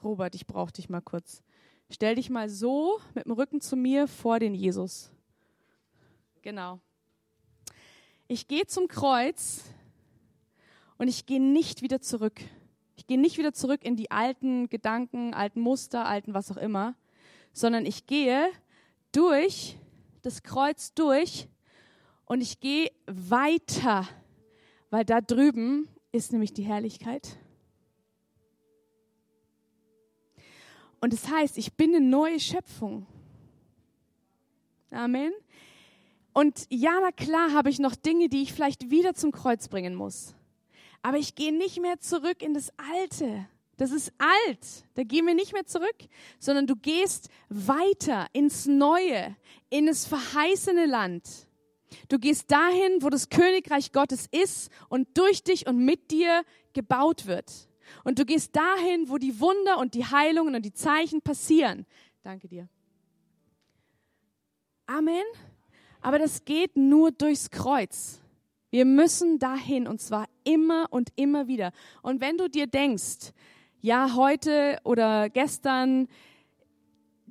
Robert, 0.03 0.35
ich 0.35 0.47
brauche 0.47 0.73
dich 0.73 0.89
mal 0.89 1.01
kurz. 1.01 1.43
Stell 1.91 2.17
dich 2.17 2.31
mal 2.31 2.49
so 2.49 2.99
mit 3.14 3.27
dem 3.27 3.33
Rücken 3.33 3.61
zu 3.61 3.77
mir 3.77 4.09
vor 4.09 4.41
den 4.41 4.55
Jesus. 4.55 5.11
Genau. 6.43 6.81
Ich 8.29 8.49
gehe 8.49 8.67
zum 8.67 8.89
Kreuz 8.89 9.64
und 10.99 11.09
ich 11.09 11.27
gehe 11.27 11.41
nicht 11.41 11.83
wieder 11.83 12.01
zurück. 12.01 12.41
Ich 12.97 13.07
gehe 13.07 13.21
nicht 13.21 13.39
wieder 13.39 13.53
zurück 13.53 13.85
in 13.85 13.97
die 13.97 14.11
alten 14.11 14.69
Gedanken, 14.69 15.35
alten 15.35 15.61
Muster, 15.61 16.07
alten 16.07 16.35
was 16.35 16.51
auch 16.51 16.57
immer, 16.57 16.97
sondern 17.53 17.87
ich 17.87 18.07
gehe 18.07 18.49
durch 19.12 19.77
das 20.23 20.43
Kreuz 20.43 20.93
durch 20.95 21.49
und 22.27 22.41
ich 22.41 22.61
gehe 22.61 22.91
weiter, 23.07 24.07
weil 24.91 25.05
da 25.05 25.20
drüben 25.20 25.89
ist 26.12 26.33
nämlich 26.33 26.53
die 26.53 26.64
Herrlichkeit. 26.64 27.39
Und 31.01 31.12
das 31.12 31.29
heißt, 31.29 31.57
ich 31.57 31.74
bin 31.74 31.95
eine 31.95 32.05
neue 32.05 32.41
Schöpfung. 32.41 33.07
Amen. 34.91 35.33
Und 36.33 36.66
ja, 36.68 36.99
na 37.01 37.12
klar 37.12 37.53
habe 37.53 37.70
ich 37.70 37.79
noch 37.79 37.95
Dinge, 37.95 38.29
die 38.29 38.43
ich 38.43 38.53
vielleicht 38.53 38.91
wieder 38.91 39.14
zum 39.14 39.31
Kreuz 39.31 39.68
bringen 39.68 39.95
muss. 39.95 40.35
Aber 41.03 41.18
ich 41.18 41.35
gehe 41.35 41.57
nicht 41.57 41.81
mehr 41.81 42.01
zurück 42.01 42.43
in 42.43 42.55
das 42.55 42.72
Alte. 42.93 43.47
Das 43.77 43.93
ist 43.93 44.12
alt. 44.18 44.85
Da 44.95 45.03
gehen 45.03 45.27
wir 45.27 45.35
nicht 45.35 45.53
mehr 45.53 45.66
zurück, 45.66 45.97
sondern 46.39 46.66
du 46.66 46.77
gehst 46.77 47.29
weiter 47.49 48.27
ins 48.33 48.66
Neue, 48.66 49.37
in 49.70 49.87
das 49.87 50.07
verheißene 50.07 50.87
Land. 50.87 51.45
Du 52.09 52.18
gehst 52.18 52.51
dahin, 52.51 53.01
wo 53.01 53.11
das 53.11 53.28
Königreich 53.28 53.93
Gottes 53.93 54.28
ist 54.30 54.70
und 54.89 55.09
durch 55.16 55.43
dich 55.43 55.66
und 55.66 55.84
mit 55.84 56.11
dir 56.11 56.45
gebaut 56.72 57.26
wird. 57.26 57.68
Und 58.05 58.18
du 58.18 58.24
gehst 58.24 58.55
dahin, 58.57 59.09
wo 59.09 59.18
die 59.18 59.41
Wunder 59.41 59.78
und 59.78 59.95
die 59.95 60.05
Heilungen 60.05 60.55
und 60.55 60.64
die 60.64 60.72
Zeichen 60.72 61.22
passieren. 61.22 61.87
Danke 62.22 62.49
dir. 62.49 62.68
Amen. 64.87 65.24
Aber 66.01 66.18
das 66.18 66.45
geht 66.45 66.76
nur 66.76 67.11
durchs 67.11 67.51
Kreuz. 67.51 68.20
Wir 68.70 68.84
müssen 68.84 69.39
dahin 69.39 69.89
und 69.89 70.01
zwar 70.01 70.26
immer 70.45 70.87
und 70.91 71.11
immer 71.16 71.47
wieder. 71.49 71.72
Und 72.03 72.20
wenn 72.20 72.37
du 72.37 72.49
dir 72.49 72.66
denkst, 72.66 73.32
ja, 73.80 74.14
heute 74.14 74.78
oder 74.84 75.30
gestern, 75.30 76.09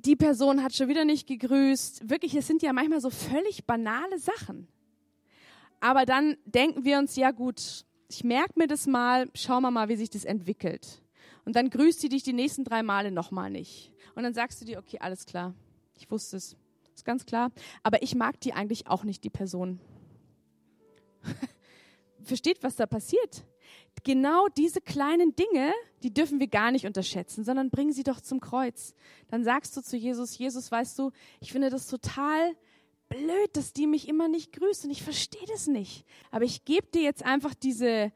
die 0.06 0.16
Person 0.16 0.62
hat 0.62 0.74
schon 0.74 0.88
wieder 0.88 1.04
nicht 1.04 1.26
gegrüßt. 1.26 2.08
Wirklich, 2.08 2.34
es 2.34 2.46
sind 2.46 2.62
ja 2.62 2.72
manchmal 2.72 3.00
so 3.00 3.10
völlig 3.10 3.64
banale 3.66 4.18
Sachen. 4.18 4.68
Aber 5.80 6.06
dann 6.06 6.36
denken 6.44 6.84
wir 6.84 6.98
uns, 6.98 7.16
ja 7.16 7.32
gut, 7.32 7.84
ich 8.08 8.24
merke 8.24 8.52
mir 8.56 8.66
das 8.66 8.86
mal, 8.86 9.28
schauen 9.34 9.62
wir 9.62 9.70
mal, 9.70 9.88
wie 9.88 9.96
sich 9.96 10.10
das 10.10 10.24
entwickelt. 10.24 11.02
Und 11.44 11.56
dann 11.56 11.70
grüßt 11.70 12.00
sie 12.00 12.08
dich 12.08 12.22
die 12.22 12.32
nächsten 12.32 12.64
drei 12.64 12.82
Male 12.82 13.10
nochmal 13.10 13.50
nicht. 13.50 13.92
Und 14.14 14.22
dann 14.22 14.32
sagst 14.34 14.60
du 14.60 14.64
dir, 14.64 14.78
okay, 14.78 14.98
alles 15.00 15.26
klar, 15.26 15.54
ich 15.96 16.10
wusste 16.10 16.36
es, 16.36 16.56
ist 16.94 17.04
ganz 17.04 17.26
klar. 17.26 17.50
Aber 17.82 18.02
ich 18.02 18.14
mag 18.14 18.40
die 18.40 18.52
eigentlich 18.52 18.86
auch 18.86 19.04
nicht, 19.04 19.24
die 19.24 19.30
Person. 19.30 19.80
Versteht, 22.22 22.62
was 22.62 22.76
da 22.76 22.86
passiert? 22.86 23.44
Genau 24.06 24.46
diese 24.56 24.80
kleinen 24.80 25.34
Dinge, 25.34 25.72
die 26.04 26.14
dürfen 26.14 26.38
wir 26.38 26.46
gar 26.46 26.70
nicht 26.70 26.86
unterschätzen, 26.86 27.42
sondern 27.42 27.70
bringen 27.70 27.92
sie 27.92 28.04
doch 28.04 28.20
zum 28.20 28.38
Kreuz. 28.38 28.94
Dann 29.26 29.42
sagst 29.42 29.76
du 29.76 29.82
zu 29.82 29.96
Jesus, 29.96 30.38
Jesus, 30.38 30.70
weißt 30.70 30.96
du, 31.00 31.10
ich 31.40 31.50
finde 31.50 31.70
das 31.70 31.88
total 31.88 32.54
blöd, 33.08 33.50
dass 33.54 33.72
die 33.72 33.88
mich 33.88 34.06
immer 34.06 34.28
nicht 34.28 34.52
grüßen. 34.52 34.88
Ich 34.90 35.02
verstehe 35.02 35.46
das 35.48 35.66
nicht. 35.66 36.06
Aber 36.30 36.44
ich 36.44 36.64
gebe 36.64 36.86
dir 36.86 37.02
jetzt 37.02 37.24
einfach 37.24 37.52
diese, 37.52 38.12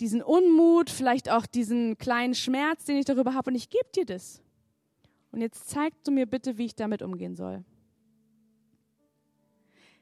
diesen 0.00 0.22
Unmut, 0.22 0.88
vielleicht 0.88 1.30
auch 1.30 1.44
diesen 1.44 1.98
kleinen 1.98 2.34
Schmerz, 2.34 2.86
den 2.86 2.96
ich 2.96 3.04
darüber 3.04 3.34
habe, 3.34 3.50
und 3.50 3.54
ich 3.54 3.68
gebe 3.68 3.90
dir 3.94 4.06
das. 4.06 4.42
Und 5.30 5.42
jetzt 5.42 5.68
zeig 5.68 5.92
du 6.04 6.10
mir 6.10 6.24
bitte, 6.24 6.56
wie 6.56 6.64
ich 6.64 6.74
damit 6.74 7.02
umgehen 7.02 7.36
soll. 7.36 7.62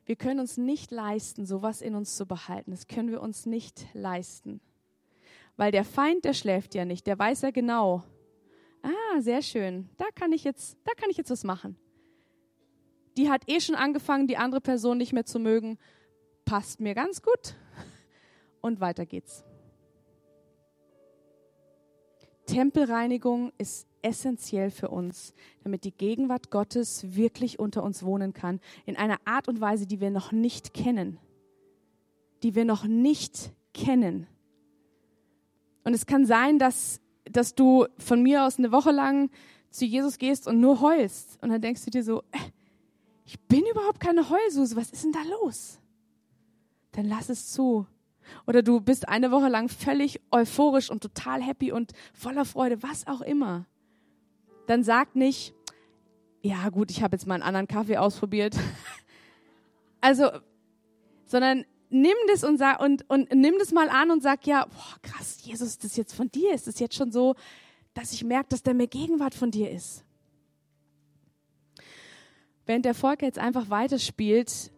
Wir 0.07 0.15
können 0.15 0.39
uns 0.39 0.57
nicht 0.57 0.93
leisten, 0.93 1.47
sowas 1.47 1.83
in 1.83 1.97
uns 1.97 2.17
zu 2.17 2.27
behalten. 2.27 2.71
Das 2.71 2.87
können 2.87 3.11
wir 3.11 3.21
uns 3.21 3.45
nicht 3.45 3.87
leisten. 3.93 4.61
Weil 5.61 5.73
der 5.73 5.85
Feind, 5.85 6.25
der 6.25 6.33
schläft 6.33 6.75
ja 6.75 6.87
nicht, 6.87 7.07
der 7.07 7.19
weiß 7.19 7.43
ja 7.43 7.51
genau. 7.51 8.03
Ah, 8.81 9.21
sehr 9.21 9.43
schön. 9.43 9.91
Da 9.99 10.07
kann 10.15 10.33
ich 10.33 10.43
jetzt, 10.43 10.79
da 10.85 10.93
kann 10.97 11.11
ich 11.11 11.19
jetzt 11.19 11.29
was 11.29 11.45
machen. 11.45 11.77
Die 13.19 13.29
hat 13.29 13.43
eh 13.47 13.61
schon 13.61 13.75
angefangen, 13.75 14.27
die 14.27 14.39
andere 14.39 14.63
Person 14.63 14.97
nicht 14.97 15.13
mehr 15.13 15.27
zu 15.27 15.39
mögen. 15.39 15.77
Passt 16.47 16.81
mir 16.81 16.95
ganz 16.95 17.21
gut. 17.21 17.57
Und 18.63 18.81
weiter 18.81 19.05
geht's. 19.05 19.45
Tempelreinigung 22.47 23.53
ist 23.59 23.87
essentiell 24.01 24.71
für 24.71 24.89
uns, 24.89 25.35
damit 25.63 25.85
die 25.85 25.93
Gegenwart 25.93 26.51
Gottes 26.51 27.15
wirklich 27.15 27.59
unter 27.59 27.83
uns 27.83 28.03
wohnen 28.03 28.33
kann, 28.33 28.61
in 28.87 28.97
einer 28.97 29.19
Art 29.27 29.47
und 29.47 29.61
Weise, 29.61 29.87
die 29.87 30.01
wir 30.01 30.11
noch 30.11 30.33
nicht 30.33 30.73
kennen, 30.73 31.19
die 32.43 32.55
wir 32.55 32.65
noch 32.65 32.85
nicht 32.85 33.53
kennen. 33.75 34.27
Und 35.85 35.95
es 35.95 36.07
kann 36.07 36.27
sein, 36.27 36.59
dass, 36.59 37.01
dass 37.25 37.55
du 37.55 37.87
von 37.99 38.23
mir 38.23 38.45
aus 38.45 38.59
eine 38.59 38.73
Woche 38.73 38.91
lang 38.91 39.31
zu 39.71 39.85
Jesus 39.85 40.19
gehst 40.19 40.47
und 40.47 40.61
nur 40.61 40.81
heulst. 40.81 41.39
Und 41.43 41.51
dann 41.51 41.61
denkst 41.61 41.85
du 41.85 41.91
dir 41.91 42.03
so, 42.03 42.23
äh, 42.33 42.39
ich 43.25 43.39
bin 43.41 43.63
überhaupt 43.71 44.01
keine 44.01 44.29
Heulsuse, 44.29 44.77
was 44.77 44.91
ist 44.91 45.05
denn 45.05 45.13
da 45.13 45.23
los? 45.41 45.79
Dann 46.93 47.07
lass 47.07 47.29
es 47.29 47.53
zu. 47.53 47.87
Oder 48.47 48.63
du 48.63 48.81
bist 48.81 49.09
eine 49.09 49.31
Woche 49.31 49.49
lang 49.49 49.69
völlig 49.69 50.21
euphorisch 50.31 50.91
und 50.91 51.03
total 51.03 51.43
happy 51.43 51.73
und 51.73 51.93
voller 52.13 52.45
Freude, 52.45 52.83
was 52.83 53.07
auch 53.07 53.21
immer. 53.21 53.67
Dann 54.67 54.83
sag 54.83 55.15
nicht, 55.17 55.55
ja 56.43 56.69
gut, 56.71 56.91
ich 56.91 57.03
habe 57.03 57.15
jetzt 57.17 57.27
mal 57.27 57.35
einen 57.35 57.43
anderen 57.43 57.69
Kaffee 57.69 57.97
ausprobiert. 57.97 58.57
also, 60.01 60.31
sondern 61.27 61.65
nimm 61.91 62.17
das 62.29 62.45
und, 62.45 62.57
sag, 62.57 62.81
und, 62.81 63.09
und 63.09 63.33
nimm 63.35 63.55
das 63.59 63.73
mal 63.73 63.89
an 63.89 64.11
und 64.11 64.23
sag, 64.23 64.47
ja, 64.47 64.67
boah, 64.67 64.97
krass, 65.03 65.39
Jesus, 65.43 65.79
das 65.79 65.93
ist 65.93 65.97
jetzt 65.97 66.15
von 66.15 66.31
dir. 66.31 66.55
Ist 66.55 66.67
das 66.67 66.79
jetzt 66.79 66.95
schon 66.95 67.13
so, 67.13 67.35
dass 67.95 68.13
ich 68.13 68.25
merke, 68.25 68.51
dass 68.51 68.63
der 68.63 68.75
mir 68.75 68.87
Gegenwart 68.87 69.35
von 69.35 69.51
dir 69.51 69.71
ist? 69.71 70.05
Während 72.67 72.85
der 72.85 72.95
Volk 72.95 73.23
jetzt 73.23 73.39
einfach 73.39 73.69
weiterspielt, 73.69 74.71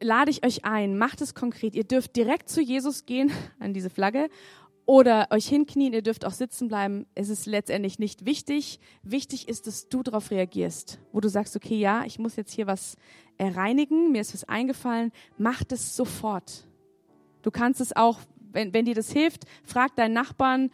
lade 0.00 0.30
ich 0.30 0.44
euch 0.44 0.64
ein, 0.64 0.96
macht 0.96 1.20
es 1.20 1.34
konkret. 1.34 1.74
Ihr 1.74 1.84
dürft 1.84 2.16
direkt 2.16 2.48
zu 2.48 2.60
Jesus 2.60 3.06
gehen, 3.06 3.30
an 3.58 3.74
diese 3.74 3.90
Flagge, 3.90 4.28
oder 4.84 5.28
euch 5.30 5.46
hinknien, 5.46 5.92
ihr 5.92 6.02
dürft 6.02 6.24
auch 6.24 6.32
sitzen 6.32 6.68
bleiben. 6.68 7.06
Es 7.14 7.28
ist 7.28 7.46
letztendlich 7.46 7.98
nicht 7.98 8.26
wichtig. 8.26 8.80
Wichtig 9.02 9.48
ist, 9.48 9.66
dass 9.66 9.88
du 9.88 10.02
darauf 10.02 10.30
reagierst, 10.30 10.98
wo 11.12 11.20
du 11.20 11.28
sagst, 11.28 11.54
okay, 11.54 11.78
ja, 11.78 12.04
ich 12.04 12.18
muss 12.18 12.36
jetzt 12.36 12.52
hier 12.52 12.66
was 12.66 12.96
reinigen, 13.38 14.12
mir 14.12 14.20
ist 14.20 14.34
was 14.34 14.44
eingefallen, 14.44 15.12
mach 15.38 15.64
das 15.64 15.96
sofort. 15.96 16.66
Du 17.42 17.50
kannst 17.50 17.80
es 17.80 17.94
auch, 17.94 18.20
wenn, 18.52 18.72
wenn 18.72 18.84
dir 18.84 18.94
das 18.94 19.10
hilft, 19.10 19.44
frag 19.64 19.96
deinen 19.96 20.14
Nachbarn, 20.14 20.70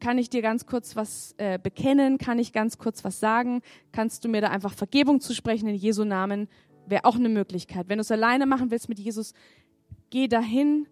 kann 0.00 0.18
ich 0.18 0.30
dir 0.30 0.42
ganz 0.42 0.66
kurz 0.66 0.96
was 0.96 1.34
äh, 1.38 1.58
bekennen, 1.62 2.18
kann 2.18 2.40
ich 2.40 2.52
ganz 2.52 2.76
kurz 2.76 3.04
was 3.04 3.20
sagen, 3.20 3.62
kannst 3.92 4.24
du 4.24 4.28
mir 4.28 4.40
da 4.40 4.48
einfach 4.48 4.74
Vergebung 4.74 5.20
zusprechen 5.20 5.68
in 5.68 5.76
Jesu 5.76 6.04
Namen, 6.04 6.48
wäre 6.86 7.04
auch 7.04 7.14
eine 7.14 7.28
Möglichkeit. 7.28 7.88
Wenn 7.88 7.98
du 7.98 8.02
es 8.02 8.10
alleine 8.10 8.46
machen 8.46 8.72
willst 8.72 8.88
mit 8.88 8.98
Jesus, 8.98 9.32
geh 10.10 10.26
dahin, 10.26 10.88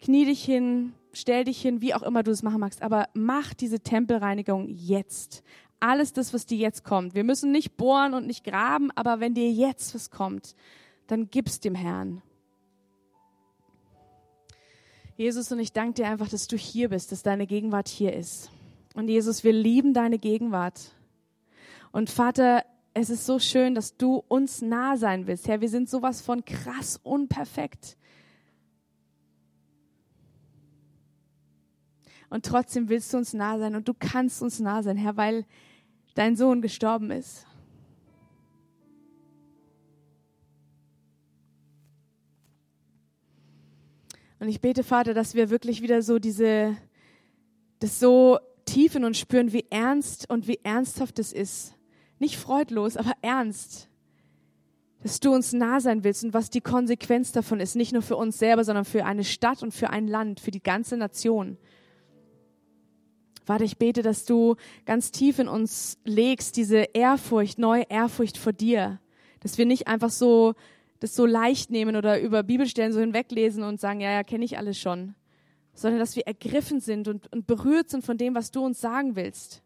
knie 0.00 0.24
dich 0.24 0.44
hin, 0.44 0.92
stell 1.14 1.44
dich 1.44 1.60
hin, 1.60 1.80
wie 1.80 1.94
auch 1.94 2.02
immer 2.02 2.22
du 2.22 2.30
es 2.30 2.42
machen 2.42 2.60
magst, 2.60 2.82
aber 2.82 3.08
mach 3.14 3.54
diese 3.54 3.80
Tempelreinigung 3.80 4.68
jetzt. 4.68 5.42
Alles 5.80 6.12
das, 6.12 6.32
was 6.32 6.46
dir 6.46 6.58
jetzt 6.58 6.84
kommt. 6.84 7.14
Wir 7.14 7.24
müssen 7.24 7.52
nicht 7.52 7.76
bohren 7.76 8.14
und 8.14 8.26
nicht 8.26 8.44
graben, 8.44 8.90
aber 8.92 9.20
wenn 9.20 9.34
dir 9.34 9.50
jetzt 9.50 9.94
was 9.94 10.10
kommt, 10.10 10.54
dann 11.06 11.30
gib's 11.30 11.60
dem 11.60 11.74
Herrn. 11.74 12.22
Jesus, 15.16 15.52
und 15.52 15.60
ich 15.60 15.72
danke 15.72 16.02
dir 16.02 16.08
einfach, 16.08 16.28
dass 16.28 16.48
du 16.48 16.56
hier 16.56 16.88
bist, 16.88 17.12
dass 17.12 17.22
deine 17.22 17.46
Gegenwart 17.46 17.88
hier 17.88 18.14
ist. 18.14 18.50
Und 18.94 19.08
Jesus, 19.08 19.44
wir 19.44 19.52
lieben 19.52 19.94
deine 19.94 20.18
Gegenwart. 20.18 20.92
Und 21.92 22.10
Vater, 22.10 22.64
es 22.94 23.10
ist 23.10 23.26
so 23.26 23.38
schön, 23.38 23.74
dass 23.74 23.96
du 23.96 24.24
uns 24.28 24.62
nah 24.62 24.96
sein 24.96 25.26
willst. 25.26 25.46
Herr, 25.46 25.60
wir 25.60 25.68
sind 25.68 25.88
sowas 25.88 26.20
von 26.22 26.44
krass 26.44 26.98
unperfekt. 27.02 27.96
Und 32.30 32.44
trotzdem 32.44 32.88
willst 32.88 33.12
du 33.12 33.18
uns 33.18 33.32
nah 33.32 33.58
sein 33.58 33.74
und 33.74 33.88
du 33.88 33.94
kannst 33.94 34.42
uns 34.42 34.60
nah 34.60 34.82
sein, 34.82 34.96
Herr, 34.96 35.16
weil 35.16 35.46
dein 36.14 36.36
Sohn 36.36 36.62
gestorben 36.62 37.10
ist. 37.10 37.46
Und 44.44 44.48
ich 44.48 44.60
bete, 44.60 44.82
Vater, 44.82 45.14
dass 45.14 45.34
wir 45.34 45.48
wirklich 45.48 45.80
wieder 45.80 46.02
so 46.02 46.18
diese, 46.18 46.76
das 47.78 47.98
so 47.98 48.38
tief 48.66 48.94
in 48.94 49.04
uns 49.04 49.18
spüren, 49.18 49.52
wie 49.52 49.66
ernst 49.70 50.28
und 50.28 50.48
wie 50.48 50.60
ernsthaft 50.62 51.18
es 51.18 51.32
ist. 51.32 51.74
Nicht 52.18 52.36
freudlos, 52.36 52.96
aber 52.96 53.12
ernst. 53.22 53.88
Dass 55.02 55.20
du 55.20 55.32
uns 55.32 55.52
nah 55.52 55.80
sein 55.80 56.04
willst 56.04 56.24
und 56.24 56.34
was 56.34 56.50
die 56.50 56.60
Konsequenz 56.60 57.32
davon 57.32 57.60
ist. 57.60 57.74
Nicht 57.74 57.92
nur 57.92 58.02
für 58.02 58.16
uns 58.16 58.38
selber, 58.38 58.64
sondern 58.64 58.84
für 58.84 59.04
eine 59.04 59.24
Stadt 59.24 59.62
und 59.62 59.72
für 59.72 59.90
ein 59.90 60.08
Land, 60.08 60.40
für 60.40 60.50
die 60.50 60.62
ganze 60.62 60.96
Nation. 60.96 61.56
Vater, 63.44 63.64
ich 63.64 63.76
bete, 63.76 64.02
dass 64.02 64.24
du 64.24 64.56
ganz 64.86 65.10
tief 65.10 65.38
in 65.38 65.48
uns 65.48 65.98
legst, 66.04 66.56
diese 66.56 66.78
Ehrfurcht, 66.94 67.58
neue 67.58 67.84
Ehrfurcht 67.88 68.38
vor 68.38 68.52
dir. 68.52 69.00
Dass 69.40 69.58
wir 69.58 69.66
nicht 69.66 69.86
einfach 69.86 70.10
so 70.10 70.54
das 71.00 71.14
so 71.14 71.26
leicht 71.26 71.70
nehmen 71.70 71.96
oder 71.96 72.18
über 72.18 72.42
Bibelstellen 72.42 72.92
so 72.92 73.00
hinweglesen 73.00 73.62
und 73.62 73.78
sagen, 73.78 74.00
ja, 74.00 74.10
ja, 74.10 74.22
kenne 74.22 74.46
ich 74.46 74.56
alles 74.56 74.78
schon. 74.78 75.14
Sondern 75.74 76.00
dass 76.00 76.16
wir 76.16 76.26
ergriffen 76.26 76.80
sind 76.80 77.08
und, 77.08 77.30
und 77.30 77.46
berührt 77.46 77.90
sind 77.90 78.04
von 78.06 78.16
dem, 78.16 78.34
was 78.34 78.50
du 78.50 78.64
uns 78.64 78.80
sagen 78.80 79.14
willst. 79.14 79.62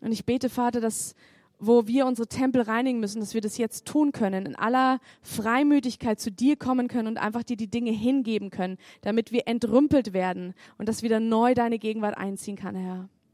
Und 0.00 0.12
ich 0.12 0.24
bete, 0.24 0.48
Vater, 0.48 0.80
dass 0.80 1.16
wo 1.58 1.86
wir 1.86 2.06
unsere 2.06 2.28
Tempel 2.28 2.62
reinigen 2.62 3.00
müssen, 3.00 3.20
dass 3.20 3.34
wir 3.34 3.40
das 3.40 3.58
jetzt 3.58 3.86
tun 3.86 4.12
können, 4.12 4.46
in 4.46 4.56
aller 4.56 5.00
Freimütigkeit 5.22 6.20
zu 6.20 6.30
dir 6.30 6.56
kommen 6.56 6.88
können 6.88 7.08
und 7.08 7.18
einfach 7.18 7.42
dir 7.42 7.56
die 7.56 7.70
Dinge 7.70 7.92
hingeben 7.92 8.50
können, 8.50 8.78
damit 9.02 9.32
wir 9.32 9.46
entrümpelt 9.48 10.12
werden 10.12 10.54
und 10.78 10.88
dass 10.88 11.02
wieder 11.02 11.20
neu 11.20 11.54
deine 11.54 11.78
Gegenwart 11.78 12.16
einziehen 12.16 12.56
kann, 12.56 12.74
Herr. 12.74 13.08